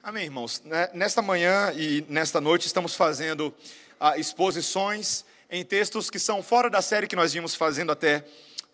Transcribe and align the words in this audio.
Amém, 0.00 0.24
irmãos. 0.24 0.62
Né, 0.64 0.88
nesta 0.94 1.20
manhã 1.20 1.72
e 1.76 2.04
nesta 2.08 2.40
noite 2.40 2.66
estamos 2.66 2.94
fazendo 2.94 3.52
ah, 3.98 4.16
exposições 4.16 5.24
em 5.50 5.64
textos 5.64 6.08
que 6.08 6.20
são 6.20 6.40
fora 6.40 6.70
da 6.70 6.80
série 6.80 7.08
que 7.08 7.16
nós 7.16 7.32
vimos 7.32 7.54
fazendo 7.54 7.90
até 7.90 8.24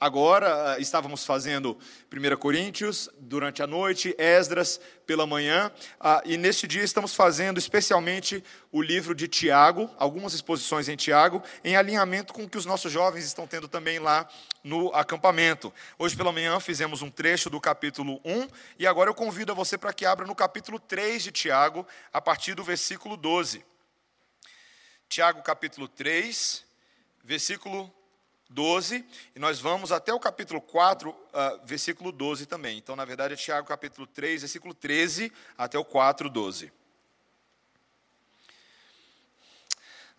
agora. 0.05 0.75
Ah, 0.75 0.79
estávamos 0.79 1.25
fazendo 1.25 1.79
1 2.13 2.37
Coríntios 2.37 3.09
durante 3.19 3.63
a 3.63 3.67
noite, 3.67 4.15
Esdras 4.19 4.79
pela 5.07 5.27
manhã, 5.27 5.73
ah, 5.99 6.23
e 6.27 6.37
neste 6.37 6.67
dia 6.67 6.83
estamos 6.83 7.15
fazendo 7.15 7.59
especialmente 7.59 8.45
o 8.71 8.83
livro 8.83 9.15
de 9.15 9.27
Tiago, 9.27 9.91
algumas 9.99 10.35
exposições 10.35 10.89
em 10.89 10.97
Tiago, 10.97 11.43
em 11.65 11.75
alinhamento 11.75 12.35
com 12.35 12.45
o 12.45 12.49
que 12.49 12.59
os 12.59 12.67
nossos 12.67 12.93
jovens 12.93 13.25
estão 13.25 13.47
tendo 13.47 13.67
também 13.67 13.99
lá 13.99 14.29
no 14.63 14.95
acampamento. 14.95 15.73
Hoje 15.99 16.15
pela 16.15 16.33
manhã 16.33 16.61
fizemos 16.61 17.01
um 17.01 17.11
trecho 17.11 17.49
do 17.49 17.59
capítulo 17.59 18.21
1, 18.25 18.49
e 18.79 18.87
agora 18.87 19.09
eu 19.09 19.15
convido 19.15 19.53
a 19.53 19.55
você 19.55 19.79
para 19.79 19.93
que 19.95 20.05
abra 20.05 20.27
no 20.27 20.35
capítulo 20.35 20.79
3 20.79 21.23
de 21.23 21.33
Tiago, 21.33 21.87
a 22.13 22.21
partir 22.21 22.55
do 22.55 22.63
versículo 22.63 23.17
12. 23.17 23.65
Tiago 25.09 25.43
capítulo 25.43 25.89
3, 25.89 26.63
versículo 27.23 27.85
12, 27.85 28.04
e 29.35 29.39
nós 29.39 29.59
vamos 29.59 29.91
até 29.91 30.13
o 30.13 30.21
capítulo 30.21 30.61
4, 30.61 31.11
uh, 31.11 31.17
versículo 31.65 32.13
12 32.13 32.47
também. 32.47 32.79
Então, 32.79 32.95
na 32.95 33.05
verdade, 33.05 33.35
é 33.35 33.37
Tiago 33.37 33.67
capítulo 33.67 34.07
3, 34.07 34.43
versículo 34.43 34.73
13 34.73 35.33
até 35.59 35.77
o 35.79 35.85
4, 35.85 36.31
12. 36.31 36.73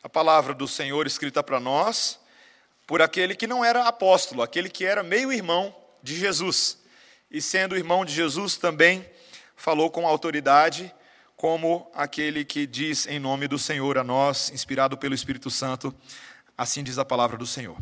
A 0.03 0.09
palavra 0.09 0.53
do 0.53 0.67
Senhor 0.67 1.07
escrita 1.07 1.41
para 1.41 1.59
nós 1.59 2.19
por 2.85 3.01
aquele 3.01 3.35
que 3.35 3.47
não 3.47 3.63
era 3.63 3.87
apóstolo, 3.87 4.41
aquele 4.41 4.69
que 4.69 4.85
era 4.85 5.01
meio 5.01 5.31
irmão 5.31 5.75
de 6.03 6.15
Jesus. 6.15 6.77
E 7.31 7.41
sendo 7.41 7.75
irmão 7.75 8.05
de 8.05 8.13
Jesus 8.13 8.57
também 8.57 9.09
falou 9.55 9.89
com 9.89 10.05
autoridade, 10.05 10.93
como 11.35 11.89
aquele 11.93 12.45
que 12.45 12.67
diz 12.67 13.07
em 13.07 13.19
nome 13.19 13.47
do 13.47 13.57
Senhor 13.57 13.97
a 13.97 14.03
nós, 14.03 14.51
inspirado 14.51 14.97
pelo 14.97 15.15
Espírito 15.15 15.49
Santo, 15.49 15.93
assim 16.57 16.83
diz 16.83 16.97
a 16.97 17.05
palavra 17.05 17.37
do 17.37 17.45
Senhor. 17.45 17.77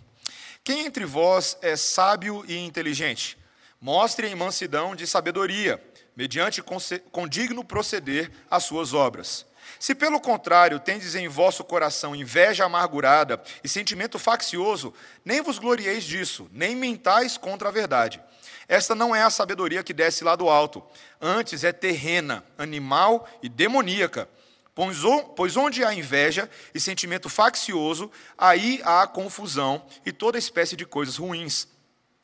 Quem 0.63 0.85
entre 0.85 1.03
vós 1.03 1.57
é 1.61 1.75
sábio 1.75 2.45
e 2.47 2.57
inteligente? 2.57 3.37
Mostre 3.81 4.27
em 4.27 4.35
mansidão 4.35 4.95
de 4.95 5.05
sabedoria, 5.05 5.83
mediante 6.15 6.63
condigno 7.11 7.65
proceder 7.65 8.31
as 8.49 8.63
suas 8.63 8.93
obras. 8.93 9.45
Se 9.77 9.93
pelo 9.93 10.21
contrário 10.21 10.79
tendes 10.79 11.15
em 11.15 11.27
vosso 11.27 11.65
coração 11.65 12.15
inveja 12.15 12.63
amargurada 12.63 13.43
e 13.61 13.67
sentimento 13.67 14.17
faccioso, 14.17 14.93
nem 15.25 15.41
vos 15.41 15.59
glorieis 15.59 16.05
disso, 16.05 16.49
nem 16.49 16.77
mentais 16.77 17.37
contra 17.37 17.67
a 17.67 17.71
verdade. 17.71 18.21
Esta 18.65 18.95
não 18.95 19.13
é 19.13 19.21
a 19.21 19.29
sabedoria 19.29 19.83
que 19.83 19.93
desce 19.93 20.23
lá 20.23 20.33
do 20.33 20.49
alto, 20.49 20.81
antes 21.19 21.65
é 21.65 21.73
terrena, 21.73 22.41
animal 22.57 23.27
e 23.41 23.49
demoníaca. 23.49 24.29
Pois 24.75 25.55
onde 25.55 25.83
há 25.83 25.93
inveja 25.93 26.49
e 26.73 26.79
sentimento 26.79 27.29
faccioso, 27.29 28.11
aí 28.37 28.81
há 28.83 29.05
confusão 29.05 29.85
e 30.05 30.11
toda 30.11 30.37
espécie 30.37 30.75
de 30.75 30.85
coisas 30.85 31.17
ruins. 31.17 31.67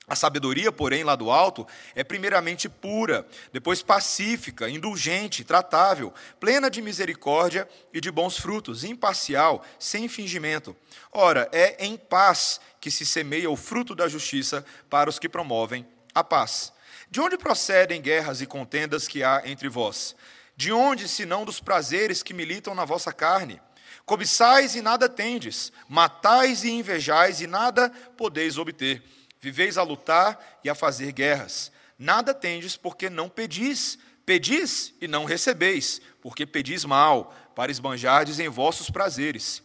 A 0.07 0.15
sabedoria, 0.15 0.71
porém, 0.71 1.03
lá 1.03 1.15
do 1.15 1.29
alto, 1.29 1.67
é 1.93 2.03
primeiramente 2.03 2.67
pura, 2.67 3.27
depois 3.53 3.83
pacífica, 3.83 4.67
indulgente, 4.67 5.43
tratável, 5.43 6.11
plena 6.39 6.67
de 6.67 6.81
misericórdia 6.81 7.69
e 7.93 8.01
de 8.01 8.09
bons 8.09 8.35
frutos, 8.35 8.83
imparcial, 8.83 9.63
sem 9.77 10.07
fingimento. 10.07 10.75
Ora, 11.11 11.47
é 11.51 11.85
em 11.85 11.95
paz 11.95 12.59
que 12.81 12.89
se 12.89 13.05
semeia 13.05 13.51
o 13.51 13.55
fruto 13.55 13.93
da 13.93 14.07
justiça 14.07 14.65
para 14.89 15.11
os 15.11 15.19
que 15.19 15.29
promovem 15.29 15.85
a 16.15 16.23
paz. 16.23 16.73
De 17.11 17.21
onde 17.21 17.37
procedem 17.37 18.01
guerras 18.01 18.41
e 18.41 18.47
contendas 18.47 19.07
que 19.07 19.23
há 19.23 19.43
entre 19.45 19.69
vós? 19.69 20.15
De 20.59 20.73
onde, 20.73 21.07
senão 21.07 21.45
dos 21.45 21.61
prazeres 21.61 22.21
que 22.21 22.33
militam 22.33 22.75
na 22.75 22.83
vossa 22.83 23.13
carne? 23.13 23.61
Cobiçais 24.05 24.75
e 24.75 24.81
nada 24.81 25.07
tendes, 25.07 25.71
matais 25.87 26.65
e 26.65 26.69
invejais 26.69 27.39
e 27.39 27.47
nada 27.47 27.89
podeis 28.17 28.57
obter. 28.57 29.01
Viveis 29.39 29.77
a 29.77 29.83
lutar 29.83 30.59
e 30.61 30.69
a 30.69 30.75
fazer 30.75 31.13
guerras. 31.13 31.71
Nada 31.97 32.33
tendes 32.33 32.75
porque 32.75 33.09
não 33.09 33.29
pedis. 33.29 33.97
Pedis 34.25 34.93
e 34.99 35.07
não 35.07 35.23
recebeis, 35.23 36.01
porque 36.21 36.45
pedis 36.45 36.83
mal, 36.83 37.33
para 37.55 37.71
esbanjardes 37.71 38.37
em 38.37 38.49
vossos 38.49 38.89
prazeres. 38.89 39.63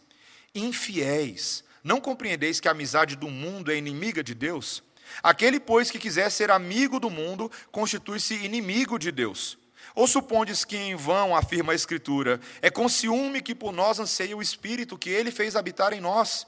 Infiéis, 0.55 1.61
não 1.83 1.99
compreendeis 1.99 2.61
que 2.61 2.69
a 2.69 2.71
amizade 2.71 3.17
do 3.17 3.29
mundo 3.29 3.69
é 3.69 3.75
inimiga 3.75 4.23
de 4.23 4.33
Deus? 4.33 4.81
Aquele, 5.21 5.59
pois, 5.59 5.91
que 5.91 5.99
quiser 5.99 6.31
ser 6.31 6.49
amigo 6.49 7.01
do 7.01 7.09
mundo, 7.09 7.51
constitui-se 7.69 8.33
inimigo 8.35 8.97
de 8.97 9.11
Deus. 9.11 9.57
Ou 9.95 10.05
supondes 10.07 10.65
que 10.65 10.75
em 10.75 10.93
vão 10.93 11.33
afirma 11.33 11.71
a 11.71 11.75
Escritura, 11.75 12.41
é 12.61 12.69
com 12.69 12.89
ciúme 12.89 13.41
que 13.41 13.55
por 13.55 13.71
nós 13.71 13.97
anseia 13.97 14.35
o 14.35 14.41
Espírito 14.41 14.97
que 14.97 15.09
ele 15.09 15.31
fez 15.31 15.55
habitar 15.55 15.93
em 15.93 16.01
nós? 16.01 16.45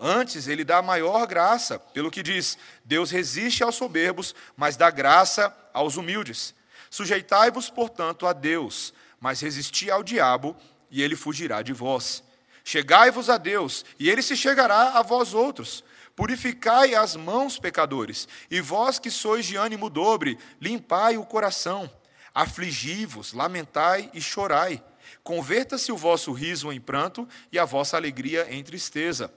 Antes, 0.00 0.48
ele 0.48 0.64
dá 0.64 0.80
maior 0.80 1.26
graça, 1.26 1.78
pelo 1.78 2.10
que 2.10 2.22
diz: 2.22 2.56
Deus 2.84 3.10
resiste 3.10 3.62
aos 3.62 3.74
soberbos, 3.74 4.34
mas 4.56 4.76
dá 4.76 4.90
graça 4.90 5.54
aos 5.74 5.96
humildes. 5.96 6.54
Sujeitai-vos, 6.90 7.68
portanto, 7.68 8.26
a 8.26 8.32
Deus, 8.32 8.94
mas 9.20 9.40
resisti 9.40 9.90
ao 9.90 10.02
diabo, 10.02 10.56
e 10.90 11.02
ele 11.02 11.16
fugirá 11.16 11.60
de 11.60 11.72
vós. 11.72 12.22
Chegai-vos 12.64 13.28
a 13.30 13.36
Deus, 13.36 13.84
e 13.98 14.08
ele 14.08 14.22
se 14.22 14.36
chegará 14.36 14.98
a 14.98 15.02
vós 15.02 15.34
outros. 15.34 15.84
Purificai 16.14 16.94
as 16.94 17.14
mãos, 17.14 17.58
pecadores, 17.58 18.26
e 18.50 18.60
vós 18.60 18.98
que 18.98 19.10
sois 19.10 19.44
de 19.44 19.56
ânimo 19.56 19.90
dobre, 19.90 20.38
limpai 20.60 21.18
o 21.18 21.26
coração. 21.26 21.90
Afligi-vos, 22.36 23.32
lamentai 23.32 24.10
e 24.12 24.20
chorai. 24.20 24.82
Converta-se 25.24 25.90
o 25.90 25.96
vosso 25.96 26.32
riso 26.32 26.70
em 26.70 26.78
pranto 26.78 27.26
e 27.50 27.58
a 27.58 27.64
vossa 27.64 27.96
alegria 27.96 28.46
em 28.50 28.62
tristeza. 28.62 29.32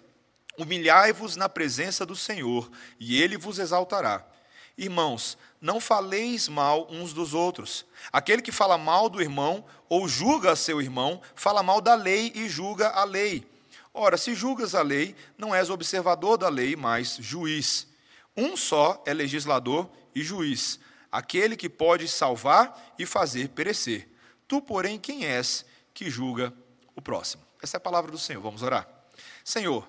Humilhai-vos 0.57 1.37
na 1.37 1.47
presença 1.47 2.05
do 2.05 2.13
Senhor, 2.13 2.69
e 2.99 3.21
ele 3.21 3.37
vos 3.37 3.57
exaltará. 3.57 4.27
Irmãos, 4.77 5.37
não 5.61 5.79
faleis 5.79 6.49
mal 6.49 6.87
uns 6.89 7.13
dos 7.13 7.33
outros. 7.33 7.85
Aquele 8.11 8.41
que 8.41 8.51
fala 8.51 8.77
mal 8.77 9.07
do 9.07 9.21
irmão 9.21 9.63
ou 9.87 10.05
julga 10.05 10.53
seu 10.53 10.81
irmão, 10.81 11.21
fala 11.35 11.63
mal 11.63 11.79
da 11.79 11.95
lei 11.95 12.33
e 12.35 12.49
julga 12.49 12.89
a 12.89 13.05
lei. 13.05 13.47
Ora, 13.93 14.17
se 14.17 14.35
julgas 14.35 14.75
a 14.75 14.81
lei, 14.81 15.15
não 15.37 15.55
és 15.55 15.69
observador 15.69 16.37
da 16.37 16.49
lei, 16.49 16.75
mas 16.75 17.15
juiz. 17.21 17.87
Um 18.35 18.57
só 18.57 19.01
é 19.05 19.13
legislador 19.13 19.89
e 20.13 20.21
juiz 20.21 20.81
aquele 21.11 21.55
que 21.55 21.69
pode 21.69 22.07
salvar 22.07 22.93
e 22.97 23.05
fazer 23.05 23.49
perecer. 23.49 24.09
Tu, 24.47 24.61
porém, 24.61 24.99
quem 24.99 25.25
és 25.25 25.65
que 25.93 26.09
julga 26.09 26.53
o 26.95 27.01
próximo? 27.01 27.43
Essa 27.61 27.77
é 27.77 27.79
a 27.79 27.81
palavra 27.81 28.11
do 28.11 28.17
Senhor. 28.17 28.41
Vamos 28.41 28.63
orar. 28.63 28.87
Senhor, 29.43 29.87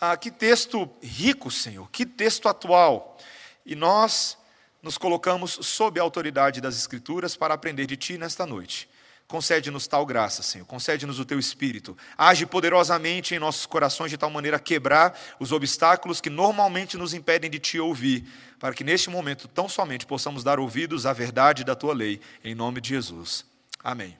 ah, 0.00 0.16
que 0.16 0.30
texto 0.30 0.88
rico, 1.02 1.50
Senhor, 1.50 1.90
que 1.90 2.06
texto 2.06 2.48
atual. 2.48 3.18
E 3.66 3.74
nós 3.74 4.38
nos 4.82 4.96
colocamos 4.96 5.58
sob 5.62 5.98
a 5.98 6.02
autoridade 6.02 6.60
das 6.60 6.76
Escrituras 6.76 7.36
para 7.36 7.54
aprender 7.54 7.86
de 7.86 7.96
Ti 7.96 8.16
nesta 8.16 8.46
noite. 8.46 8.88
Concede-nos 9.28 9.86
tal 9.86 10.06
graça, 10.06 10.42
Senhor. 10.42 10.64
Concede-nos 10.64 11.20
o 11.20 11.24
teu 11.24 11.38
espírito. 11.38 11.94
Age 12.16 12.46
poderosamente 12.46 13.34
em 13.34 13.38
nossos 13.38 13.66
corações 13.66 14.10
de 14.10 14.16
tal 14.16 14.30
maneira 14.30 14.56
a 14.56 14.60
quebrar 14.60 15.14
os 15.38 15.52
obstáculos 15.52 16.18
que 16.18 16.30
normalmente 16.30 16.96
nos 16.96 17.12
impedem 17.12 17.50
de 17.50 17.58
te 17.58 17.78
ouvir, 17.78 18.24
para 18.58 18.72
que 18.72 18.82
neste 18.82 19.10
momento 19.10 19.46
tão 19.46 19.68
somente 19.68 20.06
possamos 20.06 20.42
dar 20.42 20.58
ouvidos 20.58 21.04
à 21.04 21.12
verdade 21.12 21.62
da 21.62 21.76
tua 21.76 21.92
lei, 21.92 22.22
em 22.42 22.54
nome 22.54 22.80
de 22.80 22.88
Jesus. 22.88 23.44
Amém. 23.84 24.16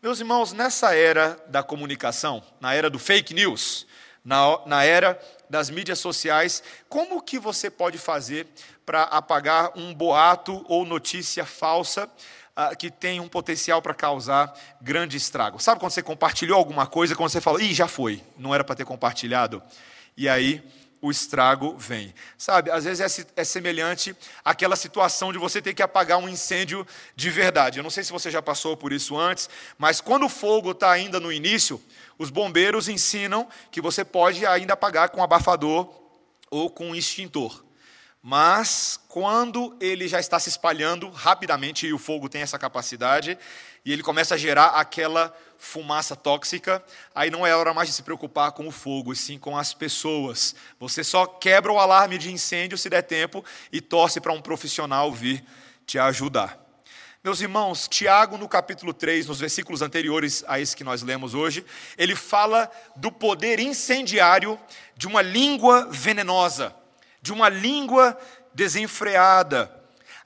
Meus 0.00 0.20
irmãos, 0.20 0.52
nessa 0.52 0.94
era 0.94 1.36
da 1.48 1.64
comunicação, 1.64 2.40
na 2.60 2.72
era 2.72 2.88
do 2.88 3.00
fake 3.00 3.34
news, 3.34 3.84
na, 4.24 4.64
na 4.64 4.84
era 4.84 5.20
das 5.50 5.68
mídias 5.68 5.98
sociais, 5.98 6.62
como 6.88 7.20
que 7.20 7.36
você 7.36 7.68
pode 7.68 7.98
fazer 7.98 8.46
para 8.86 9.02
apagar 9.02 9.72
um 9.74 9.92
boato 9.92 10.64
ou 10.68 10.84
notícia 10.84 11.44
falsa 11.44 12.08
uh, 12.56 12.76
que 12.76 12.90
tem 12.90 13.20
um 13.20 13.28
potencial 13.28 13.82
para 13.82 13.94
causar 13.94 14.52
grande 14.80 15.16
estrago. 15.16 15.60
Sabe 15.60 15.80
quando 15.80 15.92
você 15.92 16.02
compartilhou 16.02 16.56
alguma 16.58 16.86
coisa, 16.86 17.14
quando 17.14 17.30
você 17.30 17.40
fala, 17.40 17.62
ih, 17.62 17.74
já 17.74 17.86
foi, 17.86 18.22
não 18.38 18.54
era 18.54 18.64
para 18.64 18.76
ter 18.76 18.84
compartilhado? 18.84 19.62
E 20.16 20.28
aí 20.28 20.62
o 21.04 21.10
estrago 21.10 21.76
vem. 21.76 22.14
Sabe, 22.38 22.70
às 22.70 22.84
vezes 22.84 23.18
é, 23.18 23.26
é, 23.42 23.44
semelhante 23.44 24.16
àquela 24.42 24.74
situação 24.74 25.34
de 25.34 25.38
você 25.38 25.60
ter 25.60 25.74
que 25.74 25.82
apagar 25.82 26.18
um 26.18 26.26
incêndio 26.26 26.86
de 27.14 27.28
verdade. 27.28 27.78
Eu 27.78 27.82
não 27.82 27.90
sei 27.90 28.02
se 28.02 28.10
você 28.10 28.30
já 28.30 28.40
passou 28.40 28.74
por 28.74 28.90
isso 28.90 29.14
antes, 29.14 29.50
mas 29.76 30.00
quando 30.00 30.24
o 30.24 30.30
fogo 30.30 30.70
está 30.70 30.90
ainda 30.90 31.20
no 31.20 31.30
início, 31.30 31.78
os 32.18 32.30
bombeiros 32.30 32.88
ensinam 32.88 33.46
que 33.70 33.82
você 33.82 34.02
pode 34.02 34.46
ainda 34.46 34.72
apagar 34.72 35.10
com 35.10 35.22
abafador 35.22 35.92
ou 36.50 36.70
com 36.70 36.94
extintor. 36.94 37.62
Mas 38.26 38.98
quando 39.06 39.76
ele 39.78 40.08
já 40.08 40.18
está 40.18 40.40
se 40.40 40.48
espalhando 40.48 41.10
rapidamente, 41.10 41.86
e 41.86 41.92
o 41.92 41.98
fogo 41.98 42.26
tem 42.26 42.40
essa 42.40 42.58
capacidade, 42.58 43.36
e 43.84 43.92
ele 43.92 44.02
começa 44.02 44.34
a 44.34 44.38
gerar 44.38 44.68
aquela 44.68 45.36
fumaça 45.58 46.16
tóxica, 46.16 46.82
aí 47.14 47.30
não 47.30 47.46
é 47.46 47.54
hora 47.54 47.74
mais 47.74 47.90
de 47.90 47.94
se 47.94 48.02
preocupar 48.02 48.52
com 48.52 48.66
o 48.66 48.70
fogo, 48.70 49.12
e 49.12 49.16
sim 49.16 49.38
com 49.38 49.58
as 49.58 49.74
pessoas. 49.74 50.54
Você 50.80 51.04
só 51.04 51.26
quebra 51.26 51.70
o 51.70 51.78
alarme 51.78 52.16
de 52.16 52.32
incêndio 52.32 52.78
se 52.78 52.88
der 52.88 53.02
tempo 53.02 53.44
e 53.70 53.78
torce 53.78 54.22
para 54.22 54.32
um 54.32 54.40
profissional 54.40 55.12
vir 55.12 55.44
te 55.84 55.98
ajudar. 55.98 56.58
Meus 57.22 57.42
irmãos, 57.42 57.86
Tiago, 57.88 58.38
no 58.38 58.48
capítulo 58.48 58.94
3, 58.94 59.26
nos 59.26 59.40
versículos 59.40 59.82
anteriores 59.82 60.42
a 60.48 60.58
esse 60.58 60.74
que 60.74 60.82
nós 60.82 61.02
lemos 61.02 61.34
hoje, 61.34 61.62
ele 61.98 62.16
fala 62.16 62.70
do 62.96 63.12
poder 63.12 63.60
incendiário 63.60 64.58
de 64.96 65.06
uma 65.06 65.20
língua 65.20 65.88
venenosa, 65.90 66.74
de 67.24 67.32
uma 67.32 67.48
língua 67.48 68.18
desenfreada, 68.52 69.74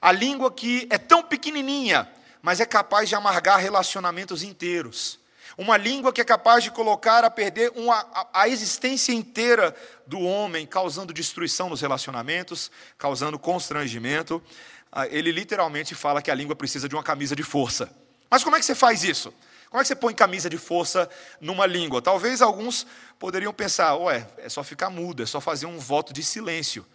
a 0.01 0.11
língua 0.11 0.51
que 0.51 0.85
é 0.89 0.97
tão 0.97 1.23
pequenininha, 1.23 2.05
mas 2.41 2.59
é 2.59 2.65
capaz 2.65 3.07
de 3.07 3.15
amargar 3.15 3.57
relacionamentos 3.57 4.43
inteiros. 4.43 5.17
Uma 5.57 5.77
língua 5.77 6.11
que 6.11 6.19
é 6.19 6.25
capaz 6.25 6.61
de 6.61 6.71
colocar 6.71 7.23
a 7.23 7.29
perder 7.29 7.71
uma, 7.73 8.05
a, 8.13 8.41
a 8.41 8.49
existência 8.49 9.13
inteira 9.13 9.73
do 10.05 10.19
homem, 10.19 10.67
causando 10.67 11.13
destruição 11.13 11.69
nos 11.69 11.79
relacionamentos, 11.79 12.69
causando 12.97 13.39
constrangimento. 13.39 14.43
Ah, 14.91 15.07
ele 15.07 15.31
literalmente 15.31 15.95
fala 15.95 16.21
que 16.21 16.29
a 16.29 16.35
língua 16.35 16.53
precisa 16.53 16.89
de 16.89 16.95
uma 16.95 17.03
camisa 17.03 17.33
de 17.33 17.43
força. 17.43 17.89
Mas 18.29 18.43
como 18.43 18.57
é 18.57 18.59
que 18.59 18.65
você 18.65 18.75
faz 18.75 19.05
isso? 19.05 19.33
Como 19.69 19.79
é 19.79 19.83
que 19.83 19.87
você 19.87 19.95
põe 19.95 20.13
camisa 20.15 20.49
de 20.49 20.57
força 20.57 21.07
numa 21.39 21.65
língua? 21.65 22.01
Talvez 22.01 22.41
alguns 22.41 22.87
poderiam 23.19 23.53
pensar, 23.53 23.95
ué, 23.97 24.27
é 24.37 24.49
só 24.49 24.63
ficar 24.63 24.89
mudo, 24.89 25.21
é 25.21 25.25
só 25.25 25.39
fazer 25.39 25.67
um 25.67 25.77
voto 25.77 26.11
de 26.11 26.23
silêncio. 26.23 26.85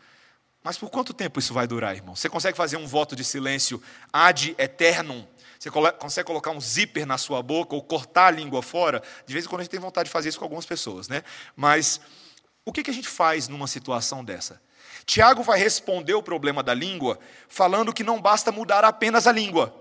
Mas 0.62 0.76
por 0.76 0.90
quanto 0.90 1.14
tempo 1.14 1.38
isso 1.38 1.54
vai 1.54 1.66
durar, 1.66 1.94
irmão? 1.94 2.16
Você 2.16 2.28
consegue 2.28 2.56
fazer 2.56 2.76
um 2.76 2.86
voto 2.86 3.14
de 3.14 3.22
silêncio 3.22 3.80
ad 4.12 4.54
eternum? 4.58 5.24
Você 5.58 5.70
consegue 5.70 6.26
colocar 6.26 6.50
um 6.50 6.60
zíper 6.60 7.06
na 7.06 7.16
sua 7.16 7.42
boca 7.42 7.74
ou 7.74 7.82
cortar 7.82 8.26
a 8.26 8.30
língua 8.30 8.60
fora? 8.60 9.02
De 9.24 9.32
vez 9.32 9.44
em 9.44 9.48
quando 9.48 9.60
a 9.60 9.64
gente 9.64 9.70
tem 9.70 9.80
vontade 9.80 10.08
de 10.08 10.12
fazer 10.12 10.30
isso 10.30 10.38
com 10.38 10.44
algumas 10.44 10.66
pessoas, 10.66 11.06
né? 11.06 11.22
Mas 11.54 12.00
o 12.64 12.72
que 12.72 12.90
a 12.90 12.94
gente 12.94 13.08
faz 13.08 13.46
numa 13.46 13.66
situação 13.66 14.24
dessa? 14.24 14.60
Tiago 15.06 15.42
vai 15.42 15.58
responder 15.58 16.14
o 16.14 16.22
problema 16.22 16.62
da 16.62 16.74
língua 16.74 17.18
falando 17.48 17.92
que 17.92 18.02
não 18.02 18.20
basta 18.20 18.50
mudar 18.50 18.84
apenas 18.84 19.26
a 19.26 19.32
língua. 19.32 19.74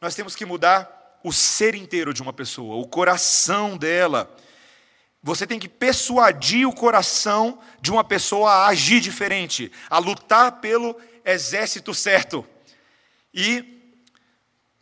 Nós 0.00 0.14
temos 0.14 0.36
que 0.36 0.44
mudar 0.44 0.95
o 1.26 1.32
ser 1.32 1.74
inteiro 1.74 2.14
de 2.14 2.22
uma 2.22 2.32
pessoa, 2.32 2.76
o 2.76 2.86
coração 2.86 3.76
dela. 3.76 4.32
Você 5.20 5.44
tem 5.44 5.58
que 5.58 5.68
persuadir 5.68 6.68
o 6.68 6.72
coração 6.72 7.58
de 7.80 7.90
uma 7.90 8.04
pessoa 8.04 8.48
a 8.48 8.66
agir 8.68 9.00
diferente, 9.00 9.72
a 9.90 9.98
lutar 9.98 10.60
pelo 10.60 10.96
exército 11.24 11.92
certo. 11.92 12.46
E 13.34 13.74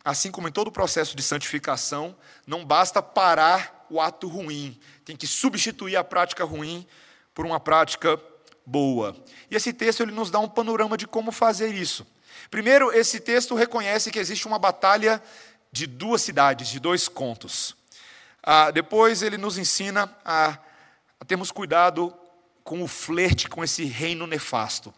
Assim 0.05 0.29
como 0.29 0.47
em 0.47 0.51
todo 0.51 0.67
o 0.67 0.71
processo 0.71 1.15
de 1.15 1.23
santificação, 1.23 2.15
não 2.45 2.63
basta 2.63 3.01
parar 3.01 3.87
o 3.89 3.99
ato 3.99 4.27
ruim, 4.27 4.79
tem 5.03 5.15
que 5.15 5.25
substituir 5.25 5.95
a 5.95 6.03
prática 6.03 6.45
ruim 6.45 6.85
por 7.33 7.43
uma 7.43 7.59
prática 7.59 8.21
boa. 8.63 9.15
E 9.49 9.55
esse 9.55 9.73
texto 9.73 10.03
ele 10.03 10.11
nos 10.11 10.29
dá 10.29 10.37
um 10.37 10.47
panorama 10.47 10.95
de 10.95 11.07
como 11.07 11.31
fazer 11.31 11.73
isso. 11.73 12.05
Primeiro, 12.51 12.91
esse 12.91 13.19
texto 13.19 13.55
reconhece 13.55 14.11
que 14.11 14.19
existe 14.19 14.45
uma 14.45 14.59
batalha 14.59 15.19
de 15.75 15.85
duas 15.85 16.21
cidades, 16.21 16.69
de 16.69 16.79
dois 16.79 17.09
contos. 17.09 17.75
Ah, 18.41 18.71
depois, 18.71 19.21
ele 19.21 19.37
nos 19.37 19.57
ensina 19.57 20.09
a, 20.23 20.57
a 21.19 21.25
termos 21.25 21.51
cuidado 21.51 22.15
com 22.63 22.81
o 22.81 22.87
flerte 22.87 23.49
com 23.49 23.61
esse 23.61 23.83
reino 23.83 24.25
nefasto. 24.25 24.93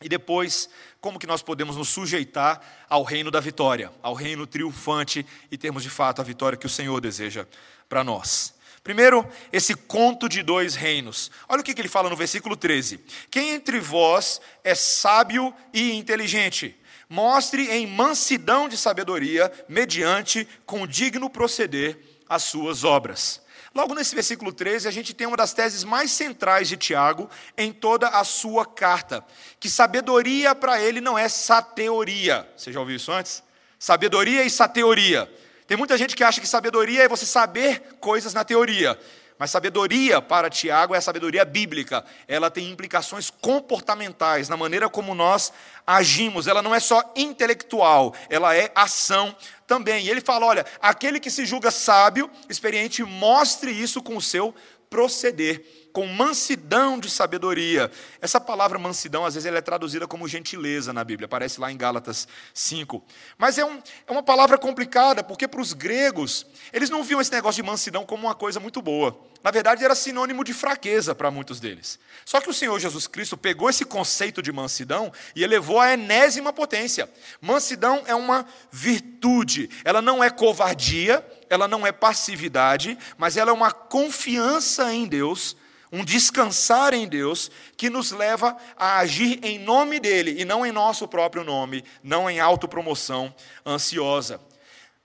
E 0.00 0.08
depois, 0.08 0.70
como 1.00 1.18
que 1.18 1.26
nós 1.26 1.42
podemos 1.42 1.76
nos 1.76 1.88
sujeitar 1.88 2.60
ao 2.88 3.02
reino 3.02 3.32
da 3.32 3.40
vitória, 3.40 3.90
ao 4.00 4.14
reino 4.14 4.46
triunfante 4.46 5.26
e 5.50 5.58
termos 5.58 5.82
de 5.82 5.90
fato 5.90 6.20
a 6.20 6.24
vitória 6.24 6.56
que 6.56 6.66
o 6.66 6.70
Senhor 6.70 7.00
deseja 7.00 7.44
para 7.88 8.04
nós. 8.04 8.54
Primeiro, 8.84 9.28
esse 9.52 9.74
conto 9.74 10.28
de 10.28 10.40
dois 10.40 10.76
reinos. 10.76 11.32
Olha 11.48 11.60
o 11.60 11.64
que 11.64 11.72
ele 11.72 11.88
fala 11.88 12.08
no 12.08 12.16
versículo 12.16 12.56
13: 12.56 13.00
Quem 13.28 13.50
entre 13.50 13.80
vós 13.80 14.40
é 14.62 14.74
sábio 14.74 15.52
e 15.72 15.92
inteligente? 15.94 16.76
Mostre 17.12 17.70
em 17.70 17.86
mansidão 17.86 18.66
de 18.66 18.74
sabedoria, 18.74 19.52
mediante 19.68 20.48
com 20.64 20.86
digno 20.86 21.28
proceder, 21.28 21.98
as 22.26 22.44
suas 22.44 22.84
obras. 22.84 23.42
Logo 23.74 23.94
nesse 23.94 24.14
versículo 24.14 24.50
13, 24.50 24.88
a 24.88 24.90
gente 24.90 25.12
tem 25.12 25.26
uma 25.26 25.36
das 25.36 25.52
teses 25.52 25.84
mais 25.84 26.10
centrais 26.10 26.66
de 26.68 26.78
Tiago 26.78 27.28
em 27.54 27.70
toda 27.70 28.08
a 28.08 28.24
sua 28.24 28.64
carta, 28.64 29.22
que 29.60 29.68
sabedoria 29.68 30.54
para 30.54 30.80
ele 30.80 31.02
não 31.02 31.18
é 31.18 31.28
sateoria. 31.28 32.50
Você 32.56 32.72
já 32.72 32.80
ouviu 32.80 32.96
isso 32.96 33.12
antes? 33.12 33.42
Sabedoria 33.78 34.42
e 34.42 34.48
sateoria. 34.48 35.30
Tem 35.66 35.76
muita 35.76 35.98
gente 35.98 36.16
que 36.16 36.24
acha 36.24 36.40
que 36.40 36.48
sabedoria 36.48 37.02
é 37.02 37.08
você 37.08 37.26
saber 37.26 37.94
coisas 38.00 38.32
na 38.32 38.42
teoria. 38.42 38.98
Mas 39.38 39.50
sabedoria 39.50 40.20
para 40.20 40.50
Tiago 40.50 40.94
é 40.94 40.98
a 40.98 41.02
sabedoria 41.02 41.44
bíblica. 41.44 42.04
Ela 42.28 42.50
tem 42.50 42.70
implicações 42.70 43.30
comportamentais 43.30 44.48
na 44.48 44.56
maneira 44.56 44.88
como 44.88 45.14
nós 45.14 45.52
agimos. 45.86 46.46
Ela 46.46 46.62
não 46.62 46.74
é 46.74 46.80
só 46.80 47.12
intelectual, 47.16 48.14
ela 48.28 48.54
é 48.54 48.70
ação 48.74 49.34
também. 49.66 50.06
E 50.06 50.10
ele 50.10 50.20
fala: 50.20 50.46
olha, 50.46 50.66
aquele 50.80 51.18
que 51.18 51.30
se 51.30 51.44
julga 51.44 51.70
sábio, 51.70 52.30
experiente, 52.48 53.02
mostre 53.02 53.70
isso 53.70 54.02
com 54.02 54.16
o 54.16 54.22
seu 54.22 54.54
proceder, 54.88 55.64
com 55.92 56.06
mansidão 56.06 56.98
de 56.98 57.10
sabedoria. 57.10 57.90
Essa 58.20 58.40
palavra 58.40 58.78
mansidão, 58.78 59.24
às 59.24 59.34
vezes, 59.34 59.46
ela 59.46 59.58
é 59.58 59.60
traduzida 59.60 60.06
como 60.06 60.26
gentileza 60.26 60.92
na 60.92 61.04
Bíblia, 61.04 61.26
aparece 61.26 61.60
lá 61.60 61.70
em 61.70 61.76
Gálatas 61.76 62.26
5. 62.54 63.04
Mas 63.36 63.58
é, 63.58 63.64
um, 63.64 63.80
é 64.06 64.12
uma 64.12 64.22
palavra 64.22 64.56
complicada, 64.56 65.22
porque 65.22 65.46
para 65.46 65.60
os 65.60 65.72
gregos, 65.72 66.46
eles 66.72 66.90
não 66.90 67.02
viam 67.02 67.20
esse 67.20 67.32
negócio 67.32 67.62
de 67.62 67.68
mansidão 67.68 68.04
como 68.06 68.26
uma 68.26 68.34
coisa 68.34 68.58
muito 68.58 68.80
boa. 68.80 69.18
Na 69.42 69.50
verdade, 69.50 69.84
era 69.84 69.94
sinônimo 69.94 70.44
de 70.44 70.54
fraqueza 70.54 71.14
para 71.14 71.30
muitos 71.30 71.58
deles. 71.58 71.98
Só 72.24 72.40
que 72.40 72.48
o 72.48 72.54
Senhor 72.54 72.78
Jesus 72.78 73.08
Cristo 73.08 73.36
pegou 73.36 73.68
esse 73.68 73.84
conceito 73.84 74.40
de 74.40 74.52
mansidão 74.52 75.12
e 75.34 75.42
elevou 75.42 75.80
à 75.80 75.92
enésima 75.92 76.52
potência. 76.52 77.10
Mansidão 77.40 78.02
é 78.06 78.14
uma 78.14 78.46
virtude, 78.70 79.68
ela 79.84 80.00
não 80.00 80.22
é 80.22 80.30
covardia, 80.30 81.26
ela 81.50 81.66
não 81.66 81.84
é 81.84 81.90
passividade, 81.90 82.96
mas 83.18 83.36
ela 83.36 83.50
é 83.50 83.54
uma 83.54 83.72
confiança 83.72 84.94
em 84.94 85.06
Deus, 85.06 85.56
um 85.92 86.02
descansar 86.02 86.94
em 86.94 87.06
Deus, 87.06 87.50
que 87.76 87.90
nos 87.90 88.10
leva 88.10 88.56
a 88.76 88.98
agir 88.98 89.38
em 89.42 89.58
nome 89.58 90.00
dEle 90.00 90.40
e 90.40 90.44
não 90.44 90.64
em 90.64 90.72
nosso 90.72 91.06
próprio 91.06 91.44
nome, 91.44 91.84
não 92.02 92.30
em 92.30 92.40
autopromoção 92.40 93.32
ansiosa. 93.66 94.40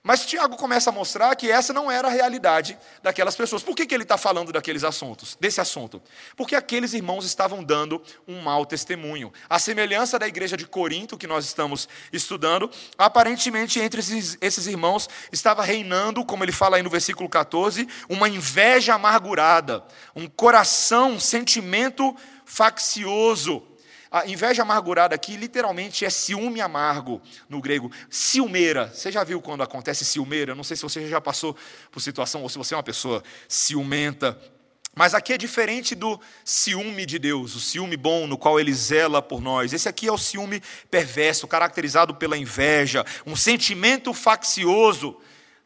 Mas 0.08 0.24
Tiago 0.24 0.56
começa 0.56 0.88
a 0.88 0.92
mostrar 0.92 1.36
que 1.36 1.50
essa 1.50 1.70
não 1.70 1.90
era 1.90 2.08
a 2.08 2.10
realidade 2.10 2.78
daquelas 3.02 3.36
pessoas. 3.36 3.62
Por 3.62 3.76
que, 3.76 3.84
que 3.84 3.94
ele 3.94 4.04
está 4.04 4.16
falando 4.16 4.50
daqueles 4.50 4.82
assuntos, 4.82 5.36
desse 5.38 5.60
assunto? 5.60 6.00
Porque 6.34 6.56
aqueles 6.56 6.94
irmãos 6.94 7.26
estavam 7.26 7.62
dando 7.62 8.02
um 8.26 8.40
mau 8.40 8.64
testemunho. 8.64 9.30
A 9.50 9.58
semelhança 9.58 10.18
da 10.18 10.26
igreja 10.26 10.56
de 10.56 10.64
Corinto, 10.66 11.18
que 11.18 11.26
nós 11.26 11.44
estamos 11.44 11.86
estudando, 12.10 12.70
aparentemente 12.96 13.80
entre 13.80 14.00
esses, 14.00 14.38
esses 14.40 14.66
irmãos 14.66 15.10
estava 15.30 15.62
reinando, 15.62 16.24
como 16.24 16.42
ele 16.42 16.52
fala 16.52 16.78
aí 16.78 16.82
no 16.82 16.88
versículo 16.88 17.28
14, 17.28 17.86
uma 18.08 18.30
inveja 18.30 18.94
amargurada, 18.94 19.84
um 20.16 20.26
coração, 20.26 21.10
um 21.10 21.20
sentimento 21.20 22.16
faccioso. 22.46 23.62
A 24.10 24.26
inveja 24.26 24.62
amargurada 24.62 25.14
aqui 25.14 25.36
literalmente 25.36 26.04
é 26.04 26.10
ciúme 26.10 26.60
amargo 26.60 27.20
no 27.48 27.60
grego. 27.60 27.90
Ciumeira. 28.08 28.90
Você 28.92 29.12
já 29.12 29.22
viu 29.22 29.40
quando 29.40 29.62
acontece 29.62 30.04
ciumeira? 30.04 30.54
Não 30.54 30.64
sei 30.64 30.76
se 30.76 30.82
você 30.82 31.06
já 31.06 31.20
passou 31.20 31.56
por 31.90 32.00
situação 32.00 32.42
ou 32.42 32.48
se 32.48 32.56
você 32.56 32.74
é 32.74 32.76
uma 32.76 32.82
pessoa 32.82 33.22
ciumenta. 33.46 34.38
Mas 34.94 35.14
aqui 35.14 35.32
é 35.32 35.38
diferente 35.38 35.94
do 35.94 36.18
ciúme 36.44 37.06
de 37.06 37.20
Deus, 37.20 37.54
o 37.54 37.60
ciúme 37.60 37.96
bom 37.96 38.26
no 38.26 38.36
qual 38.36 38.58
ele 38.58 38.72
zela 38.74 39.22
por 39.22 39.40
nós. 39.40 39.72
Esse 39.72 39.88
aqui 39.88 40.08
é 40.08 40.12
o 40.12 40.18
ciúme 40.18 40.60
perverso, 40.90 41.46
caracterizado 41.46 42.14
pela 42.14 42.36
inveja, 42.36 43.04
um 43.24 43.36
sentimento 43.36 44.12
faccioso. 44.12 45.16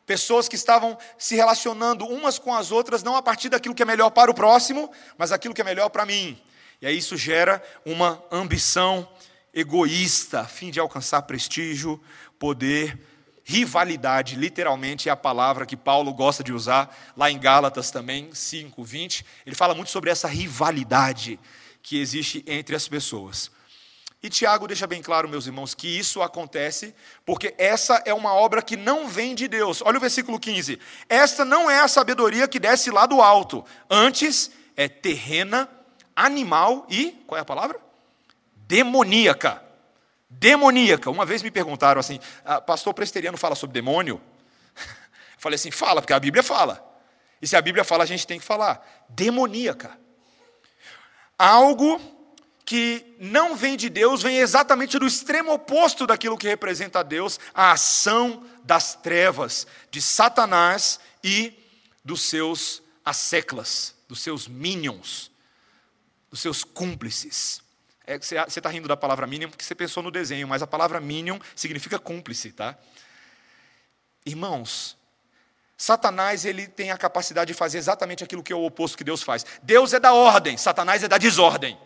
Pessoas 0.04 0.48
que 0.48 0.56
estavam 0.56 0.98
se 1.16 1.34
relacionando 1.36 2.04
umas 2.04 2.38
com 2.38 2.52
as 2.52 2.70
outras, 2.70 3.02
não 3.02 3.16
a 3.16 3.22
partir 3.22 3.48
daquilo 3.48 3.74
que 3.74 3.82
é 3.82 3.86
melhor 3.86 4.10
para 4.10 4.30
o 4.30 4.34
próximo, 4.34 4.90
mas 5.16 5.32
aquilo 5.32 5.54
que 5.54 5.62
é 5.62 5.64
melhor 5.64 5.88
para 5.88 6.04
mim. 6.04 6.38
E 6.82 6.86
aí 6.86 6.98
isso 6.98 7.16
gera 7.16 7.62
uma 7.86 8.20
ambição 8.28 9.08
egoísta, 9.54 10.40
a 10.40 10.44
fim 10.44 10.68
de 10.68 10.80
alcançar 10.80 11.22
prestígio, 11.22 12.02
poder, 12.40 12.98
rivalidade, 13.44 14.34
literalmente 14.34 15.08
é 15.08 15.12
a 15.12 15.16
palavra 15.16 15.64
que 15.64 15.76
Paulo 15.76 16.12
gosta 16.12 16.42
de 16.42 16.52
usar, 16.52 16.92
lá 17.16 17.30
em 17.30 17.38
Gálatas 17.38 17.92
também, 17.92 18.34
5, 18.34 18.82
20. 18.82 19.24
Ele 19.46 19.54
fala 19.54 19.76
muito 19.76 19.92
sobre 19.92 20.10
essa 20.10 20.26
rivalidade 20.26 21.38
que 21.80 22.00
existe 22.00 22.44
entre 22.48 22.74
as 22.74 22.88
pessoas. 22.88 23.48
E 24.20 24.28
Tiago 24.28 24.66
deixa 24.66 24.86
bem 24.86 25.02
claro, 25.02 25.28
meus 25.28 25.46
irmãos, 25.46 25.74
que 25.74 25.86
isso 25.86 26.20
acontece 26.20 26.92
porque 27.24 27.54
essa 27.58 28.02
é 28.04 28.12
uma 28.12 28.34
obra 28.34 28.60
que 28.60 28.76
não 28.76 29.06
vem 29.06 29.36
de 29.36 29.46
Deus. 29.46 29.82
Olha 29.84 29.98
o 29.98 30.00
versículo 30.00 30.38
15. 30.38 30.80
Esta 31.08 31.44
não 31.44 31.70
é 31.70 31.78
a 31.78 31.86
sabedoria 31.86 32.48
que 32.48 32.58
desce 32.58 32.90
lá 32.90 33.06
do 33.06 33.22
alto, 33.22 33.64
antes 33.88 34.50
é 34.76 34.88
terrena 34.88 35.68
animal 36.14 36.86
e, 36.88 37.12
qual 37.26 37.38
é 37.38 37.42
a 37.42 37.44
palavra? 37.44 37.80
Demoníaca. 38.54 39.62
Demoníaca. 40.28 41.10
Uma 41.10 41.26
vez 41.26 41.42
me 41.42 41.50
perguntaram 41.50 42.00
assim, 42.00 42.18
ah, 42.44 42.60
pastor 42.60 42.94
presteriano 42.94 43.36
fala 43.36 43.54
sobre 43.54 43.74
demônio? 43.74 44.20
Eu 44.76 45.38
falei 45.38 45.56
assim, 45.56 45.70
fala, 45.70 46.00
porque 46.00 46.12
a 46.12 46.20
Bíblia 46.20 46.42
fala. 46.42 46.88
E 47.40 47.46
se 47.46 47.56
a 47.56 47.60
Bíblia 47.60 47.84
fala, 47.84 48.04
a 48.04 48.06
gente 48.06 48.26
tem 48.26 48.38
que 48.38 48.44
falar. 48.44 49.04
Demoníaca. 49.08 49.98
Algo 51.36 52.00
que 52.64 53.16
não 53.18 53.56
vem 53.56 53.76
de 53.76 53.90
Deus 53.90 54.22
vem 54.22 54.38
exatamente 54.38 54.98
do 54.98 55.06
extremo 55.06 55.52
oposto 55.52 56.06
daquilo 56.06 56.38
que 56.38 56.46
representa 56.46 57.02
Deus, 57.02 57.40
a 57.52 57.72
ação 57.72 58.44
das 58.62 58.94
trevas, 58.94 59.66
de 59.90 60.00
Satanás 60.00 61.00
e 61.22 61.52
dos 62.04 62.22
seus 62.22 62.80
asseclas, 63.04 63.96
dos 64.08 64.20
seus 64.20 64.46
minions, 64.46 65.31
dos 66.32 66.40
seus 66.40 66.64
cúmplices. 66.64 67.62
É, 68.06 68.18
você 68.18 68.36
está 68.58 68.70
rindo 68.70 68.88
da 68.88 68.96
palavra 68.96 69.26
minion 69.26 69.50
porque 69.50 69.64
você 69.64 69.74
pensou 69.74 70.02
no 70.02 70.10
desenho, 70.10 70.48
mas 70.48 70.62
a 70.62 70.66
palavra 70.66 70.98
minion 70.98 71.38
significa 71.54 71.98
cúmplice, 71.98 72.50
tá? 72.50 72.76
Irmãos, 74.24 74.96
Satanás 75.76 76.44
ele 76.44 76.66
tem 76.66 76.90
a 76.90 76.96
capacidade 76.96 77.52
de 77.52 77.54
fazer 77.54 77.78
exatamente 77.78 78.24
aquilo 78.24 78.42
que 78.42 78.52
é 78.52 78.56
o 78.56 78.64
oposto 78.64 78.96
que 78.96 79.04
Deus 79.04 79.22
faz. 79.22 79.44
Deus 79.62 79.92
é 79.92 80.00
da 80.00 80.14
ordem, 80.14 80.56
Satanás 80.56 81.02
é 81.02 81.08
da 81.08 81.18
desordem. 81.18 81.78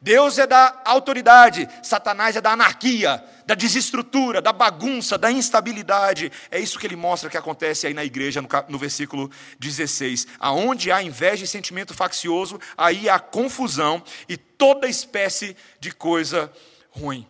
Deus 0.00 0.38
é 0.38 0.46
da 0.46 0.80
autoridade, 0.84 1.68
Satanás 1.82 2.36
é 2.36 2.40
da 2.40 2.52
anarquia, 2.52 3.24
da 3.46 3.54
desestrutura, 3.54 4.40
da 4.40 4.52
bagunça, 4.52 5.18
da 5.18 5.30
instabilidade. 5.30 6.30
É 6.50 6.60
isso 6.60 6.78
que 6.78 6.86
ele 6.86 6.96
mostra 6.96 7.30
que 7.30 7.36
acontece 7.36 7.86
aí 7.86 7.94
na 7.94 8.04
igreja, 8.04 8.40
no, 8.40 8.48
no 8.68 8.78
versículo 8.78 9.30
16. 9.58 10.26
Aonde 10.38 10.92
há 10.92 11.02
inveja 11.02 11.44
e 11.44 11.48
sentimento 11.48 11.94
faccioso, 11.94 12.60
aí 12.76 13.08
há 13.08 13.18
confusão 13.18 14.02
e 14.28 14.36
toda 14.36 14.88
espécie 14.88 15.56
de 15.80 15.90
coisa 15.90 16.52
ruim. 16.90 17.26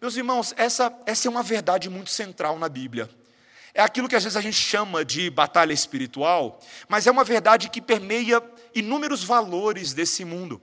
Meus 0.00 0.16
irmãos, 0.16 0.54
essa, 0.56 0.92
essa 1.06 1.26
é 1.26 1.30
uma 1.30 1.42
verdade 1.42 1.88
muito 1.90 2.10
central 2.10 2.58
na 2.58 2.68
Bíblia. 2.68 3.10
É 3.74 3.82
aquilo 3.82 4.08
que 4.08 4.16
às 4.16 4.24
vezes 4.24 4.36
a 4.36 4.40
gente 4.40 4.56
chama 4.56 5.04
de 5.04 5.28
batalha 5.28 5.72
espiritual, 5.72 6.60
mas 6.88 7.06
é 7.06 7.10
uma 7.10 7.24
verdade 7.24 7.68
que 7.68 7.82
permeia 7.82 8.42
inúmeros 8.74 9.22
valores 9.22 9.92
desse 9.92 10.24
mundo. 10.24 10.62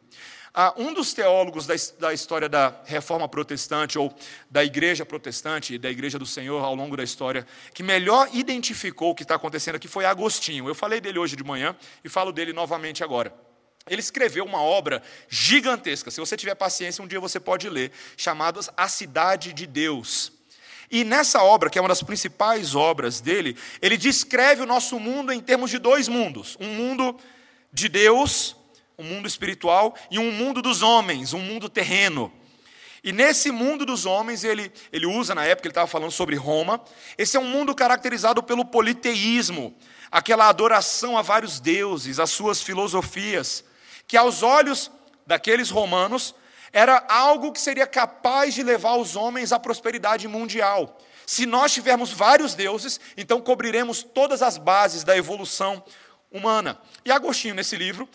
Ah, 0.56 0.72
um 0.78 0.94
dos 0.94 1.14
teólogos 1.14 1.66
da, 1.66 1.74
da, 1.98 2.14
história 2.14 2.48
da 2.48 2.80
reforma 2.86 3.28
protestante, 3.28 3.98
ou 3.98 4.14
da 4.52 4.64
igreja 4.64 5.04
protestante 5.04 5.74
e 5.74 5.78
da 5.80 5.90
igreja 5.90 6.20
do 6.20 6.28
Senhor 6.28 6.64
ao 6.64 6.76
longo 6.76 6.96
da 6.96 7.04
história, 7.04 7.48
que 7.74 7.82
melhor 7.82 8.30
identificou 8.32 9.10
o 9.10 9.16
que 9.16 9.24
está 9.24 9.34
acontecendo 9.34 9.76
aqui 9.76 9.88
foi 9.88 10.06
Agostinho. 10.06 10.68
Eu 10.68 10.76
falei 10.76 11.02
dele 11.02 11.18
hoje 11.18 11.36
de 11.36 11.44
manhã 11.44 11.76
e 12.04 12.10
falo 12.10 12.32
dele 12.32 12.54
novamente 12.54 13.04
agora. 13.04 13.34
Ele 13.90 14.00
escreveu 14.00 14.46
uma 14.46 14.62
obra 14.62 15.02
gigantesca, 15.28 16.12
se 16.12 16.20
você 16.20 16.38
tiver 16.38 16.54
paciência, 16.54 17.04
um 17.04 17.08
dia 17.08 17.20
você 17.20 17.40
pode 17.40 17.68
ler, 17.68 17.92
chamada 18.16 18.60
A 18.78 18.88
Cidade 18.88 19.54
de 19.54 19.66
Deus. 19.66 20.32
E 20.92 21.04
nessa 21.04 21.42
obra, 21.42 21.68
que 21.68 21.80
é 21.80 21.82
uma 21.82 21.90
das 21.90 22.04
principais 22.04 22.76
obras 22.76 23.20
dele, 23.20 23.58
ele 23.82 23.98
descreve 23.98 24.62
o 24.62 24.68
nosso 24.68 25.00
mundo 25.00 25.34
em 25.34 25.42
termos 25.42 25.72
de 25.72 25.80
dois 25.80 26.08
mundos: 26.08 26.56
um 26.60 26.68
mundo 26.76 27.20
de 27.74 27.90
Deus 27.90 28.56
um 28.98 29.04
mundo 29.04 29.28
espiritual 29.28 29.96
e 30.10 30.20
um 30.20 30.32
mundo 30.32 30.62
dos 30.62 30.82
homens, 30.82 31.34
um 31.34 31.40
mundo 31.40 31.70
terreno. 31.70 32.32
E 33.04 33.12
nesse 33.12 33.52
mundo 33.52 33.86
dos 33.86 34.06
homens, 34.06 34.44
ele, 34.44 34.72
ele 34.92 35.06
usa, 35.06 35.36
na 35.36 35.44
época, 35.46 35.68
ele 35.68 35.72
estava 35.72 35.88
falando 35.88 36.12
sobre 36.12 36.36
Roma, 36.36 36.82
esse 37.18 37.36
é 37.36 37.40
um 37.40 37.48
mundo 37.48 37.76
caracterizado 37.76 38.42
pelo 38.42 38.64
politeísmo, 38.64 39.76
aquela 40.10 40.48
adoração 40.48 41.18
a 41.18 41.22
vários 41.22 41.60
deuses, 41.60 42.20
as 42.20 42.30
suas 42.30 42.62
filosofias, 42.62 43.64
que 44.08 44.16
aos 44.16 44.42
olhos 44.42 44.90
daqueles 45.28 45.70
romanos 45.70 46.34
era 46.72 47.06
algo 47.10 47.52
que 47.52 47.60
seria 47.60 47.86
capaz 47.86 48.54
de 48.54 48.64
levar 48.64 48.96
os 48.96 49.16
homens 49.16 49.52
à 49.52 49.60
prosperidade 49.60 50.28
mundial. 50.28 50.98
Se 51.26 51.46
nós 51.46 51.74
tivermos 51.74 52.12
vários 52.12 52.56
deuses, 52.56 53.00
então 53.18 53.42
cobriremos 53.42 54.02
todas 54.02 54.42
as 54.42 54.58
bases 54.58 55.04
da 55.04 55.16
evolução 55.16 55.84
humana. 56.32 56.80
E 57.06 57.12
Agostinho, 57.12 57.54
nesse 57.54 57.76
livro, 57.76 58.10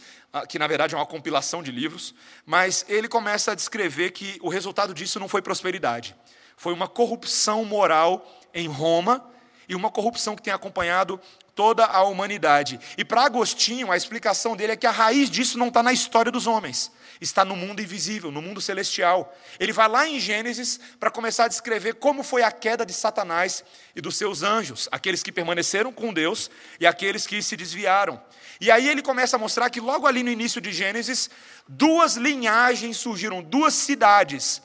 que 0.49 0.59
na 0.59 0.67
verdade 0.67 0.95
é 0.95 0.99
uma 0.99 1.07
compilação 1.07 1.63
de 1.63 1.71
livros, 1.71 2.15
mas 2.45 2.85
ele 2.89 3.09
começa 3.09 3.53
a 3.53 3.55
descrever 3.55 4.11
que 4.11 4.39
o 4.43 4.49
resultado 4.49 4.93
disso 4.93 5.19
não 5.19 5.29
foi 5.29 5.43
prosperidade, 5.43 6.15
foi 6.57 6.73
uma 6.73 6.89
corrupção 6.89 7.65
moral 7.65 8.27
em 8.53 8.69
Roma 8.69 9.25
e 9.69 9.75
uma 9.75 9.91
corrupção 9.91 10.35
que 10.35 10.43
tem 10.43 10.53
acompanhado 10.53 11.21
toda 11.55 11.85
a 11.85 12.05
humanidade. 12.05 12.79
E 12.97 13.05
para 13.05 13.25
Agostinho, 13.25 13.91
a 13.91 13.97
explicação 13.97 14.57
dele 14.57 14.73
é 14.73 14.77
que 14.77 14.87
a 14.87 14.93
raiz 14.93 15.29
disso 15.29 15.59
não 15.59 15.69
está 15.69 15.83
na 15.83 15.93
história 15.93 16.31
dos 16.31 16.47
homens, 16.47 16.89
está 17.21 17.45
no 17.45 17.57
mundo 17.57 17.83
invisível, 17.83 18.31
no 18.31 18.41
mundo 18.41 18.61
celestial. 18.61 19.37
Ele 19.59 19.73
vai 19.73 19.89
lá 19.89 20.09
em 20.09 20.21
Gênesis 20.21 20.79
para 21.01 21.11
começar 21.11 21.47
a 21.47 21.49
descrever 21.49 21.95
como 21.95 22.23
foi 22.23 22.45
a 22.45 22.53
queda 22.53 22.87
de 22.87 22.93
Satanás 22.93 23.65
e 23.97 24.01
dos 24.01 24.17
seus 24.17 24.45
anjos, 24.45 24.89
aqueles 24.93 25.21
que 25.21 25.33
permaneceram 25.33 25.93
com 25.93 26.13
Deus 26.13 26.49
e 26.79 26.87
aqueles 26.87 27.27
que 27.27 27.43
se 27.43 27.57
desviaram. 27.57 28.23
E 28.61 28.71
aí 28.71 28.89
ele 28.89 29.03
começa 29.03 29.35
a 29.35 29.39
mostrar 29.39 29.69
que 29.69 29.81
logo 29.81 30.07
ali 30.07 30.23
no 30.23 30.31
início 30.31 30.61
de 30.61 30.73
Gênesis, 30.73 31.29
duas 31.67 32.17
linhagens 32.17 32.97
surgiram, 32.99 33.43
duas 33.43 33.75
cidades. 33.75 34.63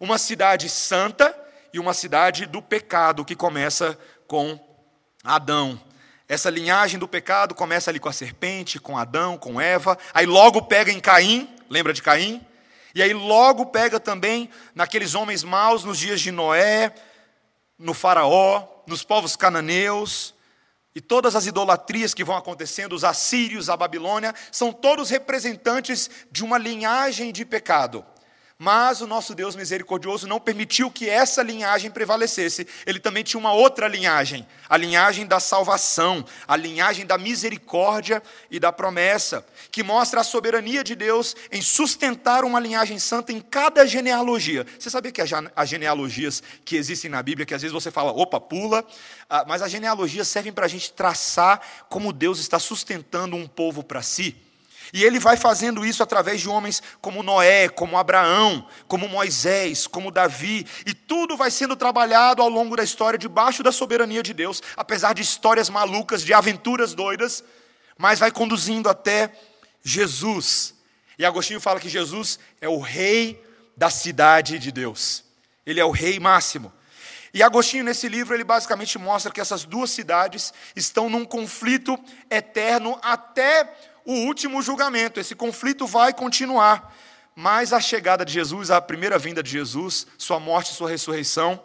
Uma 0.00 0.18
cidade 0.18 0.68
santa 0.68 1.32
e 1.72 1.78
uma 1.80 1.92
cidade 1.92 2.46
do 2.46 2.62
pecado, 2.62 3.24
que 3.24 3.34
começa 3.34 3.98
com 4.26 4.58
Adão. 5.22 5.80
Essa 6.28 6.50
linhagem 6.50 6.98
do 6.98 7.06
pecado 7.06 7.54
começa 7.54 7.90
ali 7.90 8.00
com 8.00 8.08
a 8.08 8.12
serpente, 8.12 8.80
com 8.80 8.96
Adão, 8.96 9.36
com 9.36 9.60
Eva, 9.60 9.98
aí 10.12 10.26
logo 10.26 10.62
pega 10.62 10.90
em 10.90 11.00
Caim, 11.00 11.48
lembra 11.68 11.92
de 11.92 12.02
Caim? 12.02 12.44
E 12.94 13.02
aí 13.02 13.12
logo 13.12 13.66
pega 13.66 13.98
também 14.00 14.48
naqueles 14.74 15.14
homens 15.14 15.42
maus 15.42 15.84
nos 15.84 15.98
dias 15.98 16.20
de 16.20 16.30
Noé, 16.30 16.94
no 17.78 17.92
Faraó, 17.92 18.66
nos 18.86 19.02
povos 19.02 19.36
cananeus, 19.36 20.34
e 20.94 21.00
todas 21.00 21.34
as 21.34 21.46
idolatrias 21.46 22.14
que 22.14 22.22
vão 22.22 22.36
acontecendo, 22.36 22.94
os 22.94 23.02
assírios, 23.02 23.68
a 23.68 23.76
Babilônia, 23.76 24.32
são 24.52 24.72
todos 24.72 25.10
representantes 25.10 26.08
de 26.30 26.44
uma 26.44 26.56
linhagem 26.56 27.32
de 27.32 27.44
pecado. 27.44 28.06
Mas 28.64 29.02
o 29.02 29.06
nosso 29.06 29.34
Deus 29.34 29.54
misericordioso 29.54 30.26
não 30.26 30.40
permitiu 30.40 30.90
que 30.90 31.06
essa 31.06 31.42
linhagem 31.42 31.90
prevalecesse. 31.90 32.66
Ele 32.86 32.98
também 32.98 33.22
tinha 33.22 33.38
uma 33.38 33.52
outra 33.52 33.86
linhagem, 33.86 34.48
a 34.66 34.78
linhagem 34.78 35.26
da 35.26 35.38
salvação, 35.38 36.24
a 36.48 36.56
linhagem 36.56 37.04
da 37.04 37.18
misericórdia 37.18 38.22
e 38.50 38.58
da 38.58 38.72
promessa, 38.72 39.46
que 39.70 39.82
mostra 39.82 40.22
a 40.22 40.24
soberania 40.24 40.82
de 40.82 40.94
Deus 40.94 41.36
em 41.52 41.60
sustentar 41.60 42.42
uma 42.42 42.58
linhagem 42.58 42.98
santa 42.98 43.32
em 43.32 43.40
cada 43.42 43.86
genealogia. 43.86 44.64
Você 44.78 44.88
sabia 44.88 45.12
que 45.12 45.20
as 45.20 45.68
genealogias 45.68 46.42
que 46.64 46.76
existem 46.76 47.10
na 47.10 47.22
Bíblia, 47.22 47.44
que 47.44 47.52
às 47.52 47.60
vezes 47.60 47.74
você 47.74 47.90
fala, 47.90 48.12
opa, 48.12 48.40
pula, 48.40 48.82
ah, 49.28 49.44
mas 49.46 49.60
as 49.60 49.70
genealogias 49.70 50.26
servem 50.26 50.54
para 50.54 50.64
a 50.64 50.68
gente 50.70 50.90
traçar 50.90 51.60
como 51.90 52.14
Deus 52.14 52.38
está 52.38 52.58
sustentando 52.58 53.36
um 53.36 53.46
povo 53.46 53.82
para 53.82 54.00
si. 54.00 54.43
E 54.94 55.02
ele 55.02 55.18
vai 55.18 55.36
fazendo 55.36 55.84
isso 55.84 56.04
através 56.04 56.40
de 56.40 56.48
homens 56.48 56.80
como 57.00 57.20
Noé, 57.20 57.68
como 57.68 57.98
Abraão, 57.98 58.64
como 58.86 59.08
Moisés, 59.08 59.88
como 59.88 60.12
Davi, 60.12 60.64
e 60.86 60.94
tudo 60.94 61.36
vai 61.36 61.50
sendo 61.50 61.74
trabalhado 61.74 62.40
ao 62.40 62.48
longo 62.48 62.76
da 62.76 62.84
história 62.84 63.18
debaixo 63.18 63.60
da 63.60 63.72
soberania 63.72 64.22
de 64.22 64.32
Deus, 64.32 64.62
apesar 64.76 65.12
de 65.12 65.20
histórias 65.20 65.68
malucas, 65.68 66.22
de 66.22 66.32
aventuras 66.32 66.94
doidas, 66.94 67.42
mas 67.98 68.20
vai 68.20 68.30
conduzindo 68.30 68.88
até 68.88 69.32
Jesus. 69.82 70.76
E 71.18 71.24
Agostinho 71.24 71.60
fala 71.60 71.80
que 71.80 71.88
Jesus 71.88 72.38
é 72.60 72.68
o 72.68 72.78
rei 72.78 73.44
da 73.76 73.90
cidade 73.90 74.60
de 74.60 74.70
Deus. 74.70 75.24
Ele 75.66 75.80
é 75.80 75.84
o 75.84 75.90
rei 75.90 76.20
máximo. 76.20 76.72
E 77.32 77.42
Agostinho, 77.42 77.82
nesse 77.82 78.08
livro, 78.08 78.32
ele 78.32 78.44
basicamente 78.44 78.96
mostra 78.96 79.32
que 79.32 79.40
essas 79.40 79.64
duas 79.64 79.90
cidades 79.90 80.54
estão 80.76 81.10
num 81.10 81.24
conflito 81.24 81.98
eterno 82.30 82.96
até 83.02 83.74
o 84.04 84.12
último 84.12 84.60
julgamento. 84.62 85.20
Esse 85.20 85.34
conflito 85.34 85.86
vai 85.86 86.12
continuar. 86.12 86.94
Mas 87.34 87.72
a 87.72 87.80
chegada 87.80 88.24
de 88.24 88.32
Jesus, 88.32 88.70
a 88.70 88.80
primeira 88.80 89.18
vinda 89.18 89.42
de 89.42 89.50
Jesus, 89.50 90.06
sua 90.16 90.38
morte 90.38 90.70
e 90.70 90.74
sua 90.74 90.90
ressurreição, 90.90 91.62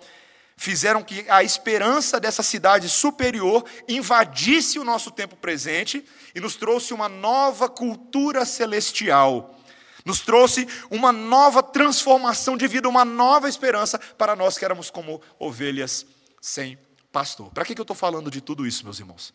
fizeram 0.58 1.04
que 1.04 1.26
a 1.30 1.44
esperança 1.44 2.20
dessa 2.20 2.44
cidade 2.44 2.90
superior 2.90 3.64
invadisse 3.88 4.80
o 4.80 4.84
nosso 4.84 5.12
tempo 5.12 5.36
presente 5.36 6.04
e 6.34 6.40
nos 6.40 6.56
trouxe 6.56 6.94
uma 6.94 7.08
nova 7.08 7.70
cultura 7.70 8.46
celestial. 8.46 9.56
Nos 10.04 10.22
trouxe 10.22 10.68
uma 10.90 11.12
nova 11.12 11.62
transformação 11.62 12.58
de 12.58 12.68
vida, 12.68 12.90
uma 12.90 13.06
nova 13.06 13.48
esperança 13.48 14.00
para 14.18 14.36
nós 14.36 14.58
que 14.58 14.66
éramos 14.66 14.90
como 14.90 15.22
ovelhas 15.38 16.06
sem 16.42 16.78
pastor. 17.12 17.52
Para 17.52 17.64
que 17.64 17.78
eu 17.78 17.84
estou 17.84 17.96
falando 17.96 18.32
de 18.32 18.42
tudo 18.42 18.66
isso, 18.66 18.84
meus 18.84 19.00
irmãos? 19.00 19.34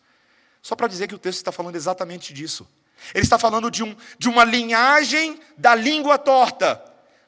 Só 0.61 0.75
para 0.75 0.87
dizer 0.87 1.07
que 1.07 1.15
o 1.15 1.19
texto 1.19 1.37
está 1.37 1.51
falando 1.51 1.75
exatamente 1.75 2.33
disso. 2.33 2.67
Ele 3.13 3.23
está 3.23 3.37
falando 3.37 3.69
de, 3.69 3.83
um, 3.83 3.95
de 4.17 4.29
uma 4.29 4.43
linhagem 4.43 5.39
da 5.57 5.75
língua 5.75 6.17
torta, 6.17 6.83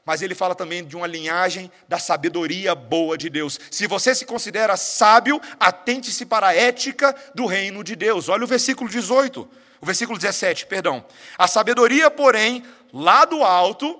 mas 0.05 0.21
ele 0.21 0.33
fala 0.33 0.55
também 0.55 0.85
de 0.85 0.95
uma 0.95 1.05
linhagem 1.05 1.71
da 1.87 1.99
sabedoria 1.99 2.73
boa 2.73 3.17
de 3.17 3.29
Deus. 3.29 3.59
Se 3.69 3.87
você 3.87 4.15
se 4.15 4.25
considera 4.25 4.77
sábio, 4.77 5.41
atente-se 5.59 6.25
para 6.25 6.47
a 6.47 6.55
ética 6.55 7.15
do 7.35 7.45
reino 7.45 7.83
de 7.83 7.95
Deus. 7.95 8.29
Olha 8.29 8.45
o 8.45 8.47
versículo 8.47 8.89
18, 8.89 9.49
o 9.81 9.85
versículo 9.85 10.17
17, 10.17 10.65
perdão. 10.65 11.05
A 11.37 11.47
sabedoria, 11.47 12.09
porém, 12.09 12.63
lá 12.93 13.25
do 13.25 13.43
alto, 13.43 13.99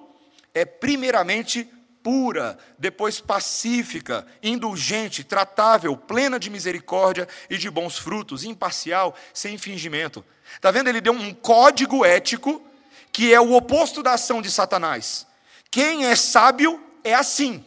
é 0.53 0.65
primeiramente 0.65 1.69
pura, 2.07 2.57
depois 2.79 3.19
pacífica, 3.19 4.25
indulgente, 4.41 5.25
tratável, 5.25 5.97
plena 5.97 6.39
de 6.39 6.49
misericórdia 6.49 7.27
e 7.49 7.57
de 7.57 7.69
bons 7.69 7.97
frutos, 7.97 8.45
imparcial, 8.45 9.13
sem 9.33 9.57
fingimento. 9.57 10.23
Está 10.55 10.71
vendo? 10.71 10.87
Ele 10.87 11.01
deu 11.01 11.11
um 11.11 11.33
código 11.33 12.05
ético 12.05 12.65
que 13.11 13.33
é 13.33 13.41
o 13.41 13.51
oposto 13.51 14.01
da 14.01 14.13
ação 14.13 14.41
de 14.41 14.49
Satanás, 14.49 15.27
Quem 15.69 16.05
é 16.05 16.15
sábio 16.15 16.81
é 17.03 17.13
assim. 17.13 17.65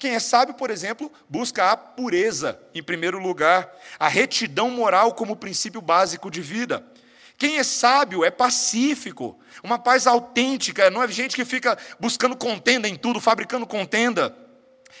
Quem 0.00 0.16
é 0.16 0.18
sábio, 0.18 0.56
por 0.56 0.72
exemplo, 0.72 1.12
busca 1.28 1.70
a 1.70 1.76
pureza 1.76 2.60
em 2.74 2.82
primeiro 2.82 3.20
lugar, 3.20 3.72
a 4.00 4.08
retidão 4.08 4.68
moral 4.68 5.14
como 5.14 5.36
princípio 5.36 5.80
básico 5.80 6.28
de 6.28 6.40
vida. 6.40 6.84
Quem 7.38 7.58
é 7.58 7.62
sábio 7.62 8.24
é 8.24 8.30
pacífico, 8.30 9.38
uma 9.62 9.78
paz 9.78 10.06
autêntica, 10.06 10.90
não 10.90 11.02
é 11.02 11.08
gente 11.08 11.36
que 11.36 11.44
fica 11.44 11.76
buscando 12.00 12.34
contenda 12.34 12.88
em 12.88 12.96
tudo, 12.96 13.20
fabricando 13.20 13.66
contenda. 13.66 14.34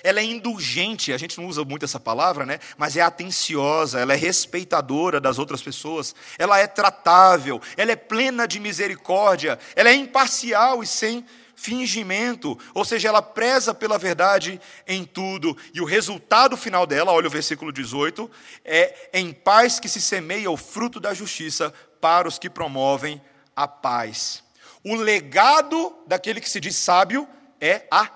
Ela 0.02 0.20
é 0.20 0.24
indulgente, 0.24 1.12
a 1.12 1.16
gente 1.16 1.38
não 1.38 1.46
usa 1.46 1.64
muito 1.64 1.84
essa 1.84 1.98
palavra, 1.98 2.44
né? 2.44 2.58
Mas 2.76 2.96
é 2.96 3.00
atenciosa, 3.00 3.98
ela 3.98 4.12
é 4.12 4.16
respeitadora 4.16 5.18
das 5.18 5.38
outras 5.38 5.62
pessoas, 5.62 6.14
ela 6.38 6.58
é 6.58 6.66
tratável, 6.66 7.60
ela 7.76 7.92
é 7.92 7.96
plena 7.96 8.46
de 8.46 8.60
misericórdia, 8.60 9.58
ela 9.74 9.88
é 9.88 9.94
imparcial 9.94 10.82
e 10.82 10.86
sem 10.86 11.24
fingimento, 11.56 12.56
ou 12.74 12.84
seja, 12.84 13.08
ela 13.08 13.22
preza 13.22 13.74
pela 13.74 13.98
verdade 13.98 14.60
em 14.86 15.04
tudo, 15.04 15.56
e 15.72 15.80
o 15.80 15.84
resultado 15.86 16.56
final 16.56 16.86
dela, 16.86 17.10
olha 17.10 17.26
o 17.26 17.30
versículo 17.30 17.72
18, 17.72 18.30
é 18.64 19.10
em 19.14 19.32
paz 19.32 19.80
que 19.80 19.88
se 19.88 20.00
semeia 20.00 20.50
o 20.50 20.56
fruto 20.56 21.00
da 21.00 21.14
justiça 21.14 21.72
para 22.00 22.28
os 22.28 22.38
que 22.38 22.50
promovem 22.50 23.20
a 23.56 23.66
paz. 23.66 24.44
O 24.84 24.94
legado 24.94 25.96
daquele 26.06 26.40
que 26.40 26.48
se 26.48 26.60
diz 26.60 26.76
sábio 26.76 27.26
é 27.60 27.86
a 27.90 28.08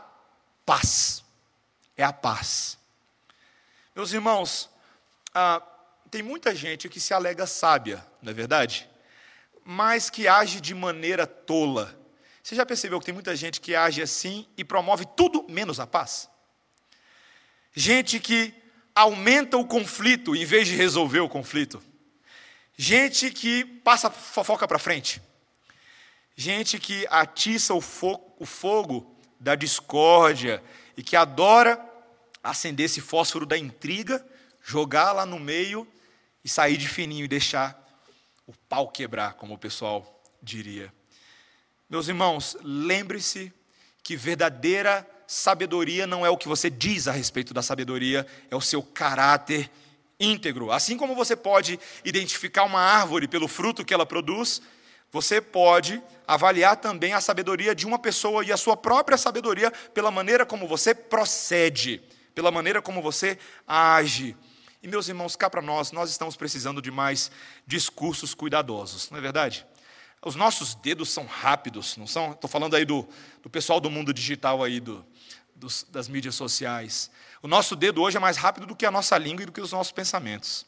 paz. 0.65 1.25
É 1.97 2.05
a 2.05 2.13
paz. 2.13 2.79
Meus 3.97 4.13
irmãos, 4.13 4.71
ah, 5.35 5.61
tem 6.11 6.23
muita 6.23 6.55
gente 6.55 6.89
que 6.89 7.01
se 7.01 7.13
alega 7.13 7.47
sábia, 7.47 8.07
não 8.23 8.31
é 8.31 8.35
verdade? 8.35 8.89
Mas 9.65 10.11
que 10.11 10.29
age 10.29 10.61
de 10.61 10.75
maneira 10.75 11.27
tola. 11.27 12.00
Você 12.43 12.55
já 12.55 12.65
percebeu 12.65 12.99
que 12.99 13.07
tem 13.07 13.15
muita 13.15 13.37
gente 13.37 13.61
que 13.61 13.75
age 13.75 14.03
assim 14.03 14.47
e 14.57 14.65
promove 14.65 15.07
tudo 15.17 15.47
menos 15.49 15.79
a 15.79 15.87
paz? 15.87 16.29
Gente 17.75 18.19
que 18.19 18.55
aumenta 18.95 19.57
o 19.57 19.67
conflito 19.67 20.35
em 20.35 20.45
vez 20.45 20.67
de 20.67 20.75
resolver 20.75 21.21
o 21.21 21.29
conflito. 21.29 21.83
Gente 22.77 23.31
que 23.31 23.65
passa 23.65 24.11
fofoca 24.11 24.67
para 24.67 24.79
frente. 24.79 25.21
Gente 26.35 26.79
que 26.79 27.07
atiça 27.11 27.75
o 27.75 27.81
fogo, 27.81 28.35
o 28.39 28.47
fogo 28.47 29.15
da 29.39 29.55
discórdia 29.55 30.63
e 30.97 31.03
que 31.03 31.15
adora 31.15 31.79
acender 32.43 32.87
esse 32.87 33.01
fósforo 33.01 33.45
da 33.45 33.59
intriga, 33.59 34.27
jogar 34.63 35.13
lá 35.13 35.27
no 35.27 35.39
meio 35.39 35.87
e 36.43 36.49
sair 36.49 36.77
de 36.77 36.89
fininho 36.89 37.25
e 37.25 37.29
deixar 37.29 37.79
o 38.47 38.55
pau 38.69 38.89
quebrar, 38.89 39.35
como 39.35 39.55
o 39.55 39.59
pessoal 39.59 40.23
diria. 40.43 40.93
Meus 41.91 42.07
irmãos, 42.07 42.57
lembre-se 42.63 43.53
que 44.01 44.15
verdadeira 44.15 45.05
sabedoria 45.27 46.07
não 46.07 46.25
é 46.25 46.31
o 46.31 46.37
que 46.37 46.47
você 46.47 46.71
diz 46.71 47.09
a 47.09 47.13
respeito 47.13 47.53
da 47.53 47.63
sabedoria, 47.63 48.25
é 48.49 48.55
o 48.55 48.61
seu 48.61 48.81
caráter 48.81 49.69
íntegro. 50.21 50.71
Assim 50.71 50.97
como 50.97 51.17
você 51.17 51.35
pode 51.35 51.81
identificar 52.05 52.63
uma 52.63 52.79
árvore 52.81 53.27
pelo 53.27 53.49
fruto 53.49 53.85
que 53.85 53.93
ela 53.93 54.07
produz, 54.07 54.63
você 55.11 55.41
pode 55.41 56.01
avaliar 56.29 56.77
também 56.77 57.13
a 57.13 57.21
sabedoria 57.21 57.75
de 57.75 57.85
uma 57.85 57.99
pessoa 57.99 58.45
e 58.45 58.53
a 58.53 58.57
sua 58.57 58.77
própria 58.77 59.19
sabedoria 59.19 59.73
pela 59.93 60.13
maneira 60.13 60.47
como 60.47 60.69
você 60.69 60.95
procede, 60.95 62.01
pela 62.37 62.53
maneira 62.53 62.81
como 62.81 63.03
você 63.03 63.37
age. 63.67 64.37
E 64.81 64.87
meus 64.87 65.09
irmãos, 65.09 65.35
cá 65.35 65.51
para 65.51 65.61
nós, 65.61 65.91
nós 65.91 66.09
estamos 66.09 66.37
precisando 66.37 66.81
de 66.81 66.93
mais 66.93 67.33
discursos 67.67 68.33
cuidadosos, 68.33 69.11
não 69.11 69.19
é 69.19 69.21
verdade? 69.21 69.67
Os 70.23 70.37
nossos 70.37 70.75
dedos 70.75 71.11
são 71.11 71.25
rápidos, 71.25 71.97
não 71.97 72.07
são? 72.07 72.33
Estou 72.33 72.49
falando 72.49 72.77
aí 72.77 72.85
do, 72.85 73.09
do 73.43 73.49
pessoal 73.49 73.81
do 73.81 73.91
mundo 73.91 74.13
digital 74.13 74.63
aí, 74.63 74.79
do, 74.79 75.05
dos, 75.55 75.87
das 75.91 76.09
mídias 76.09 76.35
sociais. 76.35 77.11
O 77.43 77.49
nosso 77.49 77.75
dedo 77.75 78.03
hoje 78.03 78.19
é 78.19 78.21
mais 78.21 78.37
rápido 78.37 78.67
do 78.67 78.77
que 78.77 78.85
a 78.85 78.91
nossa 78.91 79.17
língua 79.17 79.43
e 79.43 79.47
do 79.47 79.53
que 79.53 79.61
os 79.61 79.73
nossos 79.73 79.93
pensamentos. 79.93 80.67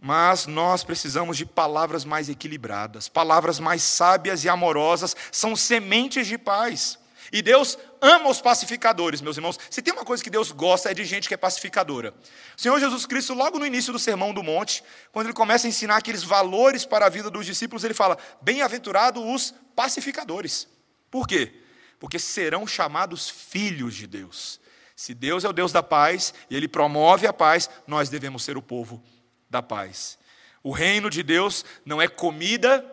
Mas 0.00 0.46
nós 0.46 0.82
precisamos 0.82 1.36
de 1.36 1.44
palavras 1.46 2.04
mais 2.04 2.28
equilibradas, 2.28 3.06
palavras 3.06 3.60
mais 3.60 3.82
sábias 3.82 4.44
e 4.44 4.48
amorosas, 4.48 5.14
são 5.30 5.54
sementes 5.54 6.26
de 6.26 6.38
paz. 6.38 6.98
E 7.30 7.42
Deus 7.42 7.78
ama 8.00 8.30
os 8.30 8.40
pacificadores, 8.40 9.20
meus 9.20 9.36
irmãos. 9.36 9.58
Se 9.70 9.82
tem 9.82 9.92
uma 9.92 10.04
coisa 10.04 10.24
que 10.24 10.30
Deus 10.30 10.50
gosta 10.50 10.90
é 10.90 10.94
de 10.94 11.04
gente 11.04 11.28
que 11.28 11.34
é 11.34 11.36
pacificadora. 11.36 12.14
O 12.56 12.60
Senhor 12.60 12.80
Jesus 12.80 13.06
Cristo, 13.06 13.34
logo 13.34 13.58
no 13.58 13.66
início 13.66 13.92
do 13.92 13.98
Sermão 13.98 14.32
do 14.32 14.42
Monte, 14.42 14.82
quando 15.12 15.26
ele 15.26 15.34
começa 15.34 15.66
a 15.66 15.70
ensinar 15.70 15.98
aqueles 15.98 16.22
valores 16.22 16.84
para 16.84 17.06
a 17.06 17.08
vida 17.08 17.30
dos 17.30 17.46
discípulos, 17.46 17.84
ele 17.84 17.94
fala: 17.94 18.18
Bem-aventurados 18.40 19.22
os 19.24 19.54
pacificadores. 19.76 20.66
Por 21.10 21.28
quê? 21.28 21.52
Porque 22.00 22.18
serão 22.18 22.66
chamados 22.66 23.28
filhos 23.28 23.94
de 23.94 24.06
Deus. 24.06 24.60
Se 24.96 25.14
Deus 25.14 25.44
é 25.44 25.48
o 25.48 25.52
Deus 25.52 25.72
da 25.72 25.82
paz 25.82 26.32
e 26.48 26.56
ele 26.56 26.68
promove 26.68 27.26
a 27.26 27.32
paz, 27.32 27.68
nós 27.86 28.08
devemos 28.08 28.42
ser 28.42 28.56
o 28.56 28.62
povo 28.62 29.02
da 29.48 29.62
paz. 29.62 30.18
O 30.62 30.70
reino 30.70 31.10
de 31.10 31.22
Deus 31.22 31.64
não 31.84 32.00
é 32.00 32.08
comida 32.08 32.84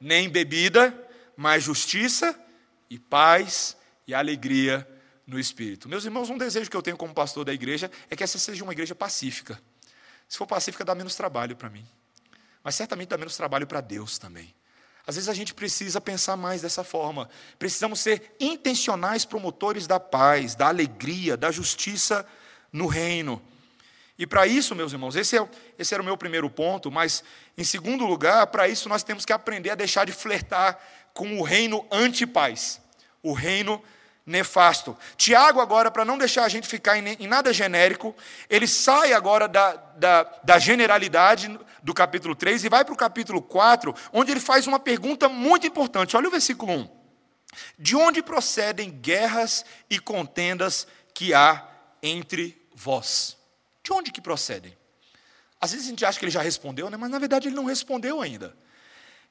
nem 0.00 0.28
bebida, 0.28 0.94
mas 1.36 1.64
justiça 1.64 2.38
e 2.88 2.98
paz 2.98 3.76
e 4.06 4.14
alegria 4.14 4.86
no 5.26 5.38
espírito. 5.38 5.88
Meus 5.88 6.04
irmãos, 6.04 6.30
um 6.30 6.38
desejo 6.38 6.70
que 6.70 6.76
eu 6.76 6.82
tenho 6.82 6.96
como 6.96 7.12
pastor 7.12 7.44
da 7.44 7.52
igreja 7.52 7.90
é 8.08 8.16
que 8.16 8.22
essa 8.22 8.38
seja 8.38 8.62
uma 8.62 8.72
igreja 8.72 8.94
pacífica. 8.94 9.60
Se 10.28 10.38
for 10.38 10.46
pacífica, 10.46 10.84
dá 10.84 10.94
menos 10.94 11.14
trabalho 11.14 11.56
para 11.56 11.68
mim. 11.68 11.86
Mas 12.62 12.74
certamente 12.74 13.08
dá 13.08 13.18
menos 13.18 13.36
trabalho 13.36 13.66
para 13.66 13.80
Deus 13.80 14.18
também. 14.18 14.54
Às 15.06 15.14
vezes 15.14 15.28
a 15.28 15.34
gente 15.34 15.54
precisa 15.54 16.00
pensar 16.00 16.36
mais 16.36 16.62
dessa 16.62 16.82
forma. 16.82 17.28
Precisamos 17.58 18.00
ser 18.00 18.34
intencionais 18.40 19.24
promotores 19.24 19.86
da 19.86 20.00
paz, 20.00 20.56
da 20.56 20.66
alegria, 20.66 21.36
da 21.36 21.52
justiça 21.52 22.26
no 22.72 22.86
reino. 22.88 23.40
E 24.18 24.26
para 24.26 24.46
isso, 24.46 24.74
meus 24.74 24.92
irmãos, 24.92 25.14
esse, 25.14 25.38
é, 25.38 25.48
esse 25.78 25.94
era 25.94 26.02
o 26.02 26.06
meu 26.06 26.16
primeiro 26.16 26.48
ponto, 26.48 26.90
mas, 26.90 27.22
em 27.56 27.62
segundo 27.62 28.04
lugar, 28.06 28.46
para 28.48 28.66
isso 28.66 28.88
nós 28.88 29.02
temos 29.02 29.24
que 29.24 29.32
aprender 29.32 29.70
a 29.70 29.74
deixar 29.74 30.06
de 30.06 30.12
flertar 30.12 30.78
com 31.16 31.40
o 31.40 31.42
reino 31.42 31.82
anti-paz, 31.90 32.78
o 33.22 33.32
reino 33.32 33.82
nefasto. 34.26 34.94
Tiago, 35.16 35.62
agora, 35.62 35.90
para 35.90 36.04
não 36.04 36.18
deixar 36.18 36.44
a 36.44 36.48
gente 36.48 36.68
ficar 36.68 36.98
em, 36.98 37.16
em 37.18 37.26
nada 37.26 37.54
genérico, 37.54 38.14
ele 38.50 38.68
sai 38.68 39.14
agora 39.14 39.48
da, 39.48 39.76
da, 39.96 40.22
da 40.44 40.58
generalidade 40.58 41.58
do 41.82 41.94
capítulo 41.94 42.34
3 42.34 42.64
e 42.64 42.68
vai 42.68 42.84
para 42.84 42.92
o 42.92 42.96
capítulo 42.96 43.40
4, 43.40 43.94
onde 44.12 44.30
ele 44.30 44.40
faz 44.40 44.66
uma 44.66 44.78
pergunta 44.78 45.26
muito 45.26 45.66
importante. 45.66 46.14
Olha 46.18 46.28
o 46.28 46.30
versículo 46.30 46.70
1. 46.70 46.88
De 47.78 47.96
onde 47.96 48.22
procedem 48.22 48.90
guerras 48.90 49.64
e 49.88 49.98
contendas 49.98 50.86
que 51.14 51.32
há 51.32 51.66
entre 52.02 52.60
vós? 52.74 53.38
De 53.82 53.90
onde 53.90 54.12
que 54.12 54.20
procedem? 54.20 54.76
Às 55.58 55.72
vezes 55.72 55.86
a 55.86 55.90
gente 55.90 56.04
acha 56.04 56.18
que 56.18 56.26
ele 56.26 56.30
já 56.32 56.42
respondeu, 56.42 56.90
né? 56.90 56.98
mas 56.98 57.08
na 57.08 57.18
verdade 57.18 57.48
ele 57.48 57.56
não 57.56 57.64
respondeu 57.64 58.20
ainda. 58.20 58.54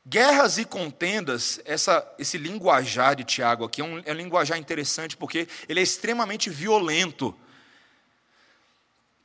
Guerras 0.07 0.59
e 0.59 0.65
contendas, 0.65 1.59
essa, 1.65 2.07
esse 2.19 2.37
linguajar 2.37 3.15
de 3.15 3.23
Tiago 3.23 3.65
aqui 3.65 3.81
é 3.81 3.83
um, 3.83 4.03
é 4.05 4.11
um 4.11 4.15
linguajar 4.15 4.55
interessante 4.55 5.17
porque 5.17 5.47
ele 5.67 5.79
é 5.79 5.83
extremamente 5.83 6.47
violento 6.47 7.35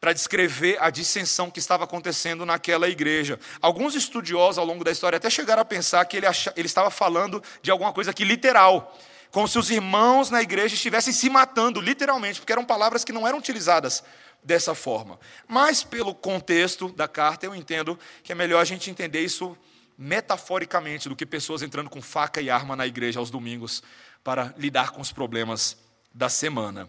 para 0.00 0.14
descrever 0.14 0.78
a 0.80 0.88
dissensão 0.88 1.50
que 1.50 1.58
estava 1.58 1.84
acontecendo 1.84 2.46
naquela 2.46 2.88
igreja. 2.88 3.38
Alguns 3.60 3.94
estudiosos 3.94 4.56
ao 4.56 4.64
longo 4.64 4.82
da 4.82 4.90
história 4.90 5.18
até 5.18 5.28
chegaram 5.28 5.60
a 5.60 5.66
pensar 5.66 6.02
que 6.06 6.16
ele, 6.16 6.26
ele 6.56 6.66
estava 6.66 6.90
falando 6.90 7.42
de 7.60 7.70
alguma 7.70 7.92
coisa 7.92 8.10
aqui 8.10 8.24
literal, 8.24 8.98
como 9.30 9.46
se 9.46 9.58
os 9.58 9.70
irmãos 9.70 10.30
na 10.30 10.40
igreja 10.40 10.74
estivessem 10.74 11.12
se 11.12 11.28
matando, 11.28 11.78
literalmente, 11.78 12.40
porque 12.40 12.52
eram 12.52 12.64
palavras 12.64 13.04
que 13.04 13.12
não 13.12 13.28
eram 13.28 13.36
utilizadas 13.36 14.02
dessa 14.42 14.74
forma. 14.74 15.20
Mas, 15.46 15.82
pelo 15.82 16.14
contexto 16.14 16.88
da 16.88 17.06
carta, 17.06 17.44
eu 17.44 17.54
entendo 17.54 17.98
que 18.22 18.32
é 18.32 18.34
melhor 18.34 18.60
a 18.60 18.64
gente 18.64 18.90
entender 18.90 19.20
isso 19.20 19.54
metaforicamente 20.00 21.10
do 21.10 21.14
que 21.14 21.26
pessoas 21.26 21.60
entrando 21.60 21.90
com 21.90 22.00
faca 22.00 22.40
e 22.40 22.48
arma 22.48 22.74
na 22.74 22.86
igreja 22.86 23.20
aos 23.20 23.30
domingos 23.30 23.82
para 24.24 24.54
lidar 24.56 24.92
com 24.92 25.02
os 25.02 25.12
problemas 25.12 25.76
da 26.14 26.30
semana. 26.30 26.88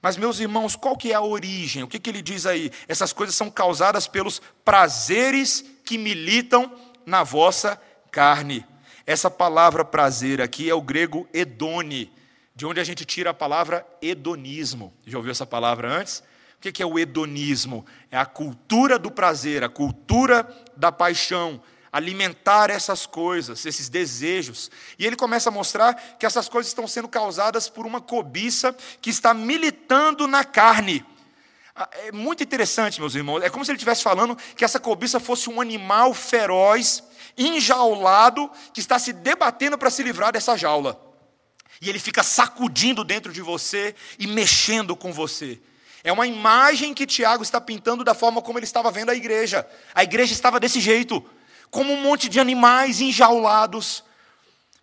Mas, 0.00 0.16
meus 0.16 0.40
irmãos, 0.40 0.74
qual 0.74 0.96
que 0.96 1.12
é 1.12 1.14
a 1.14 1.20
origem? 1.20 1.82
O 1.82 1.86
que, 1.86 1.98
que 1.98 2.08
ele 2.08 2.22
diz 2.22 2.46
aí? 2.46 2.72
Essas 2.88 3.12
coisas 3.12 3.36
são 3.36 3.50
causadas 3.50 4.06
pelos 4.06 4.40
prazeres 4.64 5.62
que 5.84 5.98
militam 5.98 6.74
na 7.04 7.22
vossa 7.22 7.78
carne. 8.10 8.64
Essa 9.06 9.30
palavra 9.30 9.84
prazer 9.84 10.40
aqui 10.40 10.70
é 10.70 10.74
o 10.74 10.80
grego 10.80 11.28
edone, 11.34 12.10
de 12.56 12.64
onde 12.64 12.80
a 12.80 12.84
gente 12.84 13.04
tira 13.04 13.30
a 13.30 13.34
palavra 13.34 13.86
hedonismo. 14.00 14.90
Já 15.06 15.18
ouviu 15.18 15.32
essa 15.32 15.46
palavra 15.46 15.92
antes? 16.00 16.24
O 16.56 16.60
que 16.60 16.82
é 16.82 16.86
o 16.86 16.98
hedonismo? 16.98 17.84
É 18.10 18.16
a 18.16 18.24
cultura 18.24 18.98
do 18.98 19.10
prazer, 19.10 19.62
a 19.62 19.68
cultura 19.68 20.48
da 20.74 20.90
paixão, 20.90 21.60
alimentar 21.92 22.70
essas 22.70 23.04
coisas, 23.04 23.66
esses 23.66 23.90
desejos. 23.90 24.70
E 24.98 25.06
ele 25.06 25.14
começa 25.14 25.50
a 25.50 25.52
mostrar 25.52 25.94
que 26.18 26.24
essas 26.24 26.48
coisas 26.48 26.70
estão 26.70 26.88
sendo 26.88 27.06
causadas 27.06 27.68
por 27.68 27.86
uma 27.86 28.00
cobiça 28.00 28.74
que 29.02 29.10
está 29.10 29.34
militando 29.34 30.26
na 30.26 30.42
carne. 30.42 31.04
Ah, 31.76 31.88
é 32.06 32.12
muito 32.12 32.42
interessante, 32.42 32.98
meus 32.98 33.14
irmãos. 33.14 33.42
É 33.42 33.50
como 33.50 33.64
se 33.64 33.70
ele 33.70 33.76
estivesse 33.76 34.02
falando 34.02 34.36
que 34.56 34.64
essa 34.64 34.80
cobiça 34.80 35.20
fosse 35.20 35.50
um 35.50 35.60
animal 35.60 36.14
feroz, 36.14 37.04
enjaulado, 37.36 38.50
que 38.72 38.80
está 38.80 38.98
se 38.98 39.12
debatendo 39.12 39.76
para 39.76 39.90
se 39.90 40.02
livrar 40.02 40.32
dessa 40.32 40.56
jaula. 40.56 40.98
e 41.80 41.88
ele 41.88 41.98
fica 41.98 42.22
sacudindo 42.22 43.02
dentro 43.02 43.32
de 43.32 43.42
você 43.42 43.94
e 44.16 44.26
mexendo 44.26 44.94
com 44.94 45.12
você. 45.12 45.60
É 46.04 46.12
uma 46.12 46.26
imagem 46.26 46.94
que 46.94 47.06
Tiago 47.06 47.42
está 47.42 47.60
pintando 47.60 48.04
da 48.04 48.14
forma 48.14 48.40
como 48.40 48.58
ele 48.58 48.64
estava 48.64 48.90
vendo 48.90 49.10
a 49.10 49.14
igreja. 49.14 49.66
A 49.94 50.04
igreja 50.04 50.32
estava 50.32 50.60
desse 50.60 50.80
jeito, 50.80 51.24
como 51.72 51.94
um 51.94 52.02
monte 52.02 52.28
de 52.28 52.38
animais 52.38 53.00
enjaulados, 53.00 54.04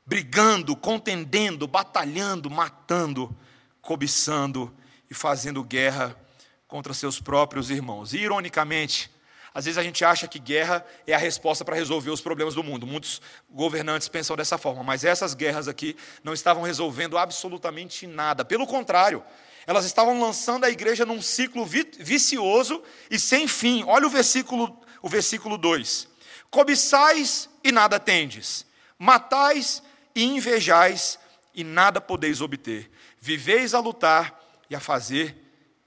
brigando, 0.04 0.76
contendendo, 0.76 1.68
batalhando, 1.68 2.50
matando, 2.50 3.34
cobiçando 3.80 4.76
e 5.08 5.14
fazendo 5.14 5.64
guerra 5.64 6.20
contra 6.68 6.92
seus 6.92 7.20
próprios 7.20 7.70
irmãos. 7.70 8.12
E, 8.12 8.18
ironicamente, 8.18 9.12
às 9.54 9.66
vezes 9.66 9.78
a 9.78 9.84
gente 9.84 10.04
acha 10.04 10.28
que 10.28 10.40
guerra 10.40 10.84
é 11.06 11.14
a 11.14 11.20
resposta 11.20 11.64
para 11.64 11.76
resolver 11.76 12.10
os 12.10 12.22
problemas 12.22 12.56
do 12.56 12.64
mundo. 12.64 12.88
Muitos 12.88 13.22
governantes 13.52 14.08
pensam 14.08 14.36
dessa 14.36 14.58
forma, 14.58 14.82
mas 14.82 15.04
essas 15.04 15.36
guerras 15.36 15.68
aqui 15.68 15.96
não 16.24 16.34
estavam 16.34 16.64
resolvendo 16.64 17.20
absolutamente 17.20 18.08
nada. 18.08 18.44
Pelo 18.44 18.66
contrário, 18.66 19.24
elas 19.68 19.86
estavam 19.86 20.20
lançando 20.20 20.64
a 20.64 20.72
igreja 20.72 21.06
num 21.06 21.22
ciclo 21.22 21.68
vicioso 22.00 22.82
e 23.12 23.20
sem 23.20 23.48
fim. 23.48 23.84
Olha 23.86 24.08
o 24.08 24.10
versículo, 24.10 24.76
o 25.04 25.08
versículo 25.08 25.56
2. 25.56 26.10
Cobiçais 26.50 27.50
e 27.64 27.72
nada 27.72 28.00
tendes, 28.00 28.66
matais 28.98 29.84
e 30.16 30.24
invejais 30.24 31.20
e 31.54 31.64
nada 31.64 32.02
podeis 32.02 32.42
obter. 32.42 32.92
Viveis 33.20 33.74
a 33.74 33.80
lutar 33.80 34.40
e 34.70 34.76
a 34.76 34.80
fazer 34.80 35.36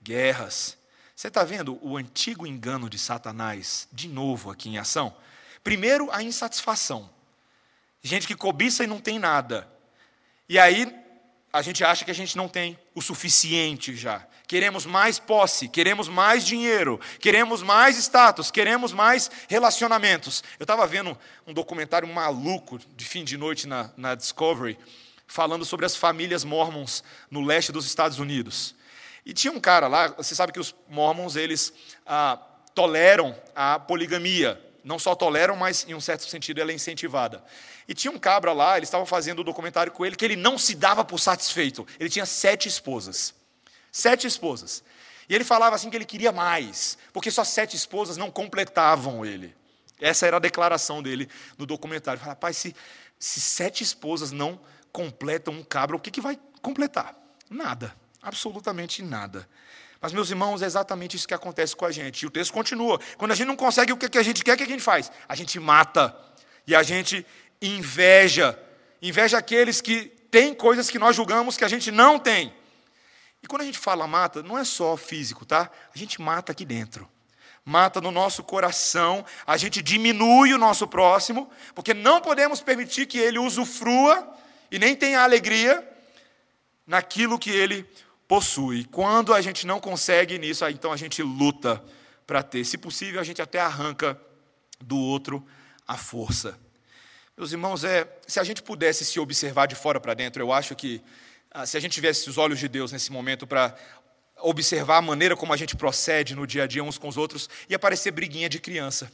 guerras. 0.03 0.79
Você 1.14 1.29
está 1.29 1.44
vendo 1.44 1.79
o 1.83 1.96
antigo 1.96 2.46
engano 2.46 2.88
de 2.88 2.98
Satanás, 2.98 3.88
de 3.92 4.09
novo 4.09 4.51
aqui 4.51 4.68
em 4.68 4.79
ação? 4.79 5.14
Primeiro, 5.62 6.11
a 6.11 6.22
insatisfação. 6.22 7.09
Gente 8.03 8.27
que 8.27 8.35
cobiça 8.35 8.83
e 8.83 8.88
não 8.88 9.01
tem 9.01 9.18
nada. 9.18 9.70
E 10.48 10.59
aí, 10.59 11.02
a 11.53 11.61
gente 11.61 11.85
acha 11.85 12.05
que 12.05 12.11
a 12.11 12.15
gente 12.15 12.37
não 12.37 12.49
tem 12.49 12.79
o 12.95 13.03
suficiente 13.03 13.95
já. 13.95 14.27
Queremos 14.47 14.87
mais 14.87 15.19
posse, 15.19 15.69
queremos 15.69 16.09
mais 16.09 16.47
dinheiro, 16.47 16.99
queremos 17.21 17.62
mais 17.62 17.99
status, 17.99 18.51
queremos 18.51 18.93
mais 18.93 19.31
relacionamentos. 19.49 20.43
Eu 20.59 20.65
estava 20.65 20.87
vendo 20.87 21.17
um 21.47 21.53
documentário 21.53 22.09
maluco 22.09 22.79
de 22.97 23.05
fim 23.05 23.23
de 23.23 23.37
noite 23.37 23.67
na, 23.67 23.91
na 23.97 24.15
Discovery, 24.15 24.79
falando 25.27 25.65
sobre 25.65 25.85
as 25.85 25.95
famílias 25.95 26.43
mormons 26.43 27.05
no 27.31 27.43
leste 27.43 27.71
dos 27.71 27.85
Estados 27.85 28.19
Unidos. 28.19 28.75
E 29.25 29.35
tinha 29.35 29.53
um 29.53 29.61
cara 29.61 29.88
lá, 29.88 30.09
você 30.09 30.35
sabe 30.35 30.53
que 30.53 30.61
os 30.61 30.75
mormons, 30.88 31.37
eles 31.37 31.73
ah, 32.07 32.38
toleram 32.75 33.37
a 33.55 33.79
poligamia. 33.79 34.61
Não 34.85 34.99
só 34.99 35.14
toleram, 35.14 35.55
mas 35.57 35.87
em 35.88 35.95
um 35.95 36.01
certo 36.01 36.25
sentido 36.25 36.61
ela 36.61 36.73
é 36.73 36.75
incentivada. 36.75 37.42
E 37.87 37.95
tinha 37.95 38.11
um 38.11 38.18
cabra 38.18 38.53
lá, 38.53 38.77
eles 38.77 38.88
estavam 38.88 39.07
fazendo 39.07 39.38
o 39.38 39.42
um 39.42 39.45
documentário 39.45 39.92
com 39.92 40.05
ele, 40.05 40.16
que 40.16 40.25
ele 40.25 40.37
não 40.37 40.59
se 40.59 40.75
dava 40.75 41.05
por 41.05 41.18
satisfeito. 41.18 41.87
Ele 42.01 42.11
tinha 42.11 42.27
sete 42.27 42.68
esposas. 42.68 43.35
Sete 43.90 44.27
esposas. 44.27 44.83
E 45.29 45.35
ele 45.35 45.45
falava 45.45 45.77
assim 45.77 45.88
que 45.88 45.97
ele 45.97 46.05
queria 46.05 46.33
mais, 46.33 46.99
porque 47.12 47.31
só 47.31 47.45
sete 47.45 47.77
esposas 47.77 48.16
não 48.16 48.31
completavam 48.31 49.25
ele. 49.25 49.55
Essa 50.01 50.27
era 50.27 50.37
a 50.37 50.40
declaração 50.40 51.03
dele 51.03 51.29
no 51.57 51.64
documentário. 51.64 52.18
Ele 52.18 52.25
falava, 52.25 52.37
rapaz, 52.37 52.57
se, 52.57 52.75
se 53.18 53.40
sete 53.40 53.85
esposas 53.85 54.33
não 54.33 54.61
completam 54.90 55.55
um 55.55 55.62
cabra, 55.62 55.97
o 55.97 56.01
que, 56.01 56.11
que 56.11 56.21
vai 56.21 56.38
completar? 56.61 57.16
Nada. 57.49 57.95
Absolutamente 58.21 59.03
nada. 59.03 59.49
Mas, 60.03 60.12
meus 60.12 60.29
irmãos, 60.31 60.61
é 60.62 60.67
exatamente 60.67 61.17
isso 61.17 61.29
que 61.29 61.33
acontece 61.33 61.77
com 61.77 61.87
a 61.87 61.93
gente. 61.93 62.23
E 62.23 62.27
o 62.27 62.31
texto 62.31 62.53
continua. 62.53 62.99
Quando 63.17 63.31
a 63.31 63.35
gente 63.37 63.47
não 63.47 63.55
consegue 63.55 63.93
o 63.93 63.97
que 63.97 64.19
a 64.19 64.23
gente 64.23 64.43
quer, 64.43 64.55
o 64.55 64.57
que 64.57 64.65
a 64.65 64.67
gente 64.67 64.83
faz? 64.83 65.12
A 65.29 65.37
gente 65.37 65.61
mata. 65.61 66.15
E 66.67 66.75
a 66.75 66.83
gente 66.83 67.25
inveja. 67.61 68.59
Inveja 69.01 69.38
aqueles 69.38 69.81
que 69.81 70.07
têm 70.29 70.55
coisas 70.55 70.91
que 70.91 70.99
nós 70.99 71.15
julgamos 71.15 71.57
que 71.57 71.65
a 71.65 71.69
gente 71.69 71.93
não 71.93 72.19
tem. 72.19 72.53
E 73.41 73.47
quando 73.47 73.62
a 73.62 73.65
gente 73.65 73.79
fala 73.79 74.05
mata, 74.09 74.43
não 74.43 74.59
é 74.59 74.65
só 74.65 74.97
físico, 74.97 75.45
tá? 75.45 75.71
A 75.95 75.97
gente 75.97 76.21
mata 76.21 76.51
aqui 76.51 76.65
dentro. 76.65 77.09
Mata 77.65 78.01
no 78.01 78.11
nosso 78.11 78.43
coração, 78.43 79.25
a 79.47 79.57
gente 79.57 79.81
diminui 79.81 80.53
o 80.53 80.59
nosso 80.59 80.88
próximo, 80.88 81.49
porque 81.77 81.95
não 81.95 82.21
podemos 82.21 82.61
permitir 82.61 83.07
que 83.07 83.19
ele 83.19 83.38
usufrua 83.38 84.37
e 84.69 84.81
nem 84.81 84.97
tenha 84.97 85.21
alegria 85.21 85.88
naquilo 86.85 87.38
que 87.38 87.51
ele 87.51 87.88
possui. 88.26 88.85
Quando 88.85 89.35
a 89.35 89.40
gente 89.40 89.66
não 89.66 89.80
consegue 89.80 90.38
nisso, 90.38 90.66
então 90.68 90.92
a 90.92 90.96
gente 90.96 91.22
luta 91.22 91.82
para 92.26 92.42
ter. 92.42 92.64
Se 92.64 92.78
possível, 92.78 93.20
a 93.20 93.24
gente 93.24 93.42
até 93.42 93.61
arranca 93.61 94.18
do 94.80 94.98
outro 94.98 95.46
a 95.87 95.96
força. 95.96 96.58
Meus 97.37 97.52
irmãos, 97.52 97.85
é, 97.85 98.06
se 98.26 98.38
a 98.38 98.44
gente 98.44 98.62
pudesse 98.62 99.04
se 99.04 99.18
observar 99.18 99.66
de 99.66 99.74
fora 99.74 100.00
para 100.00 100.14
dentro, 100.14 100.42
eu 100.42 100.52
acho 100.52 100.74
que 100.74 101.02
ah, 101.50 101.66
se 101.66 101.76
a 101.76 101.80
gente 101.80 101.92
tivesse 101.92 102.28
os 102.28 102.38
olhos 102.38 102.58
de 102.58 102.68
Deus 102.68 102.92
nesse 102.92 103.12
momento 103.12 103.46
para 103.46 103.74
observar 104.40 104.98
a 104.98 105.02
maneira 105.02 105.37
como 105.37 105.52
a 105.52 105.56
gente 105.56 105.76
procede 105.76 106.35
no 106.35 106.46
dia 106.46 106.64
a 106.64 106.66
dia 106.66 106.82
uns 106.82 106.98
com 106.98 107.08
os 107.08 107.16
outros, 107.16 107.48
ia 107.68 107.78
parecer 107.78 108.11
briguinha 108.11 108.48
de 108.48 108.58
criança. 108.58 109.11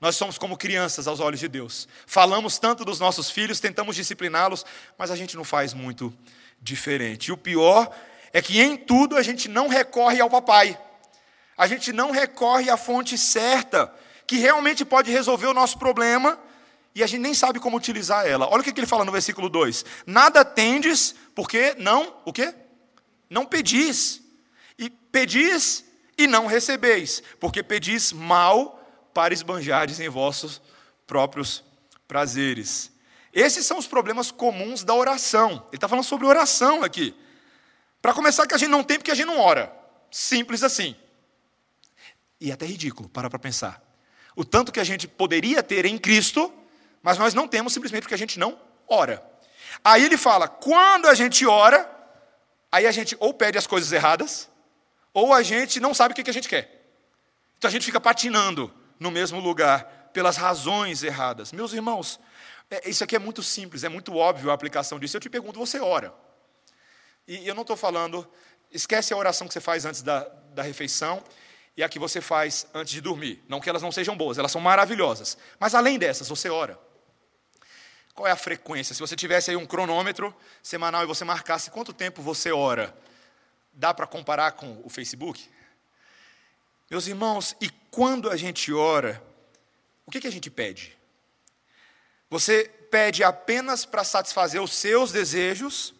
Nós 0.00 0.16
somos 0.16 0.36
como 0.38 0.56
crianças 0.56 1.06
aos 1.06 1.20
olhos 1.20 1.40
de 1.40 1.48
Deus. 1.48 1.88
Falamos 2.06 2.58
tanto 2.58 2.84
dos 2.84 3.00
nossos 3.00 3.30
filhos, 3.30 3.60
tentamos 3.60 3.96
discipliná-los, 3.96 4.64
mas 4.98 5.10
a 5.10 5.16
gente 5.16 5.36
não 5.36 5.44
faz 5.44 5.72
muito 5.72 6.12
diferente. 6.60 7.28
E 7.28 7.32
o 7.32 7.36
pior 7.36 7.90
é 8.36 8.42
que 8.42 8.60
em 8.60 8.76
tudo 8.76 9.16
a 9.16 9.22
gente 9.22 9.48
não 9.48 9.66
recorre 9.66 10.20
ao 10.20 10.28
papai. 10.28 10.78
A 11.56 11.66
gente 11.66 11.90
não 11.90 12.10
recorre 12.10 12.68
à 12.68 12.76
fonte 12.76 13.16
certa, 13.16 13.90
que 14.26 14.36
realmente 14.36 14.84
pode 14.84 15.10
resolver 15.10 15.46
o 15.46 15.54
nosso 15.54 15.78
problema, 15.78 16.38
e 16.94 17.02
a 17.02 17.06
gente 17.06 17.22
nem 17.22 17.32
sabe 17.32 17.58
como 17.58 17.78
utilizar 17.78 18.26
ela. 18.26 18.46
Olha 18.50 18.60
o 18.60 18.62
que 18.62 18.78
ele 18.78 18.86
fala 18.86 19.06
no 19.06 19.10
versículo 19.10 19.48
2: 19.48 19.86
Nada 20.04 20.44
tendes, 20.44 21.14
porque 21.34 21.74
não, 21.78 22.14
o 22.26 22.32
quê? 22.32 22.54
Não 23.30 23.46
pedis. 23.46 24.20
E 24.78 24.90
pedis 24.90 25.82
e 26.18 26.26
não 26.26 26.44
recebeis, 26.44 27.22
porque 27.40 27.62
pedis 27.62 28.12
mal 28.12 28.86
para 29.14 29.32
esbanjardes 29.32 29.98
em 29.98 30.10
vossos 30.10 30.60
próprios 31.06 31.64
prazeres. 32.06 32.92
Esses 33.32 33.64
são 33.64 33.78
os 33.78 33.86
problemas 33.86 34.30
comuns 34.30 34.84
da 34.84 34.92
oração. 34.92 35.52
Ele 35.68 35.76
está 35.78 35.88
falando 35.88 36.04
sobre 36.04 36.26
oração 36.26 36.84
aqui. 36.84 37.16
Para 38.06 38.14
começar, 38.14 38.46
que 38.46 38.54
a 38.54 38.56
gente 38.56 38.68
não 38.68 38.84
tem 38.84 38.98
porque 38.98 39.10
a 39.10 39.16
gente 39.16 39.26
não 39.26 39.40
ora. 39.40 39.76
Simples 40.12 40.62
assim. 40.62 40.94
E 42.40 42.52
é 42.52 42.54
até 42.54 42.64
ridículo, 42.64 43.08
para 43.08 43.28
para 43.28 43.36
pensar. 43.36 43.82
O 44.36 44.44
tanto 44.44 44.70
que 44.70 44.78
a 44.78 44.84
gente 44.84 45.08
poderia 45.08 45.60
ter 45.60 45.84
em 45.86 45.98
Cristo, 45.98 46.54
mas 47.02 47.18
nós 47.18 47.34
não 47.34 47.48
temos 47.48 47.72
simplesmente 47.72 48.02
porque 48.02 48.14
a 48.14 48.16
gente 48.16 48.38
não 48.38 48.60
ora. 48.86 49.28
Aí 49.84 50.04
ele 50.04 50.16
fala: 50.16 50.46
quando 50.46 51.08
a 51.08 51.14
gente 51.14 51.44
ora, 51.46 51.90
aí 52.70 52.86
a 52.86 52.92
gente 52.92 53.16
ou 53.18 53.34
pede 53.34 53.58
as 53.58 53.66
coisas 53.66 53.90
erradas, 53.90 54.48
ou 55.12 55.34
a 55.34 55.42
gente 55.42 55.80
não 55.80 55.92
sabe 55.92 56.12
o 56.12 56.14
que 56.14 56.30
a 56.30 56.32
gente 56.32 56.48
quer. 56.48 56.88
Então 57.58 57.66
a 57.66 57.72
gente 57.72 57.86
fica 57.86 58.00
patinando 58.00 58.72
no 59.00 59.10
mesmo 59.10 59.40
lugar, 59.40 60.10
pelas 60.12 60.36
razões 60.36 61.02
erradas. 61.02 61.50
Meus 61.50 61.72
irmãos, 61.72 62.20
é, 62.70 62.88
isso 62.88 63.02
aqui 63.02 63.16
é 63.16 63.18
muito 63.18 63.42
simples, 63.42 63.82
é 63.82 63.88
muito 63.88 64.14
óbvio 64.14 64.52
a 64.52 64.54
aplicação 64.54 64.96
disso. 64.96 65.16
Eu 65.16 65.20
te 65.20 65.28
pergunto: 65.28 65.58
você 65.58 65.80
ora? 65.80 66.14
E 67.26 67.46
eu 67.46 67.54
não 67.54 67.62
estou 67.62 67.76
falando, 67.76 68.26
esquece 68.70 69.12
a 69.12 69.16
oração 69.16 69.46
que 69.46 69.52
você 69.52 69.60
faz 69.60 69.84
antes 69.84 70.02
da, 70.02 70.20
da 70.54 70.62
refeição 70.62 71.22
e 71.76 71.82
a 71.82 71.88
que 71.88 71.98
você 71.98 72.20
faz 72.20 72.66
antes 72.72 72.92
de 72.92 73.00
dormir. 73.00 73.42
Não 73.48 73.60
que 73.60 73.68
elas 73.68 73.82
não 73.82 73.92
sejam 73.92 74.16
boas, 74.16 74.38
elas 74.38 74.52
são 74.52 74.60
maravilhosas. 74.60 75.36
Mas 75.58 75.74
além 75.74 75.98
dessas, 75.98 76.28
você 76.28 76.48
ora. 76.48 76.78
Qual 78.14 78.26
é 78.26 78.30
a 78.30 78.36
frequência? 78.36 78.94
Se 78.94 79.00
você 79.00 79.14
tivesse 79.14 79.50
aí 79.50 79.56
um 79.56 79.66
cronômetro 79.66 80.34
semanal 80.62 81.02
e 81.02 81.06
você 81.06 81.24
marcasse 81.24 81.70
quanto 81.70 81.92
tempo 81.92 82.22
você 82.22 82.50
ora, 82.50 82.96
dá 83.72 83.92
para 83.92 84.06
comparar 84.06 84.52
com 84.52 84.80
o 84.84 84.88
Facebook? 84.88 85.50
Meus 86.90 87.06
irmãos, 87.06 87.54
e 87.60 87.68
quando 87.90 88.30
a 88.30 88.36
gente 88.36 88.72
ora, 88.72 89.22
o 90.06 90.10
que, 90.10 90.20
que 90.20 90.26
a 90.26 90.32
gente 90.32 90.48
pede? 90.48 90.96
Você 92.30 92.64
pede 92.90 93.22
apenas 93.22 93.84
para 93.84 94.02
satisfazer 94.02 94.62
os 94.62 94.72
seus 94.72 95.12
desejos? 95.12 95.94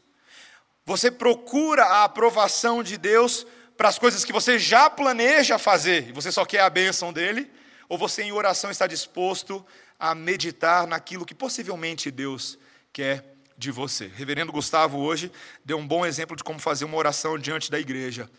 Você 0.86 1.10
procura 1.10 1.84
a 1.84 2.04
aprovação 2.04 2.80
de 2.80 2.96
Deus 2.96 3.44
para 3.76 3.88
as 3.88 3.98
coisas 3.98 4.24
que 4.24 4.32
você 4.32 4.56
já 4.56 4.88
planeja 4.88 5.58
fazer 5.58 6.08
e 6.08 6.12
você 6.12 6.30
só 6.30 6.44
quer 6.44 6.60
a 6.60 6.70
bênção 6.70 7.12
dele? 7.12 7.50
Ou 7.88 7.98
você, 7.98 8.22
em 8.22 8.32
oração, 8.32 8.70
está 8.70 8.86
disposto 8.86 9.66
a 9.98 10.14
meditar 10.14 10.86
naquilo 10.86 11.26
que 11.26 11.34
possivelmente 11.34 12.10
Deus 12.10 12.56
quer 12.92 13.36
de 13.58 13.70
você. 13.72 14.06
Reverendo 14.14 14.52
Gustavo 14.52 14.98
hoje 14.98 15.32
deu 15.64 15.76
um 15.78 15.86
bom 15.86 16.06
exemplo 16.06 16.36
de 16.36 16.44
como 16.44 16.58
fazer 16.60 16.84
uma 16.84 16.96
oração 16.96 17.36
diante 17.36 17.70
da 17.70 17.80
igreja, 17.80 18.30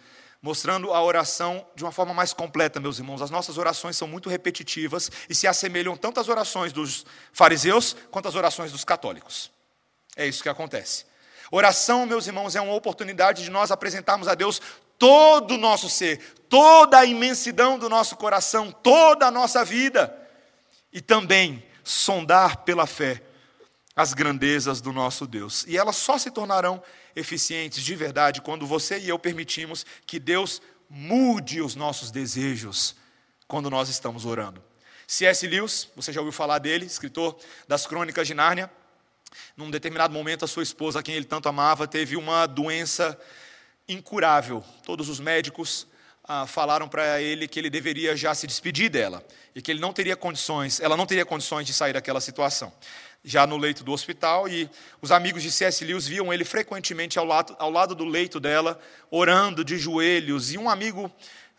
mostrando 0.41 0.93
a 0.93 1.03
oração 1.03 1.65
de 1.75 1.83
uma 1.83 1.91
forma 1.91 2.13
mais 2.13 2.31
completa, 2.31 2.79
meus 2.79 2.97
irmãos. 2.97 3.21
As 3.21 3.31
nossas 3.31 3.57
orações 3.57 3.97
são 3.97 4.07
muito 4.07 4.29
repetitivas 4.29 5.11
e 5.29 5.35
se 5.35 5.47
assemelham 5.47 5.97
tanto 5.97 6.19
às 6.19 6.29
orações 6.29 6.71
dos 6.71 7.05
fariseus 7.33 7.95
quanto 8.09 8.29
às 8.29 8.35
orações 8.35 8.71
dos 8.71 8.85
católicos. 8.85 9.51
É 10.15 10.25
isso 10.25 10.43
que 10.43 10.49
acontece. 10.49 11.06
Oração, 11.51 12.05
meus 12.05 12.27
irmãos, 12.27 12.55
é 12.55 12.61
uma 12.61 12.73
oportunidade 12.73 13.43
de 13.43 13.49
nós 13.49 13.71
apresentarmos 13.71 14.27
a 14.27 14.35
Deus 14.35 14.61
todo 14.97 15.53
o 15.53 15.57
nosso 15.57 15.89
ser, 15.89 16.19
toda 16.49 16.99
a 16.99 17.05
imensidão 17.05 17.77
do 17.77 17.89
nosso 17.89 18.15
coração, 18.15 18.71
toda 18.71 19.27
a 19.27 19.31
nossa 19.31 19.63
vida 19.63 20.15
e 20.91 21.01
também 21.01 21.63
sondar 21.83 22.57
pela 22.63 22.85
fé 22.85 23.21
as 23.95 24.13
grandezas 24.13 24.81
do 24.81 24.93
nosso 24.93 25.25
Deus. 25.25 25.65
E 25.67 25.77
elas 25.77 25.95
só 25.95 26.17
se 26.17 26.29
tornarão 26.29 26.81
eficientes 27.15 27.83
de 27.83 27.95
verdade 27.95 28.41
quando 28.41 28.67
você 28.67 28.99
e 28.99 29.09
eu 29.09 29.17
permitimos 29.17 29.85
que 30.05 30.19
Deus 30.19 30.61
mude 30.89 31.61
os 31.61 31.75
nossos 31.75 32.11
desejos 32.11 32.95
quando 33.47 33.69
nós 33.69 33.89
estamos 33.89 34.25
orando. 34.25 34.63
C.S. 35.07 35.47
Lewis, 35.47 35.87
você 35.95 36.11
já 36.11 36.19
ouviu 36.19 36.33
falar 36.33 36.59
dele, 36.59 36.85
escritor 36.85 37.37
das 37.67 37.87
Crônicas 37.87 38.27
de 38.27 38.33
Nárnia. 38.33 38.69
Num 39.55 39.71
determinado 39.71 40.13
momento, 40.13 40.45
a 40.45 40.47
sua 40.47 40.63
esposa, 40.63 40.99
a 40.99 41.03
quem 41.03 41.15
ele 41.15 41.25
tanto 41.25 41.49
amava, 41.49 41.87
teve 41.87 42.15
uma 42.15 42.45
doença 42.45 43.19
incurável. 43.87 44.63
Todos 44.85 45.09
os 45.09 45.19
médicos 45.19 45.87
ah, 46.27 46.45
falaram 46.45 46.89
para 46.89 47.21
ele 47.21 47.47
que 47.47 47.57
ele 47.57 47.69
deveria 47.69 48.15
já 48.15 48.35
se 48.35 48.45
despedir 48.45 48.89
dela 48.89 49.25
e 49.55 49.61
que 49.61 49.71
ele 49.71 49.79
não 49.79 49.93
teria 49.93 50.15
condições, 50.15 50.79
ela 50.79 50.97
não 50.97 51.05
teria 51.05 51.25
condições 51.25 51.65
de 51.65 51.73
sair 51.73 51.93
daquela 51.93 52.19
situação. 52.19 52.71
Já 53.23 53.47
no 53.47 53.57
leito 53.57 53.83
do 53.83 53.91
hospital, 53.91 54.47
e 54.47 54.69
os 55.01 55.11
amigos 55.11 55.41
de 55.41 55.51
C.S. 55.51 55.83
Lewis 55.83 56.07
viam 56.07 56.31
ele 56.31 56.45
frequentemente 56.45 57.17
ao 57.17 57.25
lado, 57.25 57.55
ao 57.57 57.71
lado 57.71 57.95
do 57.95 58.05
leito 58.05 58.39
dela, 58.39 58.79
orando 59.09 59.65
de 59.65 59.77
joelhos, 59.77 60.53
e 60.53 60.57
um 60.57 60.69
amigo 60.69 61.11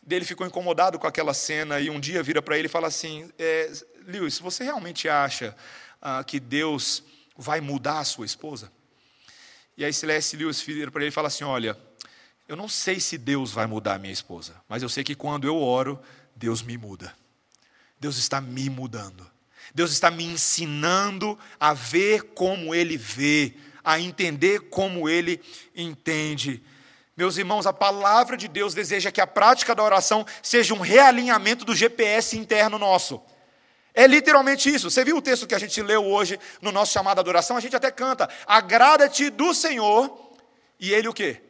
dele 0.08 0.24
ficou 0.24 0.46
incomodado 0.46 0.98
com 0.98 1.06
aquela 1.06 1.34
cena 1.34 1.78
e 1.80 1.90
um 1.90 2.00
dia 2.00 2.22
vira 2.22 2.40
para 2.40 2.56
ele 2.56 2.66
e 2.66 2.70
fala 2.70 2.88
assim: 2.88 3.30
é, 3.38 3.70
Lewis, 4.06 4.38
você 4.38 4.64
realmente 4.64 5.08
acha 5.08 5.54
ah, 6.00 6.24
que 6.24 6.40
Deus 6.40 7.02
vai 7.38 7.60
mudar 7.60 8.00
a 8.00 8.04
sua 8.04 8.26
esposa? 8.26 8.70
E 9.76 9.84
aí 9.84 9.92
C.S. 9.92 10.36
Lewis 10.36 10.60
vira 10.60 10.90
para 10.90 11.02
ele 11.02 11.10
e 11.10 11.12
fala 11.12 11.28
assim: 11.28 11.44
Olha, 11.44 11.78
eu 12.48 12.56
não 12.56 12.68
sei 12.68 12.98
se 12.98 13.16
Deus 13.16 13.52
vai 13.52 13.66
mudar 13.66 13.94
a 13.94 13.98
minha 13.98 14.12
esposa, 14.12 14.56
mas 14.68 14.82
eu 14.82 14.88
sei 14.88 15.04
que 15.04 15.14
quando 15.14 15.46
eu 15.46 15.56
oro, 15.56 16.00
Deus 16.34 16.62
me 16.62 16.76
muda. 16.76 17.14
Deus 18.00 18.18
está 18.18 18.40
me 18.40 18.68
mudando. 18.68 19.28
Deus 19.74 19.92
está 19.92 20.10
me 20.10 20.24
ensinando 20.24 21.38
a 21.60 21.74
ver 21.74 22.22
como 22.34 22.74
Ele 22.74 22.96
vê, 22.96 23.54
a 23.84 24.00
entender 24.00 24.70
como 24.70 25.08
Ele 25.08 25.40
entende. 25.76 26.62
Meus 27.16 27.36
irmãos, 27.36 27.66
a 27.66 27.72
palavra 27.72 28.36
de 28.36 28.48
Deus 28.48 28.74
deseja 28.74 29.12
que 29.12 29.20
a 29.20 29.26
prática 29.26 29.74
da 29.74 29.82
oração 29.82 30.24
seja 30.42 30.74
um 30.74 30.80
realinhamento 30.80 31.64
do 31.64 31.74
GPS 31.74 32.38
interno 32.38 32.78
nosso. 32.78 33.20
É 33.98 34.06
literalmente 34.06 34.72
isso. 34.72 34.88
Você 34.88 35.04
viu 35.04 35.16
o 35.16 35.20
texto 35.20 35.44
que 35.44 35.56
a 35.56 35.58
gente 35.58 35.82
leu 35.82 36.06
hoje 36.06 36.38
no 36.62 36.70
nosso 36.70 36.92
chamado 36.92 37.18
adoração? 37.18 37.56
A 37.56 37.60
gente 37.60 37.74
até 37.74 37.90
canta: 37.90 38.28
Agrada-te 38.46 39.28
do 39.28 39.52
Senhor, 39.52 40.36
e 40.78 40.92
Ele 40.92 41.08
o 41.08 41.12
quê? 41.12 41.42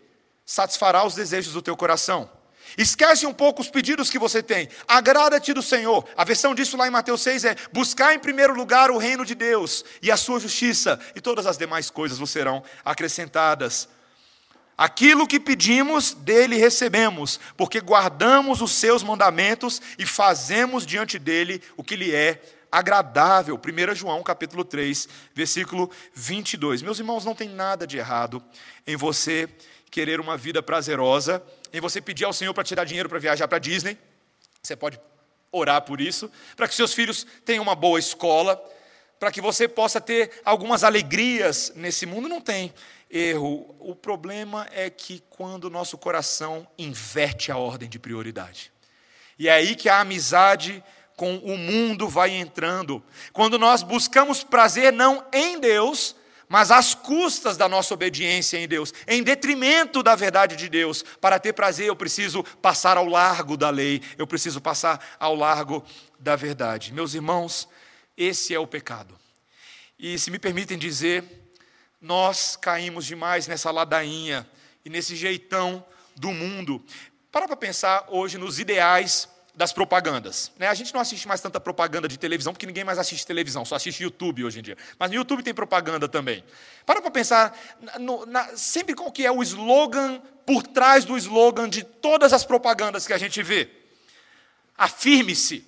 Satisfará 0.46 1.04
os 1.04 1.14
desejos 1.14 1.52
do 1.52 1.60
teu 1.60 1.76
coração. 1.76 2.30
Esquece 2.78 3.26
um 3.26 3.34
pouco 3.34 3.60
os 3.60 3.68
pedidos 3.68 4.08
que 4.08 4.18
você 4.18 4.42
tem. 4.42 4.66
Agrada-te 4.86 5.52
do 5.52 5.62
Senhor. 5.62 6.08
A 6.16 6.24
versão 6.24 6.54
disso 6.54 6.78
lá 6.78 6.88
em 6.88 6.90
Mateus 6.90 7.20
6 7.20 7.44
é: 7.44 7.56
buscar 7.70 8.14
em 8.14 8.18
primeiro 8.18 8.54
lugar 8.54 8.90
o 8.90 8.96
reino 8.96 9.26
de 9.26 9.34
Deus 9.34 9.84
e 10.00 10.10
a 10.10 10.16
sua 10.16 10.40
justiça, 10.40 10.98
e 11.14 11.20
todas 11.20 11.44
as 11.44 11.58
demais 11.58 11.90
coisas 11.90 12.16
vos 12.16 12.30
serão 12.30 12.64
acrescentadas. 12.82 13.90
Aquilo 14.78 15.26
que 15.26 15.40
pedimos, 15.40 16.14
dele 16.14 16.56
recebemos, 16.56 17.40
porque 17.56 17.80
guardamos 17.80 18.62
os 18.62 18.70
seus 18.70 19.02
mandamentos 19.02 19.82
e 19.98 20.06
fazemos 20.06 20.86
diante 20.86 21.18
dele 21.18 21.60
o 21.76 21.82
que 21.82 21.96
lhe 21.96 22.14
é 22.14 22.40
agradável. 22.70 23.56
1 23.58 23.94
João 23.96 24.22
capítulo 24.22 24.64
3, 24.64 25.08
versículo 25.34 25.90
22. 26.14 26.82
Meus 26.82 27.00
irmãos, 27.00 27.24
não 27.24 27.34
tem 27.34 27.48
nada 27.48 27.88
de 27.88 27.98
errado 27.98 28.40
em 28.86 28.94
você 28.94 29.48
querer 29.90 30.20
uma 30.20 30.36
vida 30.36 30.62
prazerosa, 30.62 31.42
em 31.72 31.80
você 31.80 32.00
pedir 32.00 32.26
ao 32.26 32.32
Senhor 32.32 32.54
para 32.54 32.62
tirar 32.62 32.84
dinheiro 32.84 33.08
para 33.08 33.18
viajar 33.18 33.48
para 33.48 33.58
Disney. 33.58 33.98
Você 34.62 34.76
pode 34.76 35.00
orar 35.50 35.82
por 35.82 36.00
isso, 36.00 36.30
para 36.54 36.68
que 36.68 36.74
seus 36.76 36.94
filhos 36.94 37.26
tenham 37.44 37.64
uma 37.64 37.74
boa 37.74 37.98
escola, 37.98 38.62
para 39.18 39.32
que 39.32 39.40
você 39.40 39.66
possa 39.66 40.00
ter 40.00 40.40
algumas 40.44 40.84
alegrias 40.84 41.72
nesse 41.74 42.06
mundo. 42.06 42.28
Não 42.28 42.40
tem 42.40 42.72
erro. 43.10 43.74
O 43.78 43.94
problema 43.94 44.66
é 44.72 44.90
que 44.90 45.22
quando 45.30 45.64
o 45.64 45.70
nosso 45.70 45.96
coração 45.96 46.66
inverte 46.76 47.50
a 47.50 47.56
ordem 47.56 47.88
de 47.88 47.98
prioridade. 47.98 48.72
E 49.38 49.48
é 49.48 49.52
aí 49.52 49.74
que 49.74 49.88
a 49.88 50.00
amizade 50.00 50.82
com 51.16 51.36
o 51.38 51.56
mundo 51.56 52.08
vai 52.08 52.30
entrando. 52.30 53.02
Quando 53.32 53.58
nós 53.58 53.82
buscamos 53.82 54.44
prazer 54.44 54.92
não 54.92 55.24
em 55.32 55.58
Deus, 55.58 56.14
mas 56.48 56.70
às 56.70 56.94
custas 56.94 57.56
da 57.56 57.68
nossa 57.68 57.92
obediência 57.92 58.56
em 58.56 58.66
Deus, 58.66 58.94
em 59.06 59.22
detrimento 59.22 60.02
da 60.02 60.14
verdade 60.14 60.56
de 60.56 60.68
Deus. 60.68 61.04
Para 61.20 61.38
ter 61.38 61.52
prazer, 61.52 61.86
eu 61.88 61.96
preciso 61.96 62.42
passar 62.62 62.96
ao 62.96 63.04
largo 63.04 63.56
da 63.56 63.68
lei, 63.68 64.00
eu 64.16 64.26
preciso 64.26 64.60
passar 64.60 65.16
ao 65.20 65.34
largo 65.34 65.84
da 66.18 66.36
verdade. 66.36 66.92
Meus 66.92 67.14
irmãos, 67.14 67.68
esse 68.16 68.54
é 68.54 68.58
o 68.58 68.66
pecado. 68.66 69.14
E 69.98 70.18
se 70.18 70.30
me 70.30 70.38
permitem 70.38 70.78
dizer, 70.78 71.37
nós 72.00 72.56
caímos 72.56 73.04
demais 73.04 73.46
nessa 73.46 73.70
ladainha 73.70 74.48
e 74.84 74.90
nesse 74.90 75.16
jeitão 75.16 75.84
do 76.16 76.32
mundo. 76.32 76.84
Para 77.30 77.46
para 77.46 77.56
pensar 77.56 78.06
hoje 78.08 78.38
nos 78.38 78.58
ideais 78.58 79.28
das 79.58 79.72
propagandas. 79.72 80.52
Né? 80.56 80.68
A 80.68 80.74
gente 80.74 80.94
não 80.94 81.00
assiste 81.00 81.26
mais 81.26 81.40
tanta 81.40 81.58
propaganda 81.58 82.06
de 82.06 82.16
televisão, 82.16 82.52
porque 82.52 82.64
ninguém 82.64 82.84
mais 82.84 82.96
assiste 82.96 83.26
televisão, 83.26 83.64
só 83.64 83.74
assiste 83.74 84.04
YouTube 84.04 84.44
hoje 84.44 84.60
em 84.60 84.62
dia. 84.62 84.78
Mas 84.96 85.10
no 85.10 85.16
YouTube 85.16 85.42
tem 85.42 85.52
propaganda 85.52 86.08
também. 86.08 86.44
Para 86.86 87.02
para 87.02 87.10
pensar 87.10 87.58
no, 87.98 88.24
na, 88.24 88.56
sempre 88.56 88.94
qual 88.94 89.10
que 89.10 89.26
é 89.26 89.32
o 89.32 89.42
slogan 89.42 90.22
por 90.46 90.62
trás 90.62 91.04
do 91.04 91.16
slogan 91.16 91.68
de 91.68 91.82
todas 91.82 92.32
as 92.32 92.44
propagandas 92.44 93.04
que 93.04 93.12
a 93.12 93.18
gente 93.18 93.42
vê. 93.42 93.68
Afirme-se. 94.76 95.66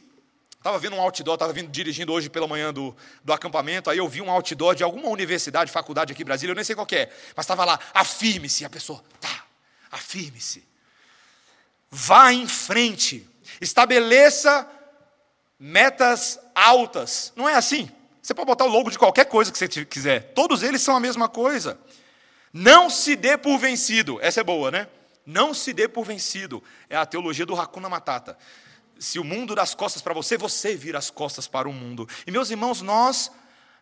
Estava 0.60 0.78
vendo 0.78 0.94
um 0.94 1.00
outdoor, 1.00 1.36
estava 1.36 1.54
vindo 1.54 1.70
dirigindo 1.70 2.12
hoje 2.12 2.28
pela 2.28 2.46
manhã 2.46 2.70
do, 2.70 2.94
do 3.24 3.32
acampamento, 3.32 3.88
aí 3.88 3.96
eu 3.96 4.06
vi 4.06 4.20
um 4.20 4.30
outdoor 4.30 4.74
de 4.74 4.82
alguma 4.82 5.08
universidade, 5.08 5.72
faculdade 5.72 6.12
aqui 6.12 6.20
em 6.20 6.24
Brasília, 6.26 6.52
eu 6.52 6.54
nem 6.54 6.62
sei 6.62 6.76
qual 6.76 6.86
é, 6.92 7.10
mas 7.34 7.44
estava 7.44 7.64
lá, 7.64 7.80
afirme-se, 7.94 8.62
a 8.62 8.68
pessoa, 8.68 9.02
tá, 9.18 9.46
afirme-se. 9.90 10.62
Vá 11.90 12.30
em 12.30 12.46
frente, 12.46 13.26
estabeleça 13.58 14.70
metas 15.58 16.38
altas. 16.54 17.32
Não 17.34 17.48
é 17.48 17.54
assim? 17.54 17.90
Você 18.20 18.34
pode 18.34 18.46
botar 18.46 18.66
o 18.66 18.68
logo 18.68 18.90
de 18.90 18.98
qualquer 18.98 19.24
coisa 19.24 19.50
que 19.50 19.56
você 19.56 19.66
quiser, 19.86 20.34
todos 20.34 20.62
eles 20.62 20.82
são 20.82 20.94
a 20.94 21.00
mesma 21.00 21.26
coisa. 21.26 21.80
Não 22.52 22.90
se 22.90 23.16
dê 23.16 23.38
por 23.38 23.56
vencido, 23.56 24.18
essa 24.20 24.40
é 24.40 24.44
boa, 24.44 24.70
né? 24.70 24.88
Não 25.24 25.54
se 25.54 25.72
dê 25.72 25.88
por 25.88 26.04
vencido, 26.04 26.62
é 26.90 26.96
a 26.96 27.06
teologia 27.06 27.46
do 27.46 27.58
Hakuna 27.58 27.88
Matata 27.88 28.36
se 29.00 29.18
o 29.18 29.24
mundo 29.24 29.54
dá 29.54 29.62
as 29.62 29.74
costas 29.74 30.02
para 30.02 30.12
você, 30.12 30.36
você 30.36 30.76
vira 30.76 30.98
as 30.98 31.10
costas 31.10 31.48
para 31.48 31.66
o 31.66 31.72
mundo. 31.72 32.06
E 32.26 32.30
meus 32.30 32.50
irmãos, 32.50 32.82
nós 32.82 33.32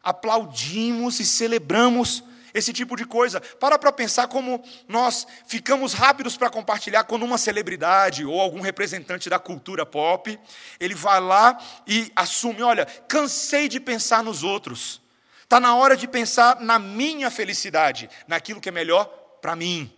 aplaudimos 0.02 1.18
e 1.18 1.26
celebramos 1.26 2.22
esse 2.54 2.72
tipo 2.72 2.96
de 2.96 3.04
coisa. 3.04 3.40
Para 3.40 3.76
para 3.78 3.90
pensar 3.90 4.28
como 4.28 4.64
nós 4.86 5.26
ficamos 5.46 5.92
rápidos 5.92 6.36
para 6.36 6.48
compartilhar 6.48 7.02
quando 7.02 7.24
uma 7.24 7.36
celebridade 7.36 8.24
ou 8.24 8.40
algum 8.40 8.60
representante 8.60 9.28
da 9.28 9.40
cultura 9.40 9.84
pop, 9.84 10.38
ele 10.78 10.94
vai 10.94 11.20
lá 11.20 11.58
e 11.84 12.12
assume, 12.14 12.62
olha, 12.62 12.86
cansei 12.86 13.68
de 13.68 13.80
pensar 13.80 14.22
nos 14.22 14.44
outros. 14.44 15.02
Está 15.42 15.58
na 15.58 15.74
hora 15.74 15.96
de 15.96 16.06
pensar 16.06 16.60
na 16.60 16.78
minha 16.78 17.28
felicidade, 17.28 18.08
naquilo 18.28 18.60
que 18.60 18.68
é 18.68 18.72
melhor 18.72 19.06
para 19.42 19.56
mim. 19.56 19.92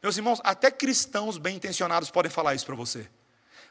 Meus 0.00 0.16
irmãos, 0.16 0.40
até 0.44 0.70
cristãos 0.70 1.38
bem 1.38 1.56
intencionados 1.56 2.08
podem 2.08 2.30
falar 2.30 2.54
isso 2.54 2.64
para 2.64 2.76
você. 2.76 3.08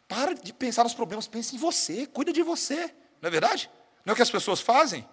Para 0.08 0.34
de 0.34 0.54
pensar 0.54 0.84
nos 0.84 0.94
problemas, 0.94 1.28
pense 1.28 1.56
em 1.56 1.60
você, 1.60 2.08
cuida 2.08 2.32
de 2.32 2.42
você. 2.42 2.94
Não 3.22 3.28
é 3.28 3.30
verdade? 3.30 3.70
Não 4.06 4.12
é 4.12 4.14
o 4.14 4.16
que 4.16 4.22
as 4.22 4.32
pessoas 4.32 4.62
fazem? 4.62 5.08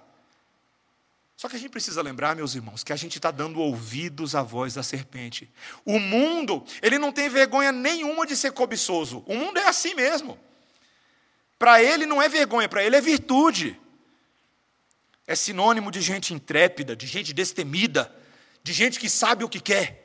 Só 1.37 1.49
que 1.49 1.57
a 1.57 1.59
gente 1.59 1.71
precisa 1.71 2.01
lembrar, 2.01 2.37
meus 2.37 2.55
irmãos, 2.55 2.85
que 2.85 2.93
a 2.93 2.97
gente 2.97 3.19
está 3.19 3.31
dando 3.31 3.61
ouvidos 3.61 4.37
à 4.37 4.43
voz 4.43 4.75
da 4.75 4.83
serpente. 4.85 5.51
O 5.85 5.99
mundo, 5.99 6.65
ele 6.81 6.97
não 6.97 7.11
tem 7.11 7.29
vergonha 7.29 7.73
nenhuma 7.73 8.25
de 8.25 8.37
ser 8.37 8.53
cobiçoso. 8.53 9.25
O 9.27 9.35
mundo 9.35 9.59
é 9.59 9.67
assim 9.67 9.95
mesmo. 9.95 10.39
Para 11.59 11.83
ele 11.83 12.07
não 12.07 12.23
é 12.23 12.29
vergonha, 12.29 12.69
para 12.69 12.85
ele 12.85 12.95
é 12.95 13.01
virtude. 13.01 13.81
É 15.27 15.35
sinônimo 15.35 15.91
de 15.91 16.01
gente 16.01 16.33
intrépida, 16.33 16.95
de 16.95 17.07
gente 17.07 17.33
destemida, 17.33 18.15
de 18.63 18.73
gente 18.73 19.01
que 19.01 19.09
sabe 19.09 19.43
o 19.43 19.49
que 19.49 19.59
quer. 19.59 20.04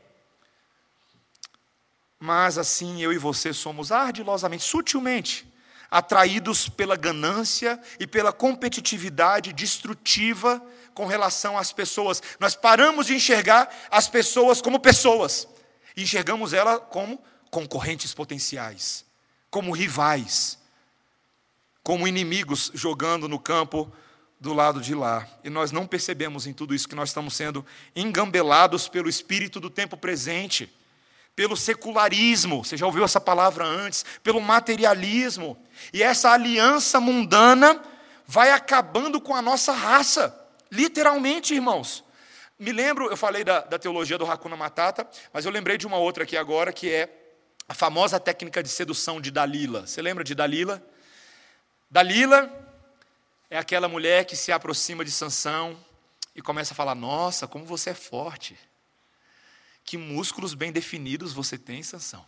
Mas 2.19 2.57
assim 2.57 3.01
eu 3.01 3.13
e 3.13 3.17
você 3.17 3.53
somos 3.53 3.91
ardilosamente, 3.91 4.63
sutilmente, 4.63 5.47
atraídos 5.89 6.67
pela 6.67 6.95
ganância 6.95 7.79
e 7.99 8.05
pela 8.05 8.33
competitividade 8.33 9.53
destrutiva 9.53 10.61
com 10.93 11.05
relação 11.05 11.57
às 11.57 11.71
pessoas. 11.71 12.21
Nós 12.39 12.55
paramos 12.55 13.07
de 13.07 13.15
enxergar 13.15 13.73
as 13.89 14.07
pessoas 14.07 14.61
como 14.61 14.79
pessoas 14.79 15.47
enxergamos 16.01 16.53
elas 16.53 16.81
como 16.89 17.21
concorrentes 17.49 18.13
potenciais, 18.13 19.05
como 19.49 19.71
rivais, 19.71 20.57
como 21.83 22.07
inimigos 22.07 22.71
jogando 22.73 23.27
no 23.27 23.39
campo 23.39 23.91
do 24.39 24.53
lado 24.53 24.79
de 24.79 24.93
lá. 24.93 25.27
E 25.43 25.49
nós 25.49 25.71
não 25.71 25.87
percebemos 25.87 26.47
em 26.47 26.53
tudo 26.53 26.73
isso 26.73 26.87
que 26.87 26.95
nós 26.95 27.09
estamos 27.09 27.33
sendo 27.33 27.65
engambelados 27.95 28.87
pelo 28.87 29.09
espírito 29.09 29.59
do 29.59 29.69
tempo 29.69 29.97
presente 29.97 30.73
pelo 31.35 31.55
secularismo, 31.55 32.63
você 32.63 32.75
já 32.75 32.85
ouviu 32.85 33.03
essa 33.03 33.21
palavra 33.21 33.65
antes, 33.65 34.03
pelo 34.21 34.41
materialismo. 34.41 35.57
E 35.93 36.03
essa 36.03 36.31
aliança 36.31 36.99
mundana 36.99 37.81
vai 38.25 38.51
acabando 38.51 39.21
com 39.21 39.33
a 39.33 39.41
nossa 39.41 39.71
raça. 39.71 40.35
Literalmente, 40.71 41.53
irmãos. 41.53 42.03
Me 42.59 42.73
lembro, 42.73 43.09
eu 43.09 43.15
falei 43.15 43.43
da, 43.43 43.61
da 43.61 43.79
teologia 43.79 44.17
do 44.17 44.29
Hakuna 44.29 44.57
Matata, 44.57 45.07
mas 45.31 45.45
eu 45.45 45.51
lembrei 45.51 45.77
de 45.77 45.87
uma 45.87 45.97
outra 45.97 46.23
aqui 46.23 46.35
agora, 46.35 46.73
que 46.73 46.91
é 46.91 47.09
a 47.69 47.73
famosa 47.73 48.19
técnica 48.19 48.61
de 48.61 48.67
sedução 48.67 49.21
de 49.21 49.31
Dalila. 49.31 49.87
Você 49.87 50.01
lembra 50.01 50.23
de 50.25 50.35
Dalila? 50.35 50.83
Dalila 51.89 52.51
é 53.49 53.57
aquela 53.57 53.87
mulher 53.87 54.25
que 54.25 54.35
se 54.35 54.51
aproxima 54.51 55.05
de 55.05 55.11
Sansão 55.11 55.79
e 56.35 56.41
começa 56.41 56.73
a 56.73 56.75
falar: 56.75 56.95
Nossa, 56.95 57.47
como 57.47 57.65
você 57.65 57.91
é 57.91 57.93
forte. 57.93 58.57
Que 59.89 59.97
músculos 59.97 60.53
bem 60.53 60.71
definidos 60.71 61.33
você 61.33 61.57
tem, 61.57 61.81
Sansão. 61.81 62.23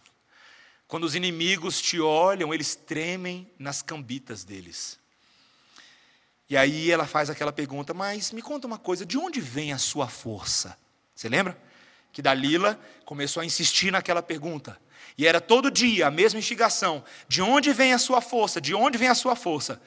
Quando 0.88 1.04
os 1.04 1.14
inimigos 1.14 1.80
te 1.80 2.00
olham, 2.00 2.52
eles 2.52 2.74
tremem 2.74 3.48
nas 3.60 3.84
cambitas 3.84 4.44
deles. 4.44 4.98
E 6.50 6.58
aí 6.58 6.90
ela 6.90 7.06
faz 7.06 7.30
aquela 7.30 7.54
pergunta: 7.54 7.94
Mas 7.94 8.32
me 8.32 8.42
conta 8.42 8.66
uma 8.66 8.80
coisa, 8.80 9.06
de 9.06 9.16
onde 9.16 9.40
vem 9.40 9.74
a 9.74 9.78
sua 9.78 10.08
força? 10.08 10.76
Você 11.14 11.30
lembra? 11.30 11.56
Que 12.12 12.20
Dalila 12.20 12.80
começou 13.06 13.42
a 13.42 13.46
insistir 13.46 13.92
naquela 13.92 14.24
pergunta. 14.24 14.82
E 15.16 15.28
era 15.28 15.40
todo 15.40 15.70
dia 15.70 16.08
a 16.08 16.12
mesma 16.12 16.40
instigação: 16.40 17.06
de 17.28 17.44
onde 17.44 17.72
vem 17.74 17.94
a 17.94 18.00
sua 18.00 18.22
força? 18.22 18.60
De 18.60 18.74
onde 18.74 18.98
vem 18.98 19.08
a 19.08 19.14
sua 19.14 19.36
força? 19.36 19.80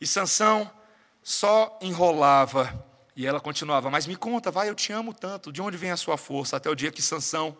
E 0.00 0.06
Sansão 0.06 0.70
só 1.20 1.80
enrolava 1.82 2.87
e 3.18 3.26
ela 3.26 3.40
continuava: 3.40 3.90
Mas 3.90 4.06
me 4.06 4.14
conta, 4.14 4.48
vai, 4.48 4.68
eu 4.68 4.76
te 4.76 4.92
amo 4.92 5.12
tanto. 5.12 5.50
De 5.50 5.60
onde 5.60 5.76
vem 5.76 5.90
a 5.90 5.96
sua 5.96 6.16
força? 6.16 6.56
Até 6.56 6.70
o 6.70 6.74
dia 6.76 6.92
que 6.92 7.02
Sansão 7.02 7.58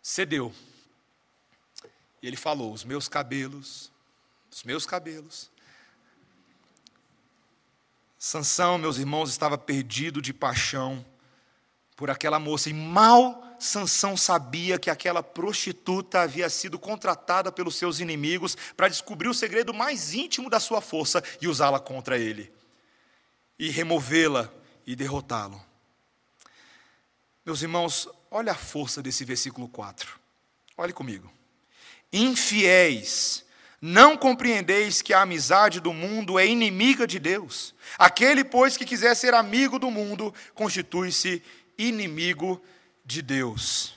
cedeu. 0.00 0.54
E 2.22 2.28
ele 2.28 2.36
falou: 2.36 2.72
Os 2.72 2.84
meus 2.84 3.08
cabelos, 3.08 3.90
os 4.48 4.62
meus 4.62 4.86
cabelos 4.86 5.50
Sansão, 8.16 8.78
meus 8.78 8.96
irmãos, 8.96 9.30
estava 9.30 9.58
perdido 9.58 10.22
de 10.22 10.32
paixão 10.32 11.04
por 11.96 12.08
aquela 12.08 12.38
moça 12.38 12.70
e 12.70 12.72
mal 12.72 13.42
Sansão 13.58 14.16
sabia 14.16 14.78
que 14.78 14.88
aquela 14.88 15.22
prostituta 15.22 16.20
havia 16.20 16.48
sido 16.48 16.78
contratada 16.78 17.50
pelos 17.50 17.74
seus 17.74 17.98
inimigos 17.98 18.56
para 18.76 18.88
descobrir 18.88 19.28
o 19.28 19.34
segredo 19.34 19.74
mais 19.74 20.14
íntimo 20.14 20.48
da 20.48 20.60
sua 20.60 20.80
força 20.80 21.22
e 21.40 21.48
usá-la 21.48 21.80
contra 21.80 22.16
ele 22.16 22.52
e 23.58 23.68
removê-la 23.68 24.52
e 24.86 24.94
derrotá-lo. 24.94 25.60
Meus 27.44 27.62
irmãos, 27.62 28.08
olha 28.30 28.52
a 28.52 28.56
força 28.56 29.02
desse 29.02 29.24
versículo 29.24 29.68
4. 29.68 30.18
Olhe 30.76 30.92
comigo. 30.92 31.32
Infiéis 32.12 33.44
não 33.80 34.16
compreendeis 34.16 35.02
que 35.02 35.12
a 35.12 35.22
amizade 35.22 35.80
do 35.80 35.92
mundo 35.92 36.38
é 36.38 36.46
inimiga 36.46 37.06
de 37.06 37.18
Deus? 37.18 37.74
Aquele, 37.98 38.42
pois, 38.42 38.76
que 38.76 38.84
quiser 38.84 39.14
ser 39.14 39.34
amigo 39.34 39.78
do 39.78 39.90
mundo, 39.90 40.34
constitui-se 40.54 41.42
inimigo 41.76 42.60
de 43.04 43.20
Deus. 43.20 43.94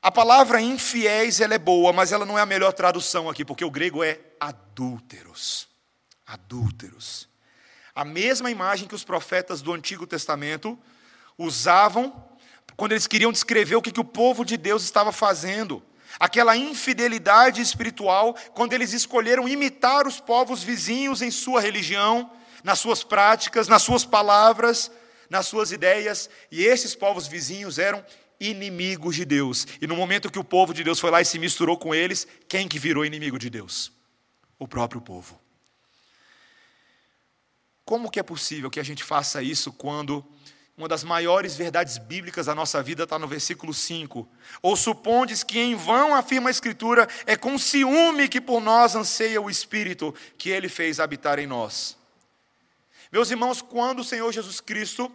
A 0.00 0.10
palavra 0.10 0.60
infiéis 0.60 1.40
ela 1.40 1.54
é 1.54 1.58
boa, 1.58 1.92
mas 1.92 2.10
ela 2.10 2.24
não 2.24 2.38
é 2.38 2.42
a 2.42 2.46
melhor 2.46 2.72
tradução 2.72 3.28
aqui, 3.28 3.44
porque 3.44 3.64
o 3.64 3.70
grego 3.70 4.02
é 4.02 4.18
adúlteros. 4.40 5.68
Adúlteros. 6.26 7.28
A 7.96 8.04
mesma 8.04 8.50
imagem 8.50 8.86
que 8.86 8.94
os 8.94 9.02
profetas 9.02 9.62
do 9.62 9.72
Antigo 9.72 10.06
Testamento 10.06 10.78
usavam 11.38 12.12
quando 12.76 12.92
eles 12.92 13.06
queriam 13.06 13.32
descrever 13.32 13.74
o 13.76 13.80
que, 13.80 13.90
que 13.90 14.00
o 14.00 14.04
povo 14.04 14.44
de 14.44 14.58
Deus 14.58 14.84
estava 14.84 15.10
fazendo 15.12 15.82
aquela 16.20 16.54
infidelidade 16.54 17.62
espiritual, 17.62 18.34
quando 18.52 18.74
eles 18.74 18.92
escolheram 18.92 19.48
imitar 19.48 20.06
os 20.06 20.20
povos 20.20 20.62
vizinhos 20.62 21.22
em 21.22 21.30
sua 21.30 21.58
religião, 21.58 22.30
nas 22.62 22.78
suas 22.78 23.02
práticas, 23.02 23.66
nas 23.66 23.82
suas 23.82 24.04
palavras, 24.04 24.90
nas 25.30 25.46
suas 25.46 25.72
ideias, 25.72 26.28
e 26.50 26.64
esses 26.64 26.94
povos 26.94 27.26
vizinhos 27.26 27.78
eram 27.78 28.04
inimigos 28.38 29.16
de 29.16 29.24
Deus. 29.24 29.66
E 29.80 29.86
no 29.86 29.96
momento 29.96 30.30
que 30.30 30.38
o 30.38 30.44
povo 30.44 30.74
de 30.74 30.84
Deus 30.84 31.00
foi 31.00 31.10
lá 31.10 31.22
e 31.22 31.24
se 31.24 31.38
misturou 31.38 31.78
com 31.78 31.94
eles, 31.94 32.26
quem 32.46 32.68
que 32.68 32.78
virou 32.78 33.06
inimigo 33.06 33.38
de 33.38 33.48
Deus? 33.48 33.90
O 34.58 34.68
próprio 34.68 35.00
povo. 35.00 35.45
Como 37.86 38.10
que 38.10 38.18
é 38.18 38.22
possível 38.22 38.68
que 38.68 38.80
a 38.80 38.82
gente 38.82 39.04
faça 39.04 39.40
isso 39.40 39.72
quando 39.72 40.22
uma 40.76 40.88
das 40.88 41.04
maiores 41.04 41.56
verdades 41.56 41.96
bíblicas 41.98 42.46
da 42.46 42.54
nossa 42.54 42.82
vida 42.82 43.04
está 43.04 43.16
no 43.16 43.28
versículo 43.28 43.72
5. 43.72 44.28
Ou 44.60 44.76
supondes 44.76 45.44
que 45.44 45.58
em 45.58 45.76
vão 45.76 46.12
afirma 46.12 46.50
a 46.50 46.50
Escritura, 46.50 47.08
é 47.24 47.36
com 47.36 47.56
ciúme 47.56 48.28
que 48.28 48.40
por 48.40 48.60
nós 48.60 48.96
anseia 48.96 49.40
o 49.40 49.48
Espírito 49.48 50.12
que 50.36 50.50
ele 50.50 50.68
fez 50.68 50.98
habitar 50.98 51.38
em 51.38 51.46
nós. 51.46 51.96
Meus 53.10 53.30
irmãos, 53.30 53.62
quando 53.62 54.00
o 54.00 54.04
Senhor 54.04 54.30
Jesus 54.32 54.60
Cristo 54.60 55.10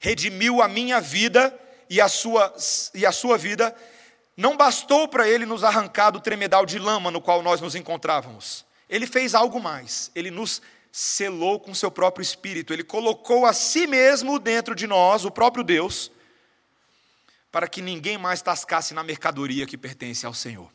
redimiu 0.00 0.60
a 0.60 0.66
minha 0.66 1.00
vida 1.00 1.56
e 1.88 2.00
a 2.00 2.08
sua, 2.08 2.52
e 2.92 3.06
a 3.06 3.12
sua 3.12 3.38
vida, 3.38 3.74
não 4.36 4.56
bastou 4.56 5.06
para 5.06 5.28
ele 5.28 5.46
nos 5.46 5.62
arrancar 5.62 6.10
do 6.10 6.20
tremedal 6.20 6.66
de 6.66 6.78
lama 6.78 7.10
no 7.10 7.20
qual 7.20 7.40
nós 7.40 7.60
nos 7.60 7.76
encontrávamos. 7.76 8.66
Ele 8.88 9.06
fez 9.06 9.32
algo 9.32 9.60
mais, 9.60 10.10
ele 10.14 10.30
nos 10.30 10.60
selou 10.90 11.60
com 11.60 11.74
seu 11.74 11.90
próprio 11.90 12.22
espírito, 12.22 12.72
ele 12.72 12.84
colocou 12.84 13.46
a 13.46 13.52
si 13.52 13.86
mesmo 13.86 14.38
dentro 14.38 14.74
de 14.74 14.86
nós, 14.86 15.24
o 15.24 15.30
próprio 15.30 15.62
Deus, 15.62 16.10
para 17.50 17.68
que 17.68 17.80
ninguém 17.80 18.18
mais 18.18 18.42
tascasse 18.42 18.94
na 18.94 19.02
mercadoria 19.02 19.66
que 19.66 19.76
pertence 19.76 20.26
ao 20.26 20.34
Senhor. 20.34 20.70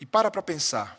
E 0.00 0.06
para 0.06 0.30
para 0.30 0.42
pensar 0.42 0.98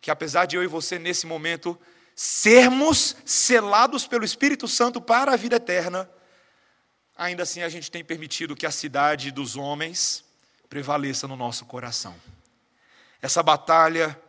que 0.00 0.10
apesar 0.10 0.44
de 0.46 0.56
eu 0.56 0.62
e 0.62 0.66
você 0.66 0.98
nesse 0.98 1.26
momento 1.26 1.78
sermos 2.14 3.16
selados 3.24 4.06
pelo 4.06 4.24
Espírito 4.24 4.68
Santo 4.68 5.00
para 5.00 5.32
a 5.32 5.36
vida 5.36 5.56
eterna, 5.56 6.08
ainda 7.16 7.42
assim 7.42 7.62
a 7.62 7.68
gente 7.68 7.90
tem 7.90 8.04
permitido 8.04 8.54
que 8.54 8.66
a 8.66 8.70
cidade 8.70 9.30
dos 9.30 9.56
homens 9.56 10.24
prevaleça 10.68 11.26
no 11.26 11.36
nosso 11.36 11.64
coração. 11.64 12.14
Essa 13.22 13.42
batalha 13.42 14.20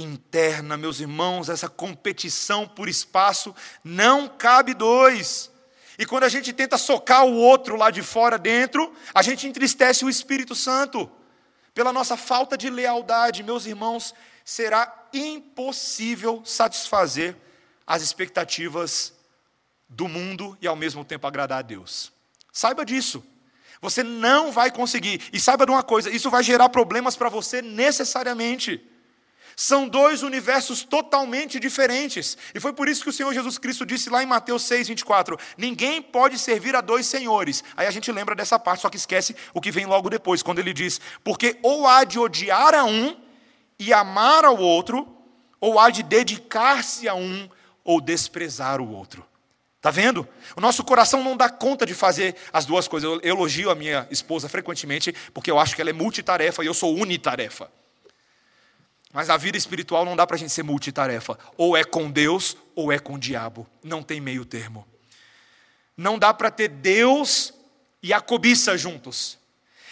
interna, 0.00 0.76
meus 0.76 1.00
irmãos, 1.00 1.48
essa 1.48 1.68
competição 1.68 2.66
por 2.66 2.88
espaço, 2.88 3.54
não 3.84 4.28
cabe 4.28 4.74
dois. 4.74 5.50
E 5.98 6.06
quando 6.06 6.24
a 6.24 6.28
gente 6.28 6.52
tenta 6.52 6.78
socar 6.78 7.24
o 7.24 7.34
outro 7.34 7.76
lá 7.76 7.90
de 7.90 8.02
fora 8.02 8.38
dentro, 8.38 8.92
a 9.14 9.22
gente 9.22 9.46
entristece 9.46 10.04
o 10.04 10.08
Espírito 10.08 10.54
Santo. 10.54 11.10
Pela 11.74 11.92
nossa 11.92 12.16
falta 12.16 12.56
de 12.56 12.70
lealdade, 12.70 13.42
meus 13.42 13.66
irmãos, 13.66 14.14
será 14.44 15.08
impossível 15.12 16.42
satisfazer 16.44 17.36
as 17.86 18.02
expectativas 18.02 19.12
do 19.88 20.08
mundo 20.08 20.56
e 20.60 20.66
ao 20.66 20.76
mesmo 20.76 21.04
tempo 21.04 21.26
agradar 21.26 21.58
a 21.58 21.62
Deus. 21.62 22.12
Saiba 22.52 22.84
disso. 22.84 23.24
Você 23.80 24.02
não 24.02 24.52
vai 24.52 24.70
conseguir. 24.70 25.22
E 25.32 25.40
saiba 25.40 25.64
de 25.64 25.72
uma 25.72 25.82
coisa: 25.82 26.10
isso 26.10 26.30
vai 26.30 26.42
gerar 26.42 26.68
problemas 26.68 27.16
para 27.16 27.28
você 27.28 27.62
necessariamente. 27.62 28.89
São 29.56 29.88
dois 29.88 30.22
universos 30.22 30.82
totalmente 30.82 31.58
diferentes. 31.60 32.36
E 32.54 32.60
foi 32.60 32.72
por 32.72 32.88
isso 32.88 33.02
que 33.02 33.10
o 33.10 33.12
Senhor 33.12 33.32
Jesus 33.32 33.58
Cristo 33.58 33.84
disse 33.84 34.10
lá 34.10 34.22
em 34.22 34.26
Mateus 34.26 34.62
6, 34.64 34.88
24: 34.88 35.38
Ninguém 35.56 36.00
pode 36.00 36.38
servir 36.38 36.74
a 36.74 36.80
dois 36.80 37.06
senhores. 37.06 37.62
Aí 37.76 37.86
a 37.86 37.90
gente 37.90 38.10
lembra 38.10 38.34
dessa 38.34 38.58
parte, 38.58 38.82
só 38.82 38.88
que 38.88 38.96
esquece 38.96 39.34
o 39.52 39.60
que 39.60 39.70
vem 39.70 39.86
logo 39.86 40.10
depois, 40.10 40.42
quando 40.42 40.58
ele 40.58 40.72
diz: 40.72 41.00
Porque 41.22 41.58
ou 41.62 41.86
há 41.86 42.04
de 42.04 42.18
odiar 42.18 42.74
a 42.74 42.84
um 42.84 43.16
e 43.78 43.92
amar 43.92 44.44
ao 44.44 44.58
outro, 44.58 45.08
ou 45.60 45.78
há 45.78 45.90
de 45.90 46.02
dedicar-se 46.02 47.08
a 47.08 47.14
um 47.14 47.48
ou 47.84 48.00
desprezar 48.00 48.80
o 48.80 48.90
outro. 48.90 49.24
Está 49.80 49.90
vendo? 49.90 50.28
O 50.54 50.60
nosso 50.60 50.84
coração 50.84 51.24
não 51.24 51.34
dá 51.34 51.48
conta 51.48 51.86
de 51.86 51.94
fazer 51.94 52.36
as 52.52 52.66
duas 52.66 52.86
coisas. 52.86 53.10
Eu 53.10 53.20
elogio 53.22 53.70
a 53.70 53.74
minha 53.74 54.06
esposa 54.10 54.46
frequentemente, 54.46 55.14
porque 55.32 55.50
eu 55.50 55.58
acho 55.58 55.74
que 55.74 55.80
ela 55.80 55.88
é 55.88 55.94
multitarefa 55.94 56.62
e 56.62 56.66
eu 56.66 56.74
sou 56.74 56.94
unitarefa. 56.94 57.70
Mas 59.12 59.28
a 59.28 59.36
vida 59.36 59.58
espiritual 59.58 60.04
não 60.04 60.14
dá 60.14 60.26
para 60.26 60.36
a 60.36 60.38
gente 60.38 60.52
ser 60.52 60.62
multitarefa. 60.62 61.38
Ou 61.56 61.76
é 61.76 61.82
com 61.82 62.10
Deus, 62.10 62.56
ou 62.74 62.92
é 62.92 62.98
com 62.98 63.14
o 63.14 63.18
diabo. 63.18 63.66
Não 63.82 64.02
tem 64.02 64.20
meio 64.20 64.44
termo. 64.44 64.86
Não 65.96 66.18
dá 66.18 66.32
para 66.32 66.50
ter 66.50 66.68
Deus 66.68 67.52
e 68.02 68.12
a 68.12 68.20
cobiça 68.20 68.78
juntos. 68.78 69.38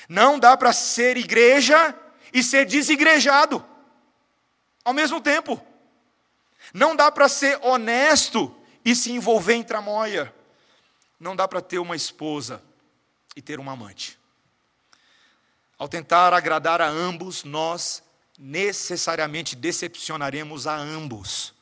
Não 0.08 0.38
dá 0.38 0.56
para 0.56 0.72
ser 0.72 1.16
igreja 1.16 1.94
e 2.32 2.42
ser 2.42 2.64
desigrejado 2.64 3.64
ao 4.88 4.94
mesmo 4.94 5.20
tempo. 5.20 5.60
Não 6.72 6.96
dá 6.96 7.12
para 7.12 7.28
ser 7.28 7.58
honesto 7.62 8.54
e 8.82 8.94
se 8.94 9.12
envolver 9.12 9.52
em 9.52 9.62
tramóia. 9.62 10.34
Não 11.20 11.36
dá 11.36 11.46
para 11.46 11.60
ter 11.60 11.78
uma 11.78 11.94
esposa 11.94 12.62
e 13.36 13.42
ter 13.42 13.60
uma 13.60 13.72
amante. 13.72 14.18
Ao 15.76 15.86
tentar 15.88 16.32
agradar 16.32 16.80
a 16.80 16.88
ambos, 16.88 17.44
nós 17.44 18.02
necessariamente 18.38 19.56
decepcionaremos 19.56 20.66
a 20.66 20.76
ambos. 20.76 21.52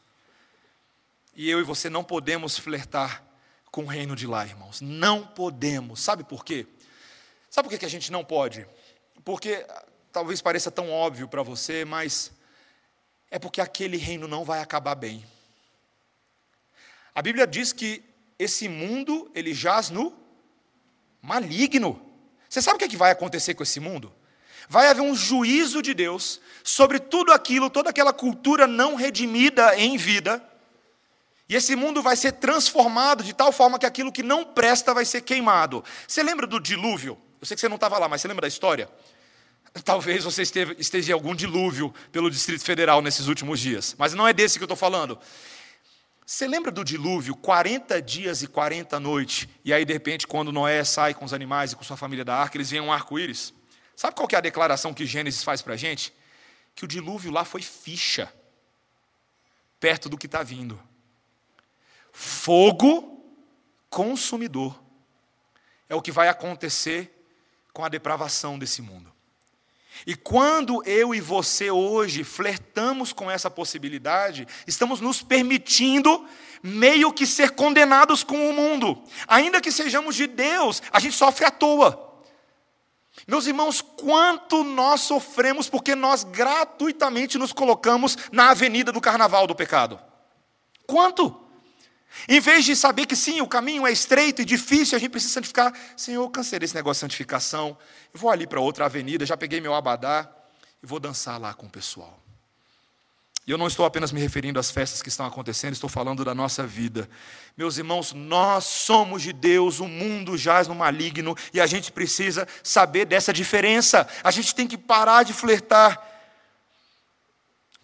E 1.34 1.48
eu 1.48 1.58
e 1.58 1.64
você 1.64 1.88
não 1.88 2.04
podemos 2.04 2.58
flertar 2.58 3.24
com 3.70 3.84
o 3.84 3.86
reino 3.86 4.14
de 4.14 4.26
lá, 4.26 4.44
irmãos. 4.44 4.80
Não 4.80 5.26
podemos. 5.26 6.00
Sabe 6.00 6.22
por 6.22 6.44
quê? 6.44 6.66
Sabe 7.50 7.68
por 7.68 7.78
que 7.78 7.86
a 7.86 7.90
gente 7.90 8.12
não 8.12 8.24
pode? 8.24 8.66
Porque 9.24 9.66
talvez 10.12 10.40
pareça 10.42 10.70
tão 10.70 10.90
óbvio 10.90 11.26
para 11.28 11.42
você, 11.42 11.84
mas 11.84 12.32
é 13.30 13.38
porque 13.38 13.60
aquele 13.60 13.96
reino 13.96 14.28
não 14.28 14.44
vai 14.44 14.60
acabar 14.60 14.94
bem. 14.94 15.24
A 17.14 17.22
Bíblia 17.22 17.46
diz 17.46 17.72
que 17.72 18.04
esse 18.38 18.68
mundo, 18.68 19.30
ele 19.34 19.54
jaz 19.54 19.88
no 19.88 20.14
maligno. 21.22 22.00
Você 22.48 22.60
sabe 22.60 22.76
o 22.76 22.78
que, 22.78 22.84
é 22.84 22.88
que 22.88 22.96
vai 22.96 23.10
acontecer 23.10 23.54
com 23.54 23.62
esse 23.62 23.80
mundo? 23.80 24.14
Vai 24.68 24.88
haver 24.88 25.02
um 25.02 25.14
juízo 25.14 25.80
de 25.80 25.94
Deus 25.94 26.40
sobre 26.64 26.98
tudo 26.98 27.32
aquilo, 27.32 27.70
toda 27.70 27.90
aquela 27.90 28.12
cultura 28.12 28.66
não 28.66 28.94
redimida 28.94 29.76
em 29.76 29.96
vida. 29.96 30.42
E 31.48 31.54
esse 31.54 31.76
mundo 31.76 32.02
vai 32.02 32.16
ser 32.16 32.32
transformado 32.32 33.22
de 33.22 33.32
tal 33.32 33.52
forma 33.52 33.78
que 33.78 33.86
aquilo 33.86 34.10
que 34.10 34.22
não 34.22 34.44
presta 34.44 34.92
vai 34.92 35.04
ser 35.04 35.20
queimado. 35.20 35.84
Você 36.06 36.22
lembra 36.22 36.46
do 36.46 36.58
dilúvio? 36.58 37.16
Eu 37.40 37.46
sei 37.46 37.54
que 37.54 37.60
você 37.60 37.68
não 37.68 37.76
estava 37.76 37.98
lá, 37.98 38.08
mas 38.08 38.20
você 38.20 38.28
lembra 38.28 38.42
da 38.42 38.48
história? 38.48 38.90
Talvez 39.84 40.24
você 40.24 40.42
esteja 40.42 41.12
em 41.12 41.14
algum 41.14 41.34
dilúvio 41.34 41.94
pelo 42.10 42.30
Distrito 42.30 42.64
Federal 42.64 43.00
nesses 43.00 43.28
últimos 43.28 43.60
dias, 43.60 43.94
mas 43.96 44.14
não 44.14 44.26
é 44.26 44.32
desse 44.32 44.58
que 44.58 44.64
eu 44.64 44.66
estou 44.66 44.76
falando. 44.76 45.18
Você 46.24 46.48
lembra 46.48 46.72
do 46.72 46.84
dilúvio, 46.84 47.36
40 47.36 48.02
dias 48.02 48.42
e 48.42 48.48
40 48.48 48.98
noites, 48.98 49.46
e 49.64 49.72
aí 49.72 49.84
de 49.84 49.92
repente, 49.92 50.26
quando 50.26 50.50
Noé 50.50 50.82
sai 50.82 51.14
com 51.14 51.24
os 51.24 51.32
animais 51.32 51.70
e 51.70 51.76
com 51.76 51.84
sua 51.84 51.96
família 51.96 52.24
da 52.24 52.34
arca, 52.34 52.56
eles 52.56 52.68
veem 52.68 52.82
um 52.82 52.92
arco-íris? 52.92 53.54
Sabe 53.96 54.14
qual 54.14 54.28
é 54.30 54.36
a 54.36 54.40
declaração 54.42 54.92
que 54.92 55.06
Gênesis 55.06 55.42
faz 55.42 55.62
para 55.62 55.72
a 55.72 55.76
gente? 55.76 56.12
Que 56.74 56.84
o 56.84 56.88
dilúvio 56.88 57.32
lá 57.32 57.46
foi 57.46 57.62
ficha, 57.62 58.30
perto 59.80 60.10
do 60.10 60.18
que 60.18 60.26
está 60.26 60.42
vindo. 60.42 60.78
Fogo 62.12 63.24
consumidor. 63.88 64.78
É 65.88 65.94
o 65.94 66.02
que 66.02 66.12
vai 66.12 66.28
acontecer 66.28 67.10
com 67.72 67.84
a 67.84 67.88
depravação 67.88 68.58
desse 68.58 68.82
mundo. 68.82 69.10
E 70.06 70.14
quando 70.14 70.82
eu 70.84 71.14
e 71.14 71.20
você 71.20 71.70
hoje 71.70 72.22
flertamos 72.22 73.14
com 73.14 73.30
essa 73.30 73.50
possibilidade, 73.50 74.46
estamos 74.66 75.00
nos 75.00 75.22
permitindo 75.22 76.28
meio 76.62 77.10
que 77.12 77.26
ser 77.26 77.52
condenados 77.52 78.22
com 78.22 78.50
o 78.50 78.52
mundo. 78.52 79.02
Ainda 79.26 79.60
que 79.60 79.72
sejamos 79.72 80.14
de 80.14 80.26
Deus, 80.26 80.82
a 80.92 81.00
gente 81.00 81.16
sofre 81.16 81.46
à 81.46 81.50
toa. 81.50 82.05
Meus 83.26 83.46
irmãos, 83.46 83.80
quanto 83.80 84.62
nós 84.62 85.00
sofremos 85.02 85.68
porque 85.68 85.94
nós 85.94 86.24
gratuitamente 86.24 87.38
nos 87.38 87.52
colocamos 87.52 88.16
na 88.30 88.50
avenida 88.50 88.92
do 88.92 89.00
carnaval 89.00 89.46
do 89.46 89.54
pecado. 89.54 89.98
Quanto? 90.86 91.46
Em 92.28 92.40
vez 92.40 92.64
de 92.64 92.74
saber 92.74 93.06
que 93.06 93.16
sim, 93.16 93.40
o 93.40 93.46
caminho 93.46 93.86
é 93.86 93.92
estreito 93.92 94.42
e 94.42 94.44
difícil, 94.44 94.96
a 94.96 94.98
gente 94.98 95.10
precisa 95.10 95.34
santificar. 95.34 95.72
Senhor, 95.96 96.22
eu 96.22 96.30
cansei 96.30 96.58
desse 96.58 96.74
negócio 96.74 97.00
de 97.00 97.12
santificação. 97.12 97.76
Eu 98.12 98.18
vou 98.18 98.30
ali 98.30 98.46
para 98.46 98.60
outra 98.60 98.86
avenida, 98.86 99.26
já 99.26 99.36
peguei 99.36 99.60
meu 99.60 99.74
abadá 99.74 100.28
e 100.82 100.86
vou 100.86 100.98
dançar 100.98 101.40
lá 101.40 101.52
com 101.52 101.66
o 101.66 101.70
pessoal. 101.70 102.25
E 103.46 103.50
eu 103.52 103.58
não 103.58 103.68
estou 103.68 103.86
apenas 103.86 104.10
me 104.10 104.20
referindo 104.20 104.58
às 104.58 104.72
festas 104.72 105.00
que 105.00 105.08
estão 105.08 105.24
acontecendo, 105.24 105.72
estou 105.72 105.88
falando 105.88 106.24
da 106.24 106.34
nossa 106.34 106.66
vida. 106.66 107.08
Meus 107.56 107.78
irmãos, 107.78 108.12
nós 108.12 108.64
somos 108.64 109.22
de 109.22 109.32
Deus, 109.32 109.78
o 109.78 109.86
mundo 109.86 110.36
jaz 110.36 110.66
no 110.66 110.74
maligno 110.74 111.36
e 111.54 111.60
a 111.60 111.66
gente 111.66 111.92
precisa 111.92 112.48
saber 112.64 113.04
dessa 113.04 113.32
diferença. 113.32 114.08
A 114.24 114.32
gente 114.32 114.52
tem 114.52 114.66
que 114.66 114.76
parar 114.76 115.22
de 115.22 115.32
flertar 115.32 116.04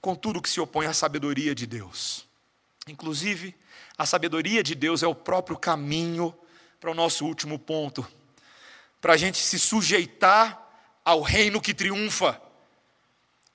com 0.01 0.17
tudo 0.17 0.43
que 0.43 0.51
se 0.51 0.61
opõe 0.61 0.87
à 0.87 0.93
sabedoria 0.93 1.55
de 1.55 1.65
Deus. 1.65 2.27
Inclusive, 2.89 3.55
a 3.97 4.05
sabedoria 4.05 4.65
de 4.65 4.75
Deus 4.75 5.05
é 5.05 5.07
o 5.07 5.15
próprio 5.15 5.57
caminho 5.57 6.35
para 6.81 6.91
o 6.91 6.95
nosso 6.95 7.25
último 7.25 7.57
ponto, 7.57 8.05
para 9.01 9.13
a 9.13 9.17
gente 9.17 9.39
se 9.39 9.61
sujeitar 9.61 10.61
ao 11.05 11.23
reino 11.23 11.61
que 11.61 11.73
triunfa 11.73 12.43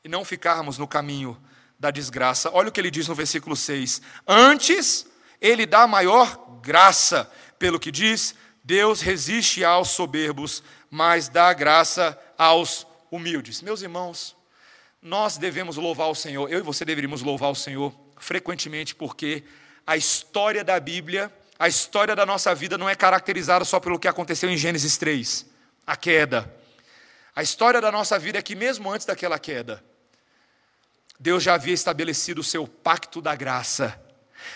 e 0.05 0.07
não 0.07 0.23
ficarmos 0.23 0.77
no 0.77 0.87
caminho 0.87 1.37
da 1.79 1.91
desgraça. 1.91 2.49
Olha 2.53 2.69
o 2.69 2.71
que 2.71 2.79
ele 2.79 2.91
diz 2.91 3.07
no 3.07 3.15
versículo 3.15 3.55
6. 3.55 4.01
Antes, 4.27 5.05
ele 5.39 5.65
dá 5.65 5.87
maior 5.87 6.59
graça, 6.61 7.29
pelo 7.59 7.79
que 7.79 7.91
diz: 7.91 8.35
Deus 8.63 9.01
resiste 9.01 9.63
aos 9.63 9.89
soberbos, 9.89 10.63
mas 10.89 11.29
dá 11.29 11.53
graça 11.53 12.17
aos 12.37 12.85
humildes. 13.11 13.61
Meus 13.61 13.81
irmãos, 13.81 14.35
nós 15.01 15.37
devemos 15.37 15.77
louvar 15.77 16.09
o 16.09 16.15
Senhor, 16.15 16.51
eu 16.51 16.59
e 16.59 16.63
você 16.63 16.83
deveríamos 16.83 17.21
louvar 17.21 17.51
o 17.51 17.55
Senhor 17.55 17.93
frequentemente, 18.17 18.95
porque 18.95 19.43
a 19.85 19.95
história 19.95 20.63
da 20.63 20.79
Bíblia, 20.79 21.31
a 21.57 21.67
história 21.67 22.15
da 22.15 22.25
nossa 22.25 22.53
vida 22.53 22.77
não 22.77 22.89
é 22.89 22.95
caracterizada 22.95 23.63
só 23.63 23.79
pelo 23.79 23.99
que 23.99 24.07
aconteceu 24.07 24.49
em 24.49 24.57
Gênesis 24.57 24.97
3, 24.97 25.45
a 25.85 25.95
queda. 25.95 26.53
A 27.35 27.43
história 27.43 27.79
da 27.79 27.91
nossa 27.91 28.17
vida 28.17 28.39
é 28.39 28.41
que, 28.41 28.55
mesmo 28.55 28.91
antes 28.91 29.05
daquela 29.05 29.37
queda, 29.37 29.83
Deus 31.19 31.43
já 31.43 31.55
havia 31.55 31.73
estabelecido 31.73 32.41
o 32.41 32.43
seu 32.43 32.67
pacto 32.67 33.21
da 33.21 33.35
graça. 33.35 33.99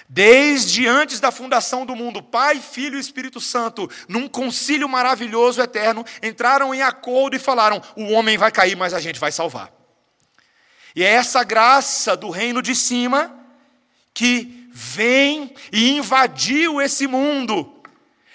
Desde 0.08 0.88
antes 0.88 1.20
da 1.20 1.32
fundação 1.32 1.86
do 1.86 1.96
mundo, 1.96 2.22
Pai, 2.22 2.60
Filho 2.60 2.98
e 2.98 3.00
Espírito 3.00 3.42
Santo, 3.42 3.90
num 4.08 4.28
concílio 4.28 4.88
maravilhoso 4.88 5.62
eterno, 5.62 6.06
entraram 6.22 6.74
em 6.74 6.82
acordo 6.82 7.36
e 7.36 7.40
falaram: 7.40 7.82
o 7.96 8.12
homem 8.12 8.38
vai 8.38 8.52
cair, 8.52 8.76
mas 8.76 8.94
a 8.94 9.00
gente 9.00 9.20
vai 9.20 9.32
salvar. 9.32 9.72
E 10.96 11.04
é 11.04 11.08
essa 11.08 11.44
graça 11.44 12.16
do 12.16 12.30
reino 12.30 12.62
de 12.62 12.76
cima 12.76 13.34
que 14.14 14.70
vem 14.72 15.54
e 15.72 15.98
invadiu 15.98 16.82
esse 16.82 17.08
mundo, 17.08 17.82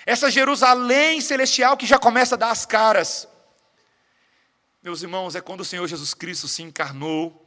essa 0.05 0.31
Jerusalém 0.31 1.20
celestial 1.20 1.77
que 1.77 1.87
já 1.87 1.99
começa 1.99 2.35
a 2.35 2.39
dar 2.39 2.51
as 2.51 2.66
caras. 2.66 3.29
Meus 4.83 5.03
irmãos, 5.03 5.35
é 5.35 5.41
quando 5.41 5.61
o 5.61 5.64
Senhor 5.64 5.87
Jesus 5.87 6.14
Cristo 6.14 6.49
se 6.49 6.62
encarnou 6.62 7.45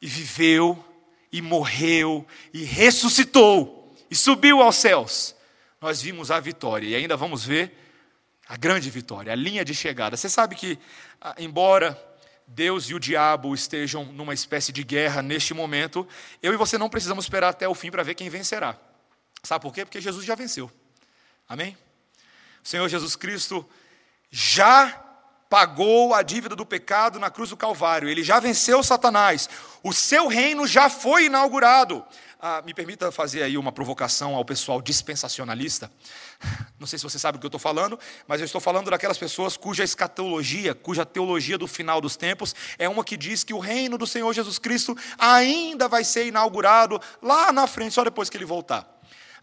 e 0.00 0.06
viveu 0.06 0.82
e 1.32 1.42
morreu 1.42 2.26
e 2.52 2.64
ressuscitou 2.64 3.94
e 4.10 4.14
subiu 4.14 4.62
aos 4.62 4.76
céus. 4.76 5.34
Nós 5.80 6.00
vimos 6.00 6.30
a 6.30 6.40
vitória 6.40 6.86
e 6.86 6.94
ainda 6.94 7.16
vamos 7.16 7.44
ver 7.44 7.76
a 8.48 8.56
grande 8.56 8.88
vitória, 8.90 9.32
a 9.32 9.36
linha 9.36 9.64
de 9.64 9.74
chegada. 9.74 10.16
Você 10.16 10.28
sabe 10.28 10.54
que, 10.54 10.78
ah, 11.20 11.34
embora 11.38 12.00
Deus 12.46 12.88
e 12.90 12.94
o 12.94 13.00
diabo 13.00 13.54
estejam 13.54 14.04
numa 14.04 14.32
espécie 14.32 14.72
de 14.72 14.84
guerra 14.84 15.20
neste 15.20 15.52
momento, 15.52 16.06
eu 16.42 16.54
e 16.54 16.56
você 16.56 16.78
não 16.78 16.88
precisamos 16.88 17.24
esperar 17.24 17.48
até 17.48 17.68
o 17.68 17.74
fim 17.74 17.90
para 17.90 18.04
ver 18.04 18.14
quem 18.14 18.28
vencerá. 18.28 18.78
Sabe 19.42 19.62
por 19.62 19.74
quê? 19.74 19.84
Porque 19.84 20.00
Jesus 20.00 20.24
já 20.24 20.34
venceu. 20.34 20.70
Amém? 21.48 21.76
O 22.64 22.68
Senhor 22.68 22.88
Jesus 22.88 23.16
Cristo 23.16 23.68
já 24.30 25.05
pagou 25.48 26.14
a 26.14 26.22
dívida 26.22 26.56
do 26.56 26.66
pecado 26.66 27.18
na 27.18 27.30
cruz 27.30 27.50
do 27.50 27.56
Calvário, 27.56 28.08
ele 28.08 28.22
já 28.22 28.40
venceu 28.40 28.82
Satanás, 28.82 29.48
o 29.82 29.92
seu 29.92 30.26
reino 30.26 30.66
já 30.66 30.90
foi 30.90 31.26
inaugurado. 31.26 32.04
Ah, 32.38 32.62
me 32.64 32.74
permita 32.74 33.10
fazer 33.10 33.42
aí 33.42 33.56
uma 33.56 33.72
provocação 33.72 34.34
ao 34.34 34.44
pessoal 34.44 34.82
dispensacionalista. 34.82 35.90
Não 36.78 36.86
sei 36.86 36.98
se 36.98 37.02
você 37.02 37.18
sabe 37.18 37.36
o 37.36 37.40
que 37.40 37.46
eu 37.46 37.48
estou 37.48 37.58
falando, 37.58 37.98
mas 38.28 38.40
eu 38.40 38.44
estou 38.44 38.60
falando 38.60 38.90
daquelas 38.90 39.16
pessoas 39.16 39.56
cuja 39.56 39.82
escatologia, 39.82 40.74
cuja 40.74 41.06
teologia 41.06 41.56
do 41.56 41.66
final 41.66 41.98
dos 42.00 42.14
tempos 42.14 42.54
é 42.78 42.88
uma 42.88 43.02
que 43.02 43.16
diz 43.16 43.42
que 43.42 43.54
o 43.54 43.58
reino 43.58 43.96
do 43.96 44.06
Senhor 44.06 44.32
Jesus 44.34 44.58
Cristo 44.58 44.94
ainda 45.18 45.88
vai 45.88 46.04
ser 46.04 46.26
inaugurado 46.26 47.00
lá 47.22 47.50
na 47.52 47.66
frente, 47.66 47.94
só 47.94 48.04
depois 48.04 48.28
que 48.28 48.36
ele 48.36 48.44
voltar. 48.44 48.95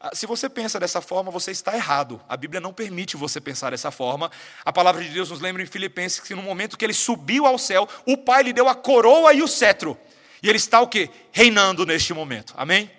Ah, 0.06 0.14
se 0.14 0.26
você 0.26 0.50
pensa 0.50 0.82
dessa 0.82 1.00
forma, 1.00 1.32
você 1.32 1.52
está 1.52 1.74
errado. 1.74 2.22
A 2.28 2.36
Bíblia 2.36 2.60
não 2.60 2.74
permite 2.74 3.16
você 3.16 3.40
pensar 3.40 3.70
dessa 3.70 3.90
forma. 3.90 4.30
A 4.66 4.74
palavra 4.74 5.02
de 5.02 5.10
Deus 5.10 5.30
nos 5.30 5.40
lembra 5.40 5.64
em 5.64 5.66
Filipenses 5.66 6.20
que 6.20 6.36
no 6.36 6.42
momento 6.42 6.78
que 6.78 6.84
ele 6.84 6.94
subiu 6.94 7.46
ao 7.46 7.58
céu, 7.58 7.88
o 8.06 8.18
Pai 8.18 8.44
lhe 8.44 8.52
deu 8.52 8.68
a 8.68 8.76
coroa 8.76 9.34
e 9.34 9.42
o 9.42 9.48
cetro. 9.48 9.98
E 10.42 10.50
ele 10.50 10.58
está 10.58 10.82
o 10.82 10.90
quê? 10.90 11.10
Reinando 11.32 11.86
neste 11.86 12.14
momento. 12.14 12.54
Amém? 12.58 12.92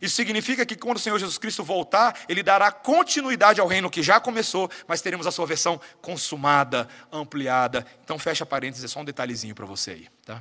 Isso 0.00 0.14
significa 0.14 0.64
que 0.64 0.76
quando 0.76 0.98
o 0.98 1.00
Senhor 1.00 1.18
Jesus 1.18 1.38
Cristo 1.38 1.64
voltar, 1.64 2.16
ele 2.28 2.40
dará 2.40 2.70
continuidade 2.70 3.60
ao 3.60 3.66
reino 3.66 3.90
que 3.90 4.00
já 4.00 4.20
começou, 4.20 4.70
mas 4.86 5.02
teremos 5.02 5.26
a 5.26 5.32
sua 5.32 5.44
versão 5.44 5.80
consumada, 6.00 6.88
ampliada. 7.10 7.84
Então 8.04 8.16
fecha 8.16 8.46
parênteses, 8.46 8.84
é 8.84 8.86
só 8.86 9.00
um 9.00 9.04
detalhezinho 9.04 9.56
para 9.56 9.66
você 9.66 9.90
aí, 9.90 10.08
tá? 10.24 10.40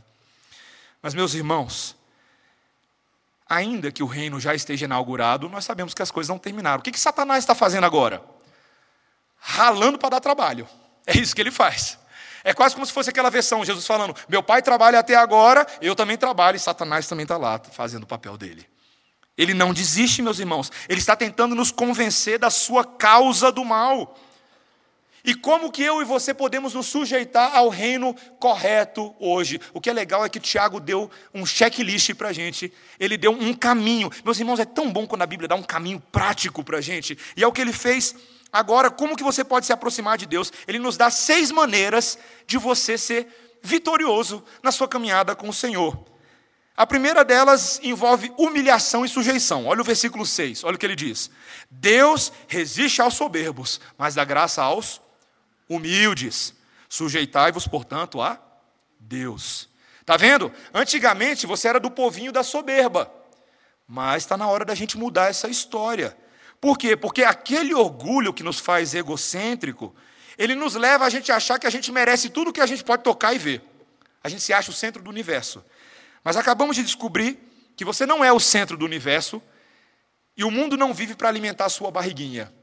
Mas 1.01 1.15
meus 1.15 1.33
irmãos, 1.33 1.95
ainda 3.49 3.91
que 3.91 4.03
o 4.03 4.07
reino 4.07 4.39
já 4.39 4.53
esteja 4.53 4.85
inaugurado, 4.85 5.49
nós 5.49 5.65
sabemos 5.65 5.93
que 5.93 6.01
as 6.01 6.11
coisas 6.11 6.29
não 6.29 6.37
terminaram. 6.37 6.79
O 6.79 6.83
que, 6.83 6.91
que 6.91 6.99
Satanás 6.99 7.43
está 7.43 7.55
fazendo 7.55 7.85
agora? 7.85 8.21
Ralando 9.39 9.97
para 9.97 10.09
dar 10.09 10.19
trabalho. 10.19 10.67
É 11.05 11.17
isso 11.17 11.33
que 11.33 11.41
ele 11.41 11.51
faz. 11.51 11.97
É 12.43 12.53
quase 12.53 12.75
como 12.75 12.85
se 12.85 12.93
fosse 12.93 13.09
aquela 13.09 13.29
versão, 13.29 13.63
Jesus 13.63 13.85
falando: 13.87 14.15
Meu 14.27 14.43
pai 14.43 14.61
trabalha 14.61 14.99
até 14.99 15.15
agora, 15.15 15.65
eu 15.81 15.95
também 15.95 16.17
trabalho, 16.17 16.55
e 16.55 16.59
Satanás 16.59 17.07
também 17.07 17.23
está 17.23 17.37
lá 17.37 17.61
fazendo 17.71 18.03
o 18.03 18.07
papel 18.07 18.37
dele. 18.37 18.67
Ele 19.37 19.53
não 19.53 19.73
desiste, 19.73 20.21
meus 20.21 20.39
irmãos, 20.39 20.71
ele 20.89 20.99
está 20.99 21.15
tentando 21.15 21.53
nos 21.53 21.71
convencer 21.71 22.39
da 22.39 22.49
sua 22.49 22.83
causa 22.83 23.51
do 23.51 23.63
mal. 23.63 24.17
E 25.27 25.35
como 25.35 25.69
que 25.69 25.83
eu 25.83 26.01
e 26.01 26.05
você 26.05 26.33
podemos 26.33 26.73
nos 26.73 26.85
sujeitar 26.85 27.53
ao 27.53 27.67
reino 27.67 28.15
correto 28.39 29.13
hoje? 29.19 29.59
O 29.73 29.81
que 29.81 29.89
é 29.89 29.93
legal 29.93 30.23
é 30.23 30.29
que 30.29 30.39
Tiago 30.39 30.79
deu 30.79 31.11
um 31.33 31.45
checklist 31.45 32.13
para 32.13 32.29
a 32.29 32.33
gente, 32.33 32.71
ele 32.97 33.17
deu 33.17 33.31
um 33.31 33.53
caminho. 33.53 34.09
Meus 34.23 34.39
irmãos, 34.39 34.57
é 34.57 34.63
tão 34.63 34.89
bom 34.89 35.05
quando 35.05 35.23
a 35.23 35.25
Bíblia 35.27 35.49
dá 35.49 35.55
um 35.55 35.63
caminho 35.63 36.01
prático 36.13 36.63
para 36.63 36.77
a 36.77 36.81
gente, 36.81 37.19
e 37.35 37.43
é 37.43 37.47
o 37.47 37.51
que 37.51 37.59
ele 37.59 37.73
fez 37.73 38.15
Agora, 38.53 38.89
como 38.89 39.17
que 39.17 39.23
você 39.23 39.43
pode 39.43 39.65
se 39.65 39.73
aproximar 39.73 40.17
de 40.17 40.25
Deus? 40.25 40.53
Ele 40.65 40.79
nos 40.79 40.95
dá 40.95 41.09
seis 41.09 41.51
maneiras 41.51 42.17
de 42.47 42.57
você 42.57 42.97
ser 42.97 43.27
vitorioso 43.61 44.41
na 44.63 44.71
sua 44.71 44.87
caminhada 44.87 45.35
com 45.35 45.49
o 45.49 45.53
Senhor. 45.53 46.01
A 46.75 46.87
primeira 46.87 47.25
delas 47.25 47.81
envolve 47.83 48.31
humilhação 48.37 49.03
e 49.03 49.09
sujeição. 49.09 49.65
Olha 49.65 49.81
o 49.81 49.83
versículo 49.83 50.25
6, 50.25 50.63
olha 50.63 50.75
o 50.75 50.79
que 50.79 50.85
ele 50.85 50.95
diz: 50.95 51.29
Deus 51.69 52.31
resiste 52.47 53.01
aos 53.01 53.15
soberbos, 53.15 53.81
mas 53.97 54.15
dá 54.15 54.23
graça 54.23 54.63
aos 54.63 55.01
humildes. 55.69 56.53
Sujeitai-vos, 56.89 57.67
portanto, 57.67 58.21
a 58.21 58.39
Deus. 58.99 59.69
Está 60.01 60.15
vendo? 60.15 60.51
Antigamente 60.73 61.45
você 61.45 61.67
era 61.67 61.79
do 61.79 61.91
povinho 61.91 62.31
da 62.31 62.43
soberba, 62.43 63.13
mas 63.85 64.23
está 64.23 64.37
na 64.37 64.47
hora 64.47 64.63
da 64.63 64.73
gente 64.73 64.97
mudar 64.97 65.29
essa 65.29 65.49
história. 65.49 66.17
Por 66.61 66.77
quê? 66.77 66.95
Porque 66.95 67.23
aquele 67.23 67.73
orgulho 67.73 68.33
que 68.33 68.43
nos 68.43 68.59
faz 68.59 68.95
egocêntrico, 68.95 69.93
ele 70.37 70.55
nos 70.55 70.75
leva 70.75 71.05
a 71.05 71.09
gente 71.09 71.31
achar 71.31 71.59
que 71.59 71.67
a 71.67 71.69
gente 71.69 71.91
merece 71.91 72.29
tudo 72.29 72.53
que 72.53 72.61
a 72.61 72.65
gente 72.65 72.83
pode 72.83 73.03
tocar 73.03 73.33
e 73.33 73.37
ver. 73.37 73.61
A 74.23 74.29
gente 74.29 74.41
se 74.41 74.53
acha 74.53 74.71
o 74.71 74.73
centro 74.73 75.01
do 75.01 75.09
universo. 75.09 75.63
Mas 76.23 76.37
acabamos 76.37 76.75
de 76.75 76.83
descobrir 76.83 77.39
que 77.75 77.85
você 77.85 78.05
não 78.05 78.23
é 78.23 78.31
o 78.31 78.39
centro 78.39 78.77
do 78.77 78.85
universo 78.85 79.41
e 80.35 80.43
o 80.43 80.51
mundo 80.51 80.77
não 80.77 80.93
vive 80.93 81.15
para 81.15 81.29
alimentar 81.29 81.65
a 81.65 81.69
sua 81.69 81.91
barriguinha. 81.91 82.53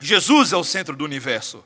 Jesus 0.00 0.52
é 0.52 0.56
o 0.56 0.64
centro 0.64 0.96
do 0.96 1.04
universo. 1.04 1.64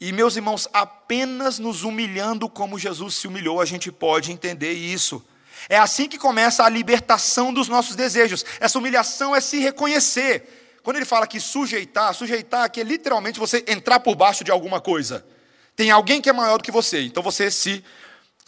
E, 0.00 0.12
meus 0.12 0.36
irmãos, 0.36 0.68
apenas 0.72 1.58
nos 1.58 1.82
humilhando 1.82 2.48
como 2.48 2.78
Jesus 2.78 3.16
se 3.16 3.26
humilhou, 3.26 3.60
a 3.60 3.64
gente 3.64 3.90
pode 3.90 4.30
entender 4.30 4.72
isso. 4.72 5.24
É 5.68 5.76
assim 5.76 6.08
que 6.08 6.18
começa 6.18 6.62
a 6.62 6.68
libertação 6.68 7.52
dos 7.52 7.68
nossos 7.68 7.96
desejos. 7.96 8.44
Essa 8.60 8.78
humilhação 8.78 9.34
é 9.34 9.40
se 9.40 9.58
reconhecer. 9.58 10.78
Quando 10.82 10.96
ele 10.96 11.04
fala 11.04 11.26
que 11.26 11.40
sujeitar, 11.40 12.14
sujeitar 12.14 12.64
aqui 12.64 12.80
é 12.80 12.84
literalmente 12.84 13.40
você 13.40 13.64
entrar 13.66 14.00
por 14.00 14.14
baixo 14.14 14.44
de 14.44 14.50
alguma 14.50 14.80
coisa. 14.80 15.26
Tem 15.74 15.90
alguém 15.90 16.20
que 16.20 16.30
é 16.30 16.32
maior 16.32 16.58
do 16.58 16.64
que 16.64 16.70
você, 16.70 17.02
então 17.02 17.22
você 17.22 17.50
se 17.50 17.84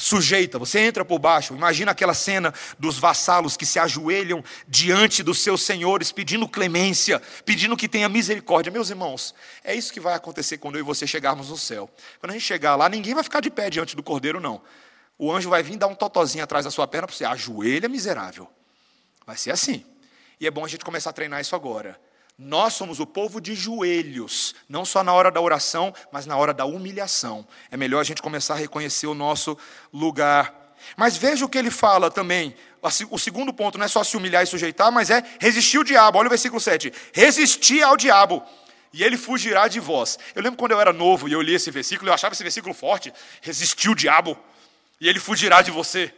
sujeita, 0.00 0.58
você 0.58 0.80
entra 0.80 1.04
por 1.04 1.18
baixo. 1.18 1.54
Imagina 1.54 1.92
aquela 1.92 2.14
cena 2.14 2.52
dos 2.78 2.98
vassalos 2.98 3.56
que 3.56 3.66
se 3.66 3.78
ajoelham 3.78 4.42
diante 4.66 5.22
dos 5.22 5.40
seus 5.40 5.62
senhores, 5.62 6.10
pedindo 6.10 6.48
clemência, 6.48 7.20
pedindo 7.44 7.76
que 7.76 7.88
tenha 7.88 8.08
misericórdia. 8.08 8.72
Meus 8.72 8.88
irmãos, 8.88 9.34
é 9.62 9.74
isso 9.74 9.92
que 9.92 10.00
vai 10.00 10.14
acontecer 10.14 10.58
quando 10.58 10.76
eu 10.76 10.80
e 10.80 10.82
você 10.82 11.06
chegarmos 11.06 11.50
no 11.50 11.56
céu. 11.58 11.90
Quando 12.18 12.30
a 12.30 12.32
gente 12.32 12.46
chegar 12.46 12.74
lá, 12.76 12.88
ninguém 12.88 13.14
vai 13.14 13.22
ficar 13.22 13.40
de 13.40 13.50
pé 13.50 13.68
diante 13.68 13.94
do 13.94 14.02
cordeiro, 14.02 14.40
não. 14.40 14.62
O 15.18 15.30
anjo 15.30 15.50
vai 15.50 15.62
vir 15.62 15.76
dar 15.76 15.86
um 15.86 15.94
totozinho 15.94 16.42
atrás 16.42 16.64
da 16.64 16.70
sua 16.70 16.86
perna 16.86 17.06
para 17.06 17.14
você, 17.14 17.26
ajoelha 17.26 17.88
miserável. 17.88 18.48
Vai 19.26 19.36
ser 19.36 19.50
assim. 19.50 19.84
E 20.40 20.46
é 20.46 20.50
bom 20.50 20.64
a 20.64 20.68
gente 20.68 20.82
começar 20.82 21.10
a 21.10 21.12
treinar 21.12 21.42
isso 21.42 21.54
agora. 21.54 22.00
Nós 22.42 22.72
somos 22.72 23.00
o 23.00 23.06
povo 23.06 23.38
de 23.38 23.54
joelhos, 23.54 24.54
não 24.66 24.82
só 24.82 25.04
na 25.04 25.12
hora 25.12 25.30
da 25.30 25.42
oração, 25.42 25.92
mas 26.10 26.24
na 26.24 26.38
hora 26.38 26.54
da 26.54 26.64
humilhação. 26.64 27.46
É 27.70 27.76
melhor 27.76 28.00
a 28.00 28.02
gente 28.02 28.22
começar 28.22 28.54
a 28.54 28.56
reconhecer 28.56 29.06
o 29.06 29.14
nosso 29.14 29.58
lugar. 29.92 30.74
Mas 30.96 31.18
veja 31.18 31.44
o 31.44 31.48
que 31.50 31.58
ele 31.58 31.70
fala 31.70 32.10
também. 32.10 32.56
O 33.10 33.18
segundo 33.18 33.52
ponto 33.52 33.76
não 33.76 33.84
é 33.84 33.88
só 33.88 34.02
se 34.02 34.16
humilhar 34.16 34.42
e 34.42 34.46
sujeitar, 34.46 34.90
mas 34.90 35.10
é 35.10 35.22
resistir 35.38 35.76
o 35.76 35.84
diabo. 35.84 36.16
Olha 36.16 36.28
o 36.28 36.30
versículo 36.30 36.58
7. 36.58 36.90
Resistir 37.12 37.82
ao 37.82 37.94
diabo, 37.94 38.42
e 38.90 39.04
ele 39.04 39.18
fugirá 39.18 39.68
de 39.68 39.78
vós. 39.78 40.18
Eu 40.34 40.42
lembro 40.42 40.58
quando 40.58 40.72
eu 40.72 40.80
era 40.80 40.94
novo 40.94 41.28
e 41.28 41.32
eu 41.32 41.42
li 41.42 41.54
esse 41.54 41.70
versículo, 41.70 42.08
eu 42.08 42.14
achava 42.14 42.32
esse 42.32 42.42
versículo 42.42 42.72
forte. 42.72 43.12
Resistir 43.42 43.90
o 43.90 43.94
diabo, 43.94 44.34
e 44.98 45.06
ele 45.10 45.20
fugirá 45.20 45.60
de 45.60 45.70
você. 45.70 46.10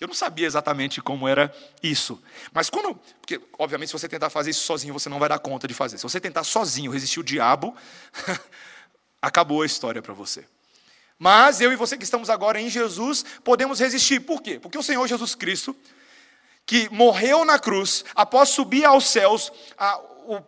Eu 0.00 0.08
não 0.08 0.14
sabia 0.14 0.46
exatamente 0.46 1.02
como 1.02 1.28
era 1.28 1.54
isso. 1.82 2.22
Mas 2.52 2.70
quando. 2.70 2.98
Porque, 3.20 3.38
obviamente, 3.58 3.88
se 3.88 3.92
você 3.92 4.08
tentar 4.08 4.30
fazer 4.30 4.50
isso 4.50 4.62
sozinho, 4.62 4.94
você 4.94 5.10
não 5.10 5.18
vai 5.18 5.28
dar 5.28 5.38
conta 5.38 5.68
de 5.68 5.74
fazer. 5.74 5.98
Se 5.98 6.02
você 6.02 6.18
tentar 6.18 6.42
sozinho 6.42 6.90
resistir 6.90 7.20
o 7.20 7.22
diabo, 7.22 7.76
acabou 9.20 9.60
a 9.60 9.66
história 9.66 10.00
para 10.00 10.14
você. 10.14 10.46
Mas 11.18 11.60
eu 11.60 11.70
e 11.70 11.76
você 11.76 11.98
que 11.98 12.04
estamos 12.04 12.30
agora 12.30 12.58
em 12.58 12.70
Jesus, 12.70 13.26
podemos 13.44 13.78
resistir. 13.78 14.20
Por 14.20 14.40
quê? 14.40 14.58
Porque 14.58 14.78
o 14.78 14.82
Senhor 14.82 15.06
Jesus 15.06 15.34
Cristo, 15.34 15.76
que 16.64 16.88
morreu 16.88 17.44
na 17.44 17.58
cruz, 17.58 18.02
após 18.14 18.48
subir 18.48 18.86
aos 18.86 19.04
céus, 19.04 19.52
a, 19.76 20.00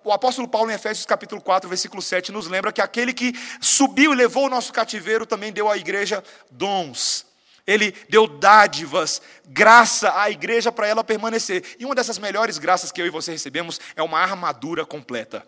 o, 0.02 0.12
apóstolo 0.12 0.48
Paulo, 0.48 0.70
em 0.70 0.74
Efésios 0.74 1.04
capítulo 1.04 1.42
4, 1.42 1.68
versículo 1.68 2.00
7, 2.00 2.32
nos 2.32 2.46
lembra 2.46 2.72
que 2.72 2.80
aquele 2.80 3.12
que 3.12 3.34
subiu 3.60 4.14
e 4.14 4.16
levou 4.16 4.46
o 4.46 4.48
nosso 4.48 4.72
cativeiro 4.72 5.26
também 5.26 5.52
deu 5.52 5.68
à 5.68 5.76
igreja 5.76 6.24
dons. 6.50 7.26
Ele 7.66 7.92
deu 8.08 8.26
dádivas, 8.26 9.22
graça 9.46 10.18
à 10.20 10.30
igreja 10.30 10.72
para 10.72 10.86
ela 10.86 11.04
permanecer. 11.04 11.76
E 11.78 11.84
uma 11.84 11.94
dessas 11.94 12.18
melhores 12.18 12.58
graças 12.58 12.90
que 12.90 13.00
eu 13.00 13.06
e 13.06 13.10
você 13.10 13.30
recebemos 13.30 13.80
é 13.94 14.02
uma 14.02 14.18
armadura 14.18 14.84
completa. 14.84 15.46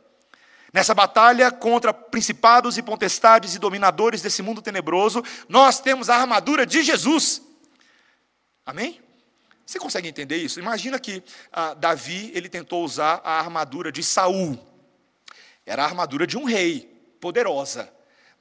Nessa 0.73 0.95
batalha 0.95 1.51
contra 1.51 1.93
principados 1.93 2.79
e 2.79 2.83
potestades 2.83 3.55
e 3.55 3.59
dominadores 3.59 4.23
desse 4.23 4.43
mundo 4.43 4.62
tenebroso, 4.62 5.23
nós 5.49 5.81
temos 5.81 6.09
a 6.09 6.17
armadura 6.17 6.67
de 6.67 6.83
Jesus. 6.83 7.43
Amém? 8.67 9.01
Você 9.65 9.79
consegue 9.79 10.09
entender 10.09 10.37
isso? 10.37 10.61
Imagina 10.61 10.99
que 10.99 11.23
ah, 11.53 11.75
Davi 11.75 12.31
ele 12.35 12.49
tentou 12.49 12.85
usar 12.85 13.21
a 13.25 13.39
armadura 13.39 13.91
de 13.91 14.03
Saul. 14.03 14.59
Era 15.65 15.83
a 15.83 15.87
armadura 15.87 16.27
de 16.27 16.37
um 16.37 16.45
rei, 16.45 17.17
poderosa 17.21 17.94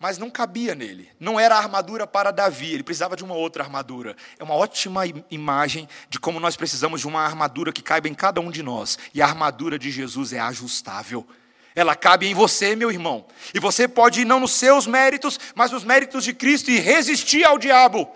mas 0.03 0.17
não 0.17 0.29
cabia 0.29 0.75
nele. 0.75 1.09
Não 1.17 1.39
era 1.39 1.55
a 1.55 1.57
armadura 1.57 2.05
para 2.05 2.29
Davi, 2.29 2.73
ele 2.73 2.83
precisava 2.83 3.15
de 3.15 3.23
uma 3.23 3.35
outra 3.35 3.63
armadura. 3.63 4.17
É 4.37 4.43
uma 4.43 4.53
ótima 4.53 5.03
imagem 5.31 5.87
de 6.09 6.19
como 6.19 6.41
nós 6.41 6.57
precisamos 6.57 6.99
de 6.99 7.07
uma 7.07 7.21
armadura 7.21 7.71
que 7.71 7.81
caiba 7.81 8.09
em 8.09 8.13
cada 8.13 8.41
um 8.41 8.51
de 8.51 8.61
nós. 8.61 8.99
E 9.13 9.21
a 9.21 9.25
armadura 9.25 9.79
de 9.79 9.89
Jesus 9.89 10.33
é 10.33 10.41
ajustável. 10.41 11.25
Ela 11.73 11.95
cabe 11.95 12.27
em 12.27 12.33
você, 12.33 12.75
meu 12.75 12.91
irmão. 12.91 13.25
E 13.53 13.61
você 13.61 13.87
pode 13.87 14.19
ir 14.19 14.25
não 14.25 14.41
nos 14.41 14.51
seus 14.51 14.85
méritos, 14.85 15.39
mas 15.55 15.71
nos 15.71 15.85
méritos 15.85 16.25
de 16.25 16.33
Cristo 16.33 16.69
e 16.69 16.81
resistir 16.81 17.45
ao 17.45 17.57
diabo. 17.57 18.13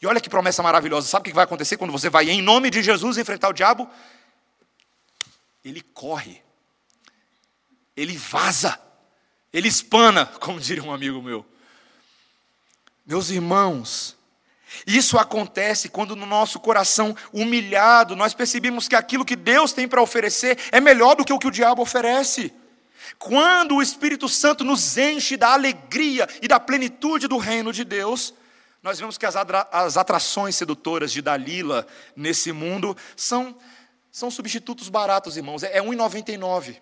E 0.00 0.06
olha 0.06 0.22
que 0.22 0.30
promessa 0.30 0.62
maravilhosa. 0.62 1.08
Sabe 1.08 1.28
o 1.28 1.30
que 1.30 1.36
vai 1.36 1.44
acontecer 1.44 1.76
quando 1.76 1.92
você 1.92 2.08
vai 2.08 2.30
em 2.30 2.40
nome 2.40 2.70
de 2.70 2.82
Jesus 2.82 3.18
enfrentar 3.18 3.50
o 3.50 3.52
diabo? 3.52 3.86
Ele 5.62 5.82
corre. 5.82 6.40
Ele 7.94 8.16
vaza. 8.16 8.87
Ele 9.52 9.68
espana, 9.68 10.26
como 10.40 10.60
diria 10.60 10.82
um 10.82 10.92
amigo 10.92 11.22
meu. 11.22 11.44
Meus 13.06 13.30
irmãos, 13.30 14.16
isso 14.86 15.18
acontece 15.18 15.88
quando 15.88 16.14
no 16.14 16.26
nosso 16.26 16.60
coração 16.60 17.16
humilhado 17.32 18.14
nós 18.14 18.34
percebemos 18.34 18.86
que 18.86 18.94
aquilo 18.94 19.24
que 19.24 19.36
Deus 19.36 19.72
tem 19.72 19.88
para 19.88 20.02
oferecer 20.02 20.58
é 20.70 20.80
melhor 20.80 21.16
do 21.16 21.24
que 21.24 21.32
o 21.32 21.38
que 21.38 21.46
o 21.46 21.50
diabo 21.50 21.80
oferece. 21.80 22.52
Quando 23.18 23.76
o 23.76 23.82
Espírito 23.82 24.28
Santo 24.28 24.62
nos 24.62 24.98
enche 24.98 25.36
da 25.36 25.52
alegria 25.54 26.28
e 26.42 26.48
da 26.48 26.60
plenitude 26.60 27.26
do 27.26 27.38
reino 27.38 27.72
de 27.72 27.82
Deus, 27.82 28.34
nós 28.82 28.98
vemos 28.98 29.16
que 29.16 29.24
as, 29.24 29.36
atrações 29.96 30.54
sedutoras 30.54 31.10
de 31.10 31.22
Dalila 31.22 31.86
nesse 32.14 32.52
mundo 32.52 32.96
são, 33.16 33.56
são 34.12 34.30
substitutos 34.30 34.88
baratos, 34.90 35.36
irmãos. 35.36 35.62
É, 35.62 35.78
é 35.78 35.82
1,99 35.82 36.76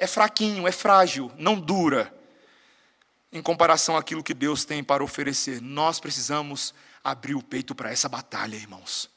é 0.00 0.06
fraquinho, 0.06 0.66
é 0.66 0.72
frágil, 0.72 1.30
não 1.36 1.60
dura, 1.60 2.12
em 3.30 3.42
comparação 3.42 3.98
àquilo 3.98 4.24
que 4.24 4.32
Deus 4.32 4.64
tem 4.64 4.82
para 4.82 5.04
oferecer. 5.04 5.60
Nós 5.60 6.00
precisamos 6.00 6.74
abrir 7.04 7.34
o 7.34 7.42
peito 7.42 7.74
para 7.74 7.92
essa 7.92 8.08
batalha, 8.08 8.56
irmãos. 8.56 9.10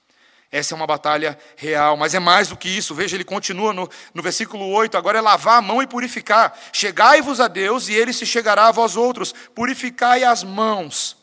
Essa 0.51 0.73
é 0.73 0.75
uma 0.75 0.85
batalha 0.85 1.39
real, 1.55 1.95
mas 1.95 2.13
é 2.13 2.19
mais 2.19 2.49
do 2.49 2.57
que 2.57 2.67
isso. 2.67 2.93
Veja, 2.93 3.15
ele 3.15 3.23
continua 3.23 3.71
no, 3.71 3.89
no 4.13 4.21
versículo 4.21 4.67
8: 4.67 4.97
agora 4.97 5.17
é 5.17 5.21
lavar 5.21 5.57
a 5.57 5.61
mão 5.61 5.81
e 5.81 5.87
purificar. 5.87 6.53
Chegai-vos 6.73 7.39
a 7.39 7.47
Deus 7.47 7.87
e 7.87 7.93
ele 7.93 8.11
se 8.11 8.25
chegará 8.25 8.67
a 8.67 8.71
vós 8.71 8.97
outros. 8.97 9.33
Purificai 9.55 10.25
as 10.25 10.43
mãos, 10.43 11.15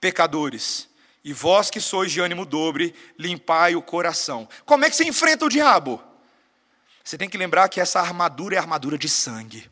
pecadores. 0.00 0.88
E 1.24 1.32
vós 1.32 1.70
que 1.70 1.80
sois 1.80 2.10
de 2.10 2.20
ânimo 2.20 2.46
dobre, 2.46 2.94
limpai 3.18 3.74
o 3.74 3.82
coração. 3.82 4.48
Como 4.64 4.84
é 4.84 4.90
que 4.90 4.96
se 4.96 5.06
enfrenta 5.06 5.44
o 5.44 5.48
diabo? 5.48 6.11
Você 7.04 7.18
tem 7.18 7.28
que 7.28 7.38
lembrar 7.38 7.68
que 7.68 7.80
essa 7.80 8.00
armadura 8.00 8.56
é 8.56 8.58
armadura 8.58 8.96
de 8.96 9.08
sangue. 9.08 9.70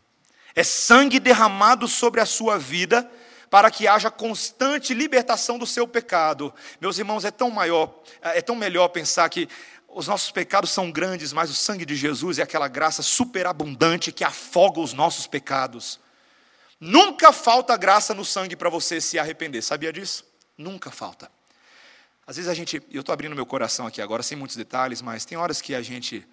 É 0.54 0.64
sangue 0.64 1.20
derramado 1.20 1.86
sobre 1.86 2.20
a 2.20 2.26
sua 2.26 2.58
vida 2.58 3.08
para 3.48 3.70
que 3.70 3.88
haja 3.88 4.10
constante 4.10 4.94
libertação 4.94 5.58
do 5.58 5.66
seu 5.66 5.86
pecado. 5.86 6.54
Meus 6.80 6.98
irmãos, 6.98 7.24
é 7.24 7.30
tão 7.30 7.50
maior, 7.50 7.92
é 8.22 8.40
tão 8.40 8.54
melhor 8.54 8.88
pensar 8.88 9.28
que 9.28 9.48
os 9.88 10.06
nossos 10.06 10.30
pecados 10.30 10.70
são 10.70 10.90
grandes, 10.90 11.32
mas 11.32 11.50
o 11.50 11.54
sangue 11.54 11.84
de 11.84 11.96
Jesus 11.96 12.38
é 12.38 12.42
aquela 12.42 12.68
graça 12.68 13.02
superabundante 13.02 14.12
que 14.12 14.22
afoga 14.22 14.78
os 14.78 14.92
nossos 14.92 15.26
pecados. 15.26 15.98
Nunca 16.78 17.32
falta 17.32 17.76
graça 17.76 18.14
no 18.14 18.24
sangue 18.24 18.54
para 18.54 18.70
você 18.70 19.00
se 19.00 19.18
arrepender. 19.18 19.62
Sabia 19.62 19.92
disso? 19.92 20.24
Nunca 20.56 20.90
falta. 20.90 21.30
Às 22.26 22.36
vezes 22.36 22.48
a 22.48 22.54
gente, 22.54 22.80
eu 22.90 23.00
estou 23.00 23.12
abrindo 23.12 23.34
meu 23.34 23.44
coração 23.44 23.86
aqui 23.86 24.00
agora, 24.00 24.22
sem 24.22 24.38
muitos 24.38 24.56
detalhes, 24.56 25.02
mas 25.02 25.24
tem 25.24 25.36
horas 25.36 25.60
que 25.60 25.74
a 25.74 25.82
gente 25.82 26.26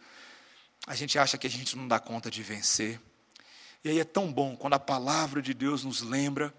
a 0.88 0.96
gente 0.96 1.20
acha 1.20 1.38
que 1.38 1.46
a 1.46 1.50
gente 1.50 1.76
não 1.76 1.86
dá 1.86 2.00
conta 2.00 2.32
de 2.32 2.42
vencer. 2.42 3.00
E 3.84 3.90
aí 3.90 4.00
é 4.00 4.06
tão 4.06 4.32
bom 4.32 4.56
quando 4.56 4.74
a 4.74 4.80
palavra 4.80 5.42
de 5.42 5.54
Deus 5.54 5.84
nos 5.84 6.02
lembra 6.02 6.54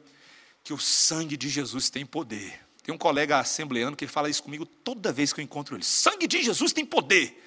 que 0.63 0.75
o 0.75 0.79
sangue 0.79 1.35
de 1.35 1.49
Jesus 1.49 1.89
tem 1.89 2.05
poder. 2.05 2.61
Tem 2.83 2.95
um 2.95 2.99
colega 2.99 3.39
assembleano 3.39 3.97
que 3.97 4.07
fala 4.07 4.29
isso 4.29 4.43
comigo 4.43 4.67
toda 4.67 5.11
vez 5.11 5.33
que 5.33 5.41
eu 5.41 5.45
encontro 5.45 5.75
ele. 5.75 5.85
Sangue 5.85 6.27
de 6.27 6.43
Jesus 6.43 6.75
tem 6.75 6.85
poder. 6.85 7.43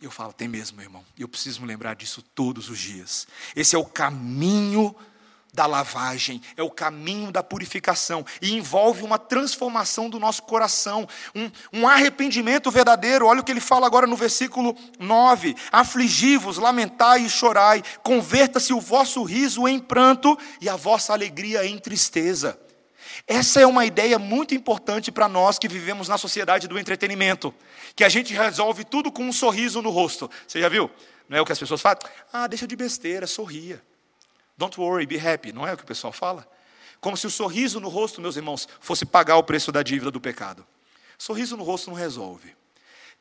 Eu 0.00 0.10
falo, 0.10 0.32
tem 0.32 0.48
mesmo, 0.48 0.78
meu 0.78 0.86
irmão. 0.86 1.04
Eu 1.18 1.28
preciso 1.28 1.60
me 1.60 1.66
lembrar 1.66 1.94
disso 1.94 2.22
todos 2.34 2.70
os 2.70 2.78
dias. 2.78 3.28
Esse 3.54 3.76
é 3.76 3.78
o 3.78 3.84
caminho 3.84 4.96
da 5.52 5.66
lavagem, 5.66 6.40
é 6.56 6.62
o 6.62 6.70
caminho 6.70 7.30
da 7.30 7.42
purificação 7.42 8.24
e 8.40 8.54
envolve 8.54 9.02
uma 9.02 9.18
transformação 9.18 10.08
do 10.08 10.18
nosso 10.18 10.44
coração, 10.44 11.06
um, 11.34 11.50
um, 11.72 11.86
arrependimento 11.86 12.70
verdadeiro. 12.70 13.26
Olha 13.26 13.40
o 13.40 13.44
que 13.44 13.52
ele 13.52 13.60
fala 13.60 13.86
agora 13.86 14.06
no 14.06 14.16
versículo 14.16 14.74
9: 14.98 15.54
Afligi-vos, 15.70 16.56
lamentai 16.56 17.26
e 17.26 17.30
chorai, 17.30 17.82
converta-se 18.02 18.72
o 18.72 18.80
vosso 18.80 19.22
riso 19.24 19.68
em 19.68 19.78
pranto 19.78 20.38
e 20.58 20.70
a 20.70 20.76
vossa 20.76 21.12
alegria 21.12 21.66
em 21.66 21.78
tristeza. 21.78 22.58
Essa 23.26 23.60
é 23.60 23.66
uma 23.66 23.84
ideia 23.84 24.18
muito 24.18 24.54
importante 24.54 25.12
para 25.12 25.28
nós 25.28 25.58
que 25.58 25.68
vivemos 25.68 26.08
na 26.08 26.16
sociedade 26.16 26.66
do 26.66 26.78
entretenimento, 26.78 27.54
que 27.94 28.04
a 28.04 28.08
gente 28.08 28.32
resolve 28.32 28.84
tudo 28.84 29.12
com 29.12 29.24
um 29.24 29.32
sorriso 29.32 29.82
no 29.82 29.90
rosto. 29.90 30.30
Você 30.48 30.60
já 30.60 30.68
viu? 30.70 30.90
Não 31.28 31.36
é 31.36 31.40
o 31.42 31.44
que 31.44 31.52
as 31.52 31.58
pessoas 31.58 31.82
falam? 31.82 31.98
Ah, 32.32 32.46
deixa 32.46 32.66
de 32.66 32.74
besteira, 32.74 33.26
sorria. 33.26 33.82
Don't 34.62 34.80
worry, 34.80 35.06
be 35.06 35.18
happy. 35.18 35.52
Não 35.52 35.66
é 35.66 35.72
o 35.72 35.76
que 35.76 35.82
o 35.82 35.86
pessoal 35.86 36.12
fala? 36.12 36.46
Como 37.00 37.16
se 37.16 37.26
o 37.26 37.30
sorriso 37.30 37.80
no 37.80 37.88
rosto, 37.88 38.20
meus 38.20 38.36
irmãos, 38.36 38.68
fosse 38.78 39.04
pagar 39.04 39.36
o 39.36 39.42
preço 39.42 39.72
da 39.72 39.82
dívida 39.82 40.08
do 40.08 40.20
pecado. 40.20 40.64
Sorriso 41.18 41.56
no 41.56 41.64
rosto 41.64 41.90
não 41.90 41.96
resolve. 41.96 42.54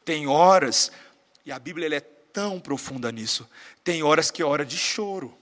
Tem 0.06 0.28
horas, 0.28 0.92
e 1.44 1.52
a 1.52 1.58
Bíblia 1.58 1.98
é 1.98 2.00
tão 2.00 2.60
profunda 2.60 3.12
nisso, 3.12 3.50
tem 3.84 4.04
horas 4.04 4.30
que 4.30 4.44
é 4.44 4.46
hora 4.46 4.64
de 4.64 4.78
choro, 4.78 5.36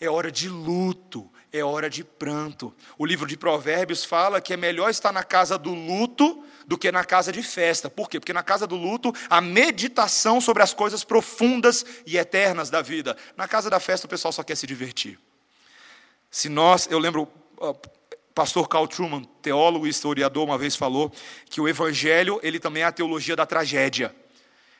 é 0.00 0.10
hora 0.10 0.28
de 0.30 0.48
luto, 0.48 1.30
é 1.52 1.62
hora 1.62 1.90
de 1.90 2.02
pranto. 2.02 2.74
O 2.96 3.04
livro 3.04 3.26
de 3.26 3.36
Provérbios 3.36 4.04
fala 4.04 4.40
que 4.40 4.54
é 4.54 4.56
melhor 4.56 4.88
estar 4.88 5.12
na 5.12 5.22
casa 5.22 5.58
do 5.58 5.74
luto 5.74 6.44
do 6.66 6.78
que 6.78 6.90
na 6.90 7.04
casa 7.04 7.30
de 7.30 7.42
festa. 7.42 7.90
Por 7.90 8.08
quê? 8.08 8.18
Porque 8.18 8.32
na 8.32 8.42
casa 8.42 8.66
do 8.66 8.76
luto, 8.76 9.12
a 9.28 9.40
meditação 9.40 10.40
sobre 10.40 10.62
as 10.62 10.72
coisas 10.72 11.04
profundas 11.04 11.84
e 12.06 12.16
eternas 12.16 12.70
da 12.70 12.80
vida. 12.80 13.16
Na 13.36 13.46
casa 13.46 13.68
da 13.68 13.78
festa, 13.78 14.06
o 14.06 14.10
pessoal 14.10 14.32
só 14.32 14.42
quer 14.42 14.56
se 14.56 14.66
divertir. 14.66 15.18
Se 16.30 16.48
nós, 16.48 16.88
eu 16.90 16.98
lembro, 16.98 17.28
pastor 18.34 18.66
Carl 18.68 18.86
Truman, 18.86 19.22
teólogo 19.42 19.86
e 19.86 19.90
historiador, 19.90 20.44
uma 20.44 20.56
vez 20.56 20.74
falou 20.74 21.12
que 21.50 21.60
o 21.60 21.68
evangelho, 21.68 22.40
ele 22.42 22.58
também 22.58 22.82
é 22.82 22.86
a 22.86 22.92
teologia 22.92 23.36
da 23.36 23.44
tragédia. 23.44 24.14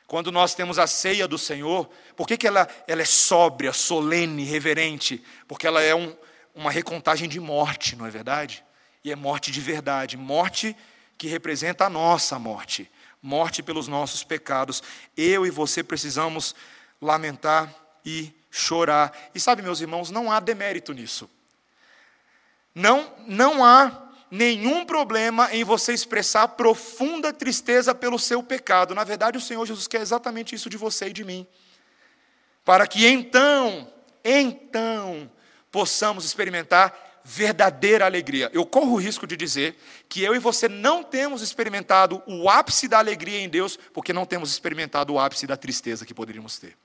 Quando 0.07 0.31
nós 0.31 0.55
temos 0.55 0.79
a 0.79 0.87
ceia 0.87 1.27
do 1.27 1.37
Senhor, 1.37 1.89
por 2.15 2.27
que, 2.27 2.37
que 2.37 2.47
ela, 2.47 2.67
ela 2.87 3.01
é 3.01 3.05
sóbria, 3.05 3.71
solene, 3.71 4.43
reverente? 4.43 5.23
Porque 5.47 5.67
ela 5.67 5.81
é 5.81 5.93
um, 5.93 6.15
uma 6.53 6.71
recontagem 6.71 7.27
de 7.27 7.39
morte, 7.39 7.95
não 7.95 8.05
é 8.05 8.09
verdade? 8.09 8.63
E 9.03 9.11
é 9.11 9.15
morte 9.15 9.51
de 9.51 9.59
verdade, 9.59 10.17
morte 10.17 10.75
que 11.17 11.27
representa 11.27 11.85
a 11.85 11.89
nossa 11.89 12.37
morte, 12.37 12.89
morte 13.21 13.63
pelos 13.63 13.87
nossos 13.87 14.23
pecados. 14.23 14.81
Eu 15.15 15.45
e 15.45 15.49
você 15.49 15.83
precisamos 15.83 16.55
lamentar 17.01 17.73
e 18.05 18.33
chorar. 18.51 19.17
E 19.33 19.39
sabe, 19.39 19.61
meus 19.61 19.81
irmãos, 19.81 20.11
não 20.11 20.31
há 20.31 20.39
demérito 20.39 20.93
nisso. 20.93 21.29
Não, 22.73 23.11
não 23.27 23.63
há 23.63 24.09
nenhum 24.29 24.83
problema 24.85 25.53
em 25.53 25.63
você 25.63 25.93
expressar 25.93 26.47
profunda 26.49 27.31
tristeza 27.31 27.93
pelo 27.93 28.17
seu 28.17 28.41
pecado. 28.41 28.95
Na 28.95 29.03
verdade, 29.03 29.37
o 29.37 29.41
Senhor 29.41 29.65
Jesus 29.65 29.87
quer 29.87 30.01
exatamente 30.01 30.55
isso 30.55 30.69
de 30.69 30.77
você 30.77 31.09
e 31.09 31.13
de 31.13 31.23
mim. 31.23 31.47
Para 32.65 32.87
que 32.87 33.05
então, 33.05 33.91
então, 34.23 35.29
possamos 35.73 36.23
experimentar 36.23 37.19
verdadeira 37.23 38.05
alegria. 38.05 38.47
Eu 38.53 38.63
corro 38.63 38.93
o 38.93 39.01
risco 39.01 39.25
de 39.25 39.35
dizer 39.35 39.75
que 40.07 40.21
eu 40.21 40.35
e 40.35 40.39
você 40.39 40.69
não 40.69 41.03
temos 41.03 41.41
experimentado 41.41 42.21
o 42.27 42.47
ápice 42.47 42.87
da 42.87 42.99
alegria 42.99 43.39
em 43.39 43.49
Deus, 43.49 43.79
porque 43.91 44.13
não 44.13 44.23
temos 44.23 44.51
experimentado 44.51 45.13
o 45.13 45.19
ápice 45.19 45.47
da 45.47 45.57
tristeza 45.57 46.05
que 46.05 46.13
poderíamos 46.13 46.59
ter. 46.59 46.77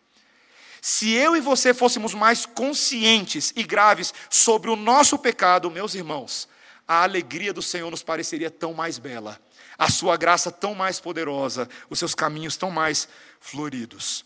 Se 0.81 1.13
eu 1.13 1.37
e 1.37 1.41
você 1.41 1.75
fôssemos 1.75 2.15
mais 2.15 2.47
conscientes 2.47 3.53
e 3.55 3.63
graves 3.63 4.15
sobre 4.31 4.71
o 4.71 4.77
nosso 4.77 5.19
pecado, 5.19 5.71
meus 5.71 5.95
irmãos, 5.95 6.49
a 6.87 7.03
alegria 7.03 7.53
do 7.53 7.61
Senhor 7.61 7.91
nos 7.91 8.03
pareceria 8.03 8.51
tão 8.51 8.73
mais 8.73 8.97
bela, 8.97 9.39
a 9.77 9.91
sua 9.91 10.17
graça 10.17 10.51
tão 10.51 10.75
mais 10.75 10.99
poderosa, 10.99 11.69
os 11.91 11.99
seus 11.99 12.15
caminhos 12.15 12.57
tão 12.57 12.71
mais 12.71 13.07
floridos. 13.39 14.25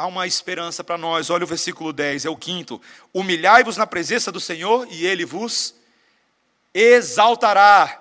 Há 0.00 0.06
uma 0.06 0.26
esperança 0.26 0.82
para 0.82 0.96
nós, 0.96 1.28
olha 1.28 1.44
o 1.44 1.46
versículo 1.46 1.92
10, 1.92 2.24
é 2.24 2.30
o 2.30 2.36
quinto. 2.36 2.80
Humilhai-vos 3.12 3.76
na 3.76 3.86
presença 3.86 4.32
do 4.32 4.40
Senhor 4.40 4.88
e 4.90 5.04
ele 5.04 5.26
vos 5.26 5.74
exaltará. 6.72 8.00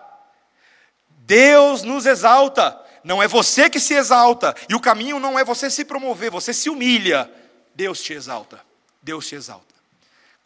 Deus 1.09 1.83
nos 1.83 2.05
exalta, 2.05 2.81
não 3.03 3.21
é 3.21 3.27
você 3.27 3.69
que 3.69 3.81
se 3.81 3.95
exalta, 3.95 4.55
e 4.69 4.75
o 4.75 4.79
caminho 4.79 5.19
não 5.19 5.37
é 5.37 5.43
você 5.43 5.69
se 5.69 5.83
promover, 5.83 6.31
você 6.31 6.53
se 6.53 6.69
humilha. 6.69 7.29
Deus 7.75 8.01
te 8.01 8.13
exalta, 8.13 8.61
Deus 9.01 9.27
te 9.27 9.35
exalta. 9.35 9.75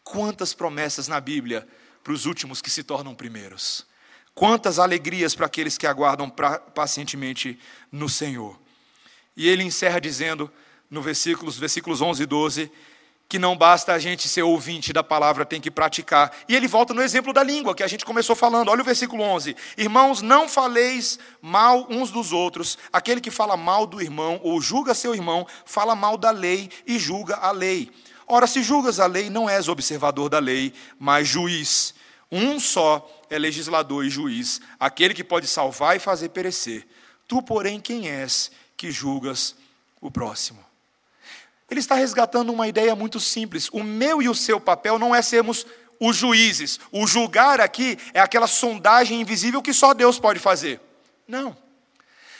Quantas 0.03 0.55
promessas 0.55 1.07
na 1.07 1.21
Bíblia 1.21 1.67
para 2.03 2.13
os 2.13 2.25
últimos 2.25 2.63
que 2.63 2.69
se 2.71 2.81
tornam 2.81 3.13
primeiros. 3.13 3.85
Quantas 4.33 4.79
alegrias 4.79 5.35
para 5.35 5.45
aqueles 5.45 5.77
que 5.77 5.85
aguardam 5.85 6.31
pacientemente 6.73 7.59
no 7.91 8.09
Senhor. 8.09 8.59
E 9.37 9.47
ele 9.47 9.61
encerra 9.61 10.01
dizendo: 10.01 10.51
no 10.93 11.01
versículos, 11.01 11.57
versículos 11.57 12.01
11 12.01 12.21
e 12.21 12.25
12, 12.27 12.71
que 13.27 13.39
não 13.39 13.57
basta 13.57 13.93
a 13.93 13.97
gente 13.97 14.29
ser 14.29 14.43
ouvinte 14.43 14.93
da 14.93 15.03
palavra, 15.03 15.43
tem 15.43 15.59
que 15.59 15.71
praticar. 15.71 16.31
E 16.47 16.55
ele 16.55 16.67
volta 16.67 16.93
no 16.93 17.01
exemplo 17.01 17.33
da 17.33 17.41
língua, 17.41 17.73
que 17.73 17.81
a 17.81 17.87
gente 17.87 18.05
começou 18.05 18.35
falando. 18.35 18.69
Olha 18.69 18.81
o 18.81 18.85
versículo 18.85 19.23
11. 19.23 19.55
Irmãos, 19.75 20.21
não 20.21 20.47
faleis 20.47 21.17
mal 21.41 21.87
uns 21.89 22.11
dos 22.11 22.31
outros. 22.31 22.77
Aquele 22.91 23.19
que 23.19 23.31
fala 23.31 23.57
mal 23.57 23.87
do 23.87 23.99
irmão 23.99 24.39
ou 24.43 24.61
julga 24.61 24.93
seu 24.93 25.15
irmão, 25.15 25.47
fala 25.65 25.95
mal 25.95 26.15
da 26.15 26.29
lei 26.29 26.69
e 26.85 26.99
julga 26.99 27.37
a 27.37 27.49
lei. 27.49 27.89
Ora, 28.27 28.45
se 28.45 28.61
julgas 28.61 28.99
a 28.99 29.07
lei, 29.07 29.31
não 29.31 29.49
és 29.49 29.67
observador 29.67 30.29
da 30.29 30.37
lei, 30.37 30.73
mas 30.99 31.27
juiz. 31.27 31.95
Um 32.31 32.59
só 32.59 33.09
é 33.31 33.39
legislador 33.39 34.05
e 34.05 34.11
juiz, 34.11 34.61
aquele 34.79 35.15
que 35.15 35.23
pode 35.23 35.47
salvar 35.47 35.95
e 35.95 35.99
fazer 35.99 36.29
perecer. 36.29 36.85
Tu, 37.27 37.41
porém, 37.41 37.79
quem 37.79 38.09
és 38.09 38.51
que 38.77 38.91
julgas 38.91 39.55
o 39.99 40.11
próximo? 40.11 40.72
Ele 41.73 41.79
está 41.79 41.95
resgatando 41.95 42.53
uma 42.53 42.67
ideia 42.67 42.95
muito 42.95 43.19
simples. 43.19 43.67
O 43.71 43.83
meu 43.83 44.21
e 44.21 44.29
o 44.29 44.35
seu 44.35 44.61
papel 44.61 44.99
não 44.99 45.13
é 45.13 45.23
sermos 45.23 45.65
os 45.99 46.15
juízes. 46.15 46.79
O 46.91 47.07
julgar 47.07 47.59
aqui 47.59 47.97
é 48.13 48.19
aquela 48.19 48.45
sondagem 48.45 49.19
invisível 49.19 49.59
que 49.59 49.73
só 49.73 49.91
Deus 49.91 50.19
pode 50.19 50.39
fazer. 50.39 50.79
Não. 51.27 51.57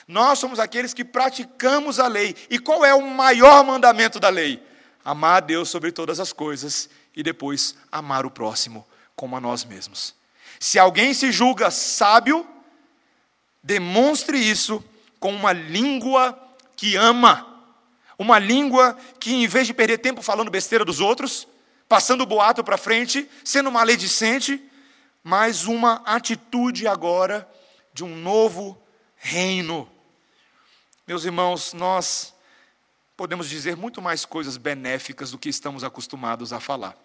Nós 0.07 0.38
somos 0.38 0.59
aqueles 0.59 0.93
que 0.93 1.03
praticamos 1.03 1.99
a 1.99 2.07
lei. 2.07 2.36
E 2.47 2.59
qual 2.59 2.86
é 2.86 2.93
o 2.93 3.09
maior 3.09 3.65
mandamento 3.65 4.19
da 4.19 4.29
lei? 4.29 4.61
Amar 5.03 5.38
a 5.38 5.39
Deus 5.39 5.67
sobre 5.67 5.91
todas 5.91 6.19
as 6.19 6.31
coisas 6.31 6.88
e 7.15 7.23
depois 7.23 7.75
amar 7.91 8.27
o 8.27 8.31
próximo 8.31 8.86
como 9.15 9.36
a 9.36 9.41
nós 9.41 9.65
mesmos. 9.65 10.13
Se 10.59 10.77
alguém 10.77 11.11
se 11.11 11.31
julga 11.31 11.71
sábio, 11.71 12.47
demonstre 13.63 14.38
isso 14.38 14.84
com 15.19 15.34
uma 15.34 15.53
língua 15.53 16.38
que 16.75 16.95
ama 16.95 17.53
uma 18.24 18.39
língua 18.39 18.97
que, 19.19 19.34
em 19.34 19.47
vez 19.47 19.67
de 19.67 19.74
perder 19.74 19.99
tempo 19.99 20.21
falando 20.21 20.49
besteira 20.49 20.84
dos 20.84 20.99
outros, 20.99 21.47
passando 21.88 22.26
boato 22.26 22.63
para 22.63 22.78
frente, 22.78 23.30
sendo 23.43 23.71
maledicente, 23.71 24.61
mas 25.24 25.65
uma 25.65 26.01
atitude 26.05 26.88
agora 26.88 27.47
de 27.93 28.03
um 28.03 28.15
novo 28.15 28.82
reino. 29.15 29.89
Meus 31.05 31.26
irmãos, 31.26 31.74
nós 31.74 32.34
podemos 33.15 33.47
dizer 33.47 33.78
muito 33.78 34.01
mais 34.01 34.26
coisas 34.26 34.57
benéficas 34.57 35.32
do 35.32 35.38
que 35.38 35.49
estamos 35.49 35.84
acostumados 35.84 36.51
a 36.51 36.59
falar. 36.59 36.97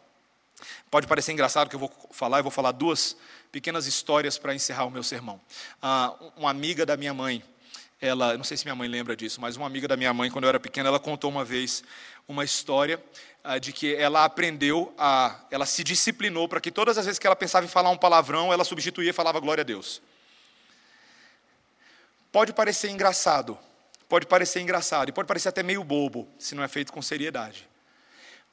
Pode 0.90 1.06
parecer 1.06 1.32
engraçado 1.32 1.68
que 1.68 1.76
eu 1.76 1.80
vou 1.80 1.92
falar, 2.10 2.38
eu 2.38 2.42
vou 2.42 2.50
falar 2.50 2.72
duas 2.72 3.16
pequenas 3.52 3.86
histórias 3.86 4.38
para 4.38 4.54
encerrar 4.54 4.84
o 4.84 4.90
meu 4.90 5.02
sermão. 5.02 5.40
Ah, 5.80 6.14
uma 6.36 6.50
amiga 6.50 6.84
da 6.84 6.96
minha 6.96 7.14
mãe, 7.14 7.44
ela, 8.01 8.36
não 8.36 8.44
sei 8.44 8.57
se 8.57 8.64
minha 8.64 8.76
mãe 8.76 8.88
lembra 8.88 9.16
disso, 9.16 9.40
mas 9.40 9.57
uma 9.57 9.66
amiga 9.66 9.88
da 9.88 9.96
minha 9.96 10.14
mãe, 10.14 10.30
quando 10.30 10.44
eu 10.44 10.49
era 10.49 10.61
pequena, 10.61 10.88
ela 10.88 11.01
contou 11.01 11.28
uma 11.30 11.44
vez 11.44 11.82
uma 12.28 12.44
história 12.44 13.03
uh, 13.44 13.59
de 13.59 13.72
que 13.72 13.94
ela 13.96 14.24
aprendeu 14.24 14.94
a, 14.96 15.40
ela 15.51 15.66
se 15.66 15.82
disciplinou 15.82 16.49
para 16.49 16.61
que 16.61 16.70
todas 16.70 16.96
as 16.96 17.07
vezes 17.07 17.18
que 17.18 17.26
ela 17.26 17.34
pensava 17.34 17.66
em 17.66 17.68
falar 17.68 17.90
um 17.90 17.96
palavrão, 17.96 18.53
ela 18.53 18.64
substituía 18.64 19.11
e 19.11 19.12
falava 19.12 19.40
glória 19.40 19.62
a 19.62 19.64
Deus. 19.64 20.01
Pode 22.30 22.53
parecer 22.53 22.90
engraçado, 22.90 23.59
pode 24.09 24.26
parecer 24.26 24.61
engraçado 24.61 25.09
e 25.09 25.12
pode 25.12 25.26
parecer 25.26 25.49
até 25.49 25.62
meio 25.62 25.82
bobo, 25.82 26.28
se 26.38 26.55
não 26.55 26.62
é 26.62 26.68
feito 26.68 26.92
com 26.92 27.03
seriedade. 27.03 27.68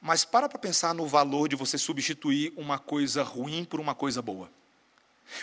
Mas 0.00 0.24
para 0.24 0.48
para 0.48 0.58
pensar 0.58 0.92
no 0.92 1.06
valor 1.06 1.48
de 1.48 1.54
você 1.54 1.78
substituir 1.78 2.52
uma 2.56 2.78
coisa 2.78 3.22
ruim 3.22 3.64
por 3.64 3.78
uma 3.78 3.94
coisa 3.94 4.20
boa. 4.20 4.50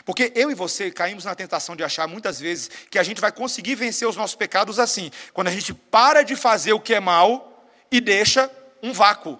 Porque 0.06 0.32
eu 0.36 0.50
e 0.50 0.56
você 0.56 0.92
caímos 0.92 1.26
na 1.26 1.36
tentação 1.36 1.76
de 1.76 1.84
achar 1.84 2.08
muitas 2.08 2.40
vezes 2.40 2.70
que 2.90 3.00
a 3.00 3.04
gente 3.04 3.22
vai 3.22 3.32
conseguir 3.32 3.76
vencer 3.76 4.08
os 4.08 4.16
nossos 4.16 4.36
pecados 4.36 4.80
assim, 4.80 5.12
quando 5.34 5.48
a 5.48 5.52
gente 5.52 5.74
para 5.74 6.24
de 6.24 6.36
fazer 6.36 6.74
o 6.74 6.80
que 6.80 6.94
é 6.94 7.00
mal 7.00 7.68
e 7.92 8.02
deixa 8.02 8.50
um 8.82 8.92
vácuo. 8.92 9.40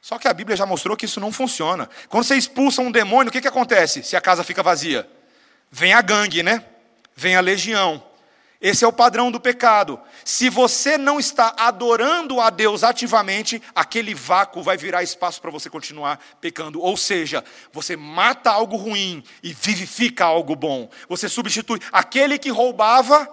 Só 0.00 0.18
que 0.18 0.28
a 0.28 0.32
Bíblia 0.32 0.56
já 0.56 0.64
mostrou 0.64 0.96
que 0.96 1.04
isso 1.04 1.18
não 1.18 1.32
funciona. 1.32 1.90
Quando 2.08 2.24
você 2.24 2.36
expulsa 2.36 2.80
um 2.80 2.92
demônio, 2.92 3.28
o 3.28 3.32
que, 3.32 3.40
que 3.40 3.48
acontece 3.48 4.04
se 4.04 4.14
a 4.14 4.20
casa 4.20 4.44
fica 4.44 4.62
vazia? 4.62 5.08
Vem 5.70 5.92
a 5.92 6.00
gangue, 6.00 6.44
né? 6.44 6.64
Vem 7.14 7.34
a 7.34 7.40
legião. 7.40 8.05
Esse 8.60 8.84
é 8.84 8.88
o 8.88 8.92
padrão 8.92 9.30
do 9.30 9.38
pecado. 9.38 10.00
Se 10.24 10.48
você 10.48 10.96
não 10.96 11.20
está 11.20 11.54
adorando 11.58 12.40
a 12.40 12.48
Deus 12.48 12.82
ativamente, 12.82 13.62
aquele 13.74 14.14
vácuo 14.14 14.62
vai 14.62 14.76
virar 14.76 15.02
espaço 15.02 15.40
para 15.40 15.50
você 15.50 15.68
continuar 15.68 16.18
pecando. 16.40 16.80
Ou 16.80 16.96
seja, 16.96 17.44
você 17.72 17.96
mata 17.96 18.50
algo 18.50 18.76
ruim 18.76 19.22
e 19.42 19.52
vivifica 19.52 20.24
algo 20.24 20.56
bom. 20.56 20.88
Você 21.08 21.28
substitui 21.28 21.80
aquele 21.92 22.38
que 22.38 22.48
roubava, 22.48 23.28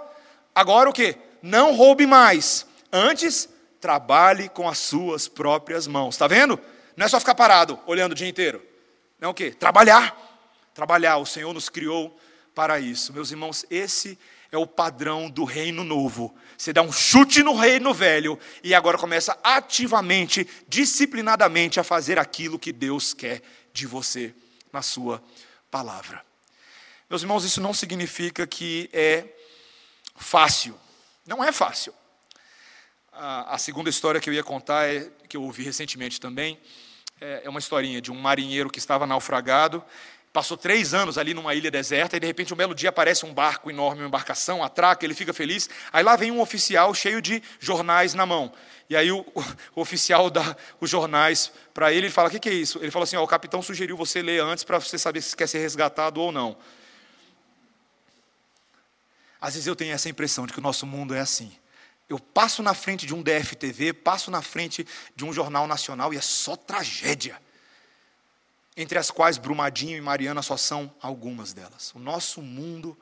agora 0.53 0.89
o 0.89 0.93
que? 0.93 1.15
Não 1.41 1.73
roube 1.73 2.05
mais. 2.05 2.65
Antes, 2.91 3.49
trabalhe 3.79 4.49
com 4.49 4.67
as 4.67 4.77
suas 4.77 5.27
próprias 5.27 5.87
mãos. 5.87 6.15
Está 6.15 6.27
vendo? 6.27 6.59
Não 6.95 7.05
é 7.05 7.09
só 7.09 7.19
ficar 7.19 7.35
parado, 7.35 7.79
olhando 7.85 8.11
o 8.11 8.15
dia 8.15 8.27
inteiro. 8.27 8.61
Não 9.19 9.29
é 9.29 9.31
o 9.31 9.33
quê? 9.33 9.51
Trabalhar. 9.51 10.15
Trabalhar. 10.73 11.17
O 11.17 11.25
Senhor 11.25 11.53
nos 11.53 11.69
criou 11.69 12.17
para 12.53 12.79
isso. 12.79 13.11
Meus 13.13 13.31
irmãos, 13.31 13.65
esse 13.69 14.11
é 14.11 14.17
o 14.57 14.67
padrão 14.67 15.29
do 15.29 15.43
reino 15.43 15.83
novo. 15.83 16.35
Você 16.57 16.71
dá 16.71 16.81
um 16.81 16.91
chute 16.91 17.41
no 17.41 17.55
reino 17.55 17.93
velho 17.93 18.39
e 18.63 18.73
agora 18.73 18.97
começa 18.97 19.37
ativamente, 19.43 20.47
disciplinadamente 20.67 21.79
a 21.79 21.83
fazer 21.83 22.19
aquilo 22.19 22.59
que 22.59 22.71
Deus 22.71 23.13
quer 23.13 23.41
de 23.73 23.87
você 23.87 24.33
na 24.71 24.81
sua 24.81 25.23
palavra. 25.71 26.23
Meus 27.09 27.21
irmãos, 27.21 27.43
isso 27.43 27.61
não 27.61 27.73
significa 27.73 28.47
que 28.47 28.89
é 28.93 29.25
fácil. 30.15 30.79
Não 31.25 31.43
é 31.43 31.51
fácil. 31.51 31.93
A, 33.11 33.57
segunda 33.59 33.89
história 33.89 34.19
que 34.19 34.29
eu 34.29 34.33
ia 34.33 34.43
contar, 34.43 34.87
é, 34.87 35.11
que 35.29 35.37
eu 35.37 35.43
ouvi 35.43 35.63
recentemente 35.63 36.19
também, 36.19 36.59
é, 37.21 37.41
é 37.43 37.49
uma 37.49 37.59
historinha 37.59 38.01
de 38.01 38.11
um 38.11 38.15
marinheiro 38.15 38.69
que 38.69 38.79
estava 38.79 39.05
naufragado 39.05 39.83
Passou 40.33 40.57
três 40.57 40.95
anos 40.95 41.19
ali 41.19 41.31
numa 41.31 41.53
ilha 41.53 41.69
deserta 41.69 42.17
e 42.17 42.19
de 42.19 42.25
repente 42.25 42.51
um 42.51 42.57
belo 42.57 42.73
dia 42.73 42.89
aparece 42.89 43.23
um 43.23 43.31
barco 43.31 43.69
enorme, 43.69 44.01
uma 44.01 44.07
embarcação, 44.07 44.63
atraca, 44.63 45.05
ele 45.05 45.13
fica 45.13 45.31
feliz. 45.31 45.69
Aí 45.91 46.03
lá 46.03 46.15
vem 46.15 46.31
um 46.31 46.41
oficial 46.41 46.91
cheio 46.95 47.21
de 47.21 47.41
jornais 47.59 48.15
na 48.15 48.25
mão. 48.25 48.51
E 48.89 48.95
aí 48.95 49.11
o, 49.11 49.23
o, 49.75 49.81
oficial 49.81 50.31
dá 50.31 50.57
os 50.81 50.89
jornais 50.89 51.51
para 51.71 51.93
ele 51.93 52.07
e 52.07 52.09
fala: 52.09 52.29
O 52.29 52.31
que, 52.31 52.39
que, 52.39 52.49
é 52.49 52.53
isso? 52.53 52.79
Ele 52.81 52.89
fala 52.89 53.03
assim: 53.03 53.15
oh, 53.15 53.21
O 53.21 53.27
capitão 53.27 53.61
sugeriu 53.61 53.95
você 53.95 54.23
ler 54.23 54.41
antes 54.41 54.63
para 54.63 54.79
você 54.79 54.97
saber 54.97 55.21
se 55.21 55.37
quer 55.37 55.47
ser 55.47 55.59
resgatado 55.59 56.19
ou 56.19 56.31
não. 56.31 56.57
Às 59.39 59.53
vezes 59.53 59.67
eu 59.67 59.75
tenho 59.75 59.93
essa 59.93 60.09
impressão 60.09 60.47
de 60.47 60.53
que 60.53 60.59
o 60.59 60.63
nosso 60.63 60.87
mundo 60.87 61.13
é 61.13 61.19
assim. 61.19 61.51
Eu 62.09 62.17
passo 62.17 62.63
na 62.63 62.73
frente 62.73 63.05
de 63.05 63.13
um 63.13 63.21
DFTV, 63.21 63.93
passo 63.93 64.31
na 64.31 64.41
frente 64.41 64.83
de 65.15 65.23
um 65.23 65.31
jornal 65.31 65.67
nacional 65.67 66.11
e 66.11 66.17
é 66.17 66.21
só 66.21 66.55
tragédia 66.55 67.39
entre 68.75 68.97
as 68.97 69.11
quais 69.11 69.37
Brumadinho 69.37 69.97
e 69.97 70.01
Mariana 70.01 70.41
só 70.41 70.57
são 70.57 70.93
algumas 71.01 71.53
delas. 71.53 71.91
O 71.93 71.99
nosso 71.99 72.41
mundo 72.41 72.97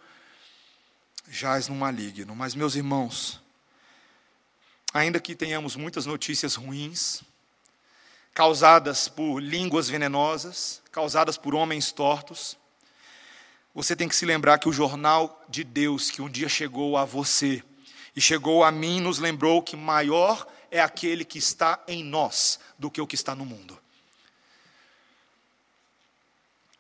jaz 1.30 1.68
no 1.68 1.76
maligno, 1.76 2.36
mas 2.36 2.56
meus 2.56 2.76
irmãos, 2.76 3.42
ainda 4.94 5.20
que 5.20 5.36
tenhamos 5.36 5.76
muitas 5.76 6.06
notícias 6.06 6.56
ruins, 6.56 7.24
causadas 8.34 9.08
por 9.08 9.40
línguas 9.40 9.88
venenosas, 9.88 10.82
causadas 10.92 11.38
por 11.38 11.56
homens 11.56 11.92
tortos, 11.92 12.58
você 13.74 13.96
tem 13.96 14.08
que 14.08 14.16
se 14.16 14.26
lembrar 14.26 14.58
que 14.58 14.68
o 14.68 14.74
jornal 14.74 15.42
de 15.48 15.64
Deus 15.64 16.12
que 16.12 16.22
um 16.22 16.30
dia 16.30 16.50
chegou 16.50 16.98
a 16.98 17.06
você 17.06 17.64
e 18.14 18.20
chegou 18.20 18.64
a 18.66 18.72
mim 18.72 19.00
nos 19.00 19.20
lembrou 19.20 19.62
que 19.62 19.78
maior 19.78 20.46
é 20.70 20.82
aquele 20.82 21.24
que 21.24 21.38
está 21.38 21.82
em 21.88 22.04
nós 22.04 22.60
do 22.78 22.92
que 22.92 23.00
o 23.00 23.08
que 23.08 23.16
está 23.16 23.34
no 23.34 23.46
mundo. 23.46 23.80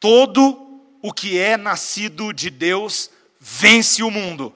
Todo 0.01 0.81
o 0.99 1.13
que 1.13 1.37
é 1.37 1.55
nascido 1.55 2.33
de 2.33 2.49
Deus 2.49 3.11
vence 3.39 4.01
o 4.01 4.09
mundo. 4.09 4.51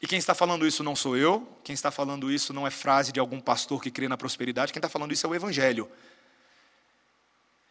E 0.00 0.06
quem 0.06 0.18
está 0.18 0.34
falando 0.34 0.66
isso 0.66 0.84
não 0.84 0.94
sou 0.94 1.16
eu, 1.16 1.48
quem 1.64 1.72
está 1.72 1.90
falando 1.90 2.30
isso 2.30 2.52
não 2.52 2.66
é 2.66 2.70
frase 2.70 3.12
de 3.12 3.18
algum 3.18 3.40
pastor 3.40 3.82
que 3.82 3.90
crê 3.90 4.08
na 4.08 4.16
prosperidade, 4.18 4.74
quem 4.74 4.78
está 4.78 4.90
falando 4.90 5.12
isso 5.12 5.26
é 5.26 5.30
o 5.30 5.34
Evangelho. 5.34 5.90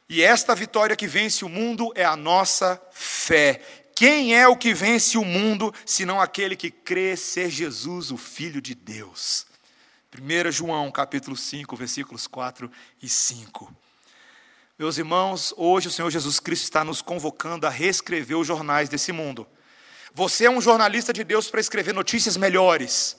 E 0.10 0.24
esta 0.24 0.56
vitória 0.56 0.96
que 0.96 1.06
vence 1.06 1.46
o 1.46 1.50
mundo 1.50 1.94
é 1.96 2.04
a 2.04 2.16
nossa 2.16 2.82
fé. 2.92 3.62
Quem 3.96 4.36
é 4.36 4.48
o 4.48 4.58
que 4.58 4.74
vence 4.74 5.20
o 5.20 5.24
mundo, 5.24 5.72
senão 5.86 6.20
aquele 6.20 6.56
que 6.56 6.72
crê 6.72 7.16
ser 7.16 7.52
Jesus, 7.52 8.10
o 8.10 8.18
Filho 8.18 8.60
de 8.60 8.74
Deus? 8.74 9.46
1 10.12 10.52
João 10.52 10.92
capítulo 10.92 11.38
5, 11.38 11.76
versículos 11.76 12.26
4 12.26 12.72
e 13.04 13.08
5. 13.08 13.85
Meus 14.78 14.98
irmãos, 14.98 15.54
hoje 15.56 15.88
o 15.88 15.92
Senhor 15.92 16.10
Jesus 16.10 16.38
Cristo 16.38 16.64
está 16.64 16.84
nos 16.84 17.02
convocando 17.02 17.66
a 17.66 17.70
reescrever 17.70 18.38
os 18.38 18.46
jornais 18.46 18.90
desse 18.90 19.14
mundo. 19.14 19.48
Você 20.14 20.46
é 20.46 20.50
um 20.50 20.60
jornalista 20.60 21.14
de 21.14 21.24
Deus 21.24 21.50
para 21.50 21.62
escrever 21.62 21.94
notícias 21.94 22.36
melhores, 22.36 23.16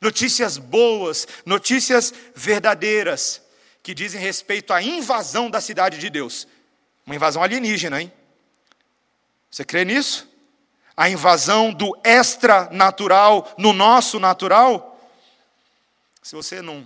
notícias 0.00 0.58
boas, 0.58 1.28
notícias 1.44 2.12
verdadeiras, 2.34 3.40
que 3.84 3.94
dizem 3.94 4.20
respeito 4.20 4.72
à 4.72 4.82
invasão 4.82 5.48
da 5.48 5.60
cidade 5.60 5.98
de 5.98 6.10
Deus. 6.10 6.48
Uma 7.06 7.14
invasão 7.14 7.40
alienígena, 7.40 8.02
hein? 8.02 8.12
Você 9.48 9.64
crê 9.64 9.84
nisso? 9.84 10.28
A 10.96 11.08
invasão 11.08 11.72
do 11.72 11.96
extra-natural 12.02 13.54
no 13.56 13.72
nosso 13.72 14.18
natural? 14.18 15.00
Se 16.20 16.34
você 16.34 16.60
não, 16.60 16.84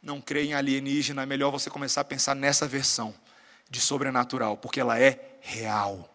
não 0.00 0.20
crê 0.20 0.44
em 0.44 0.54
alienígena, 0.54 1.24
é 1.24 1.26
melhor 1.26 1.50
você 1.50 1.68
começar 1.68 2.02
a 2.02 2.04
pensar 2.04 2.36
nessa 2.36 2.68
versão 2.68 3.12
de 3.72 3.80
sobrenatural, 3.80 4.58
porque 4.58 4.78
ela 4.78 5.00
é 5.00 5.38
real. 5.40 6.14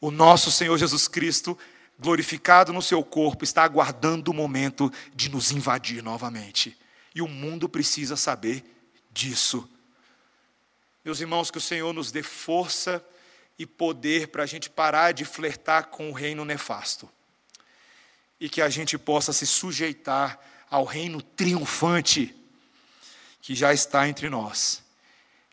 O 0.00 0.12
nosso 0.12 0.48
Senhor 0.48 0.78
Jesus 0.78 1.08
Cristo, 1.08 1.58
glorificado 1.98 2.72
no 2.72 2.80
seu 2.80 3.02
corpo, 3.02 3.42
está 3.42 3.64
aguardando 3.64 4.30
o 4.30 4.34
momento 4.34 4.90
de 5.12 5.28
nos 5.28 5.50
invadir 5.50 6.04
novamente. 6.04 6.78
E 7.12 7.20
o 7.20 7.26
mundo 7.26 7.68
precisa 7.68 8.14
saber 8.14 8.64
disso. 9.10 9.68
Meus 11.04 11.20
irmãos, 11.20 11.50
que 11.50 11.58
o 11.58 11.60
Senhor 11.60 11.92
nos 11.92 12.12
dê 12.12 12.22
força 12.22 13.04
e 13.58 13.66
poder 13.66 14.28
para 14.28 14.44
a 14.44 14.46
gente 14.46 14.70
parar 14.70 15.10
de 15.10 15.24
flertar 15.24 15.86
com 15.86 16.10
o 16.10 16.14
reino 16.14 16.44
nefasto. 16.44 17.10
E 18.38 18.48
que 18.48 18.62
a 18.62 18.68
gente 18.68 18.96
possa 18.96 19.32
se 19.32 19.48
sujeitar 19.48 20.38
ao 20.70 20.84
reino 20.84 21.20
triunfante 21.20 22.36
que 23.40 23.52
já 23.52 23.72
está 23.72 24.08
entre 24.08 24.28
nós 24.28 24.85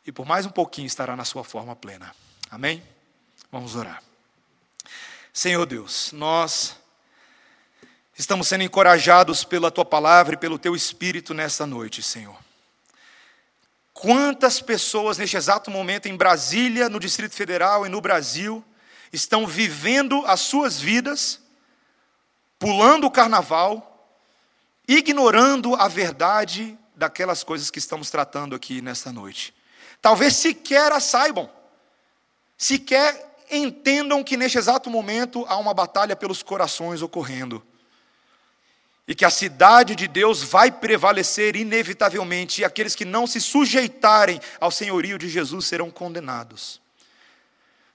e 0.06 0.12
por 0.12 0.26
mais 0.26 0.46
um 0.46 0.50
pouquinho 0.50 0.88
estará 0.88 1.16
na 1.16 1.26
sua 1.26 1.44
forma 1.44 1.76
plena. 1.76 2.14
Amém? 2.50 2.84
Vamos 3.52 3.76
orar. 3.76 4.04
Senhor 5.32 5.66
Deus, 5.66 6.12
nós 6.12 6.76
estamos 8.18 8.48
sendo 8.48 8.64
encorajados 8.64 9.44
pela 9.44 9.72
tua 9.72 9.86
palavra 9.86 10.36
e 10.36 10.38
pelo 10.38 10.60
teu 10.60 10.76
espírito 10.76 11.34
nesta 11.34 11.66
noite, 11.66 12.04
Senhor. 12.04 12.38
Quantas 13.94 14.60
pessoas 14.60 15.18
neste 15.18 15.38
exato 15.38 15.72
momento 15.72 16.08
em 16.08 16.18
Brasília, 16.18 16.90
no 16.90 17.00
Distrito 17.00 17.36
Federal 17.36 17.86
e 17.86 17.90
no 17.90 18.02
Brasil, 18.02 18.64
estão 19.12 19.48
vivendo 19.48 20.24
as 20.26 20.42
suas 20.42 20.80
vidas, 20.80 21.40
pulando 22.60 23.06
o 23.06 23.12
carnaval, 23.12 24.18
ignorando 24.88 25.76
a 25.76 25.88
verdade 25.88 26.78
daquelas 26.96 27.44
coisas 27.44 27.72
que 27.72 27.80
estamos 27.80 28.10
tratando 28.10 28.56
aqui 28.56 28.82
nesta 28.82 29.12
noite. 29.12 29.54
Talvez 30.04 30.36
sequer 30.36 30.92
a 30.92 31.00
saibam, 31.00 31.50
sequer 32.58 33.38
entendam 33.50 34.22
que 34.22 34.36
neste 34.36 34.58
exato 34.58 34.90
momento 34.90 35.46
há 35.48 35.56
uma 35.56 35.74
batalha 35.74 36.14
pelos 36.14 36.44
corações 36.44 37.02
ocorrendo. 37.02 37.66
E 39.08 39.16
que 39.16 39.24
a 39.24 39.30
cidade 39.30 39.96
de 39.96 40.06
Deus 40.06 40.44
vai 40.44 40.70
prevalecer 40.70 41.56
inevitavelmente, 41.56 42.60
e 42.60 42.66
aqueles 42.66 42.96
que 42.96 43.06
não 43.06 43.26
se 43.26 43.40
sujeitarem 43.40 44.42
ao 44.60 44.72
senhorio 44.72 45.18
de 45.18 45.30
Jesus 45.30 45.68
serão 45.68 45.90
condenados. 45.90 46.82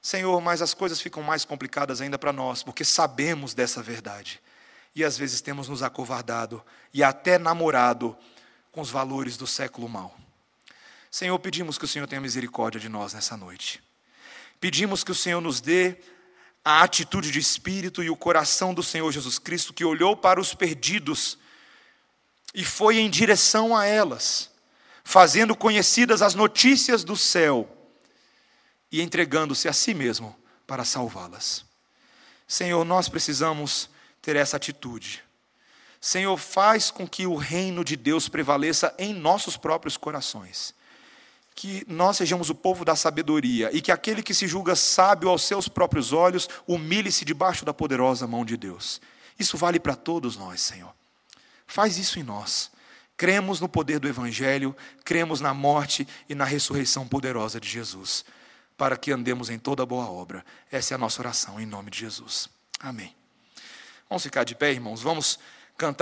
Senhor, 0.00 0.40
mas 0.40 0.62
as 0.62 0.72
coisas 0.72 1.02
ficam 1.02 1.22
mais 1.22 1.44
complicadas 1.44 2.00
ainda 2.00 2.18
para 2.18 2.32
nós, 2.32 2.62
porque 2.62 2.86
sabemos 2.86 3.52
dessa 3.52 3.82
verdade. 3.82 4.40
E 4.94 5.04
às 5.04 5.18
vezes 5.18 5.42
temos 5.42 5.68
nos 5.68 5.82
acovardado 5.82 6.64
e 6.94 7.04
até 7.04 7.36
namorado 7.36 8.16
com 8.72 8.80
os 8.80 8.88
valores 8.88 9.36
do 9.36 9.46
século 9.46 9.90
mal. 9.90 10.16
Senhor, 11.10 11.38
pedimos 11.38 11.78
que 11.78 11.84
o 11.84 11.88
Senhor 11.88 12.06
tenha 12.06 12.20
misericórdia 12.20 12.80
de 12.80 12.88
nós 12.88 13.14
nessa 13.14 13.36
noite. 13.36 13.82
Pedimos 14.60 15.02
que 15.02 15.12
o 15.12 15.14
Senhor 15.14 15.40
nos 15.40 15.60
dê 15.60 15.96
a 16.64 16.82
atitude 16.82 17.30
de 17.30 17.38
espírito 17.38 18.02
e 18.02 18.10
o 18.10 18.16
coração 18.16 18.74
do 18.74 18.82
Senhor 18.82 19.10
Jesus 19.10 19.38
Cristo, 19.38 19.72
que 19.72 19.84
olhou 19.84 20.16
para 20.16 20.40
os 20.40 20.52
perdidos 20.52 21.38
e 22.52 22.64
foi 22.64 22.98
em 22.98 23.08
direção 23.08 23.74
a 23.74 23.86
elas, 23.86 24.50
fazendo 25.02 25.56
conhecidas 25.56 26.20
as 26.20 26.34
notícias 26.34 27.04
do 27.04 27.16
céu 27.16 27.68
e 28.92 29.00
entregando-se 29.00 29.68
a 29.68 29.72
si 29.72 29.94
mesmo 29.94 30.36
para 30.66 30.84
salvá-las. 30.84 31.64
Senhor, 32.46 32.84
nós 32.84 33.08
precisamos 33.08 33.88
ter 34.20 34.36
essa 34.36 34.56
atitude. 34.56 35.22
Senhor, 36.00 36.36
faz 36.36 36.90
com 36.90 37.08
que 37.08 37.26
o 37.26 37.36
reino 37.36 37.82
de 37.82 37.96
Deus 37.96 38.28
prevaleça 38.28 38.94
em 38.98 39.14
nossos 39.14 39.56
próprios 39.56 39.96
corações 39.96 40.74
que 41.58 41.84
nós 41.88 42.16
sejamos 42.16 42.50
o 42.50 42.54
povo 42.54 42.84
da 42.84 42.94
sabedoria 42.94 43.68
e 43.72 43.80
que 43.80 43.90
aquele 43.90 44.22
que 44.22 44.32
se 44.32 44.46
julga 44.46 44.76
sábio 44.76 45.28
aos 45.28 45.42
seus 45.42 45.66
próprios 45.66 46.12
olhos 46.12 46.48
humilhe-se 46.68 47.24
debaixo 47.24 47.64
da 47.64 47.74
poderosa 47.74 48.28
mão 48.28 48.44
de 48.44 48.56
Deus. 48.56 49.00
Isso 49.36 49.56
vale 49.56 49.80
para 49.80 49.96
todos 49.96 50.36
nós, 50.36 50.60
Senhor. 50.60 50.94
Faz 51.66 51.98
isso 51.98 52.20
em 52.20 52.22
nós. 52.22 52.70
Cremos 53.16 53.58
no 53.60 53.68
poder 53.68 53.98
do 53.98 54.06
Evangelho, 54.06 54.74
cremos 55.04 55.40
na 55.40 55.52
morte 55.52 56.06
e 56.28 56.34
na 56.34 56.44
ressurreição 56.44 57.08
poderosa 57.08 57.58
de 57.58 57.68
Jesus, 57.68 58.24
para 58.76 58.96
que 58.96 59.10
andemos 59.10 59.50
em 59.50 59.58
toda 59.58 59.84
boa 59.84 60.08
obra. 60.08 60.46
Essa 60.70 60.94
é 60.94 60.96
a 60.96 60.98
nossa 60.98 61.20
oração, 61.20 61.58
em 61.58 61.66
nome 61.66 61.90
de 61.90 61.98
Jesus. 61.98 62.48
Amém. 62.78 63.12
Vamos 64.08 64.22
ficar 64.22 64.44
de 64.44 64.54
pé, 64.54 64.70
irmãos. 64.70 65.02
Vamos 65.02 65.40
cantar. 65.76 65.96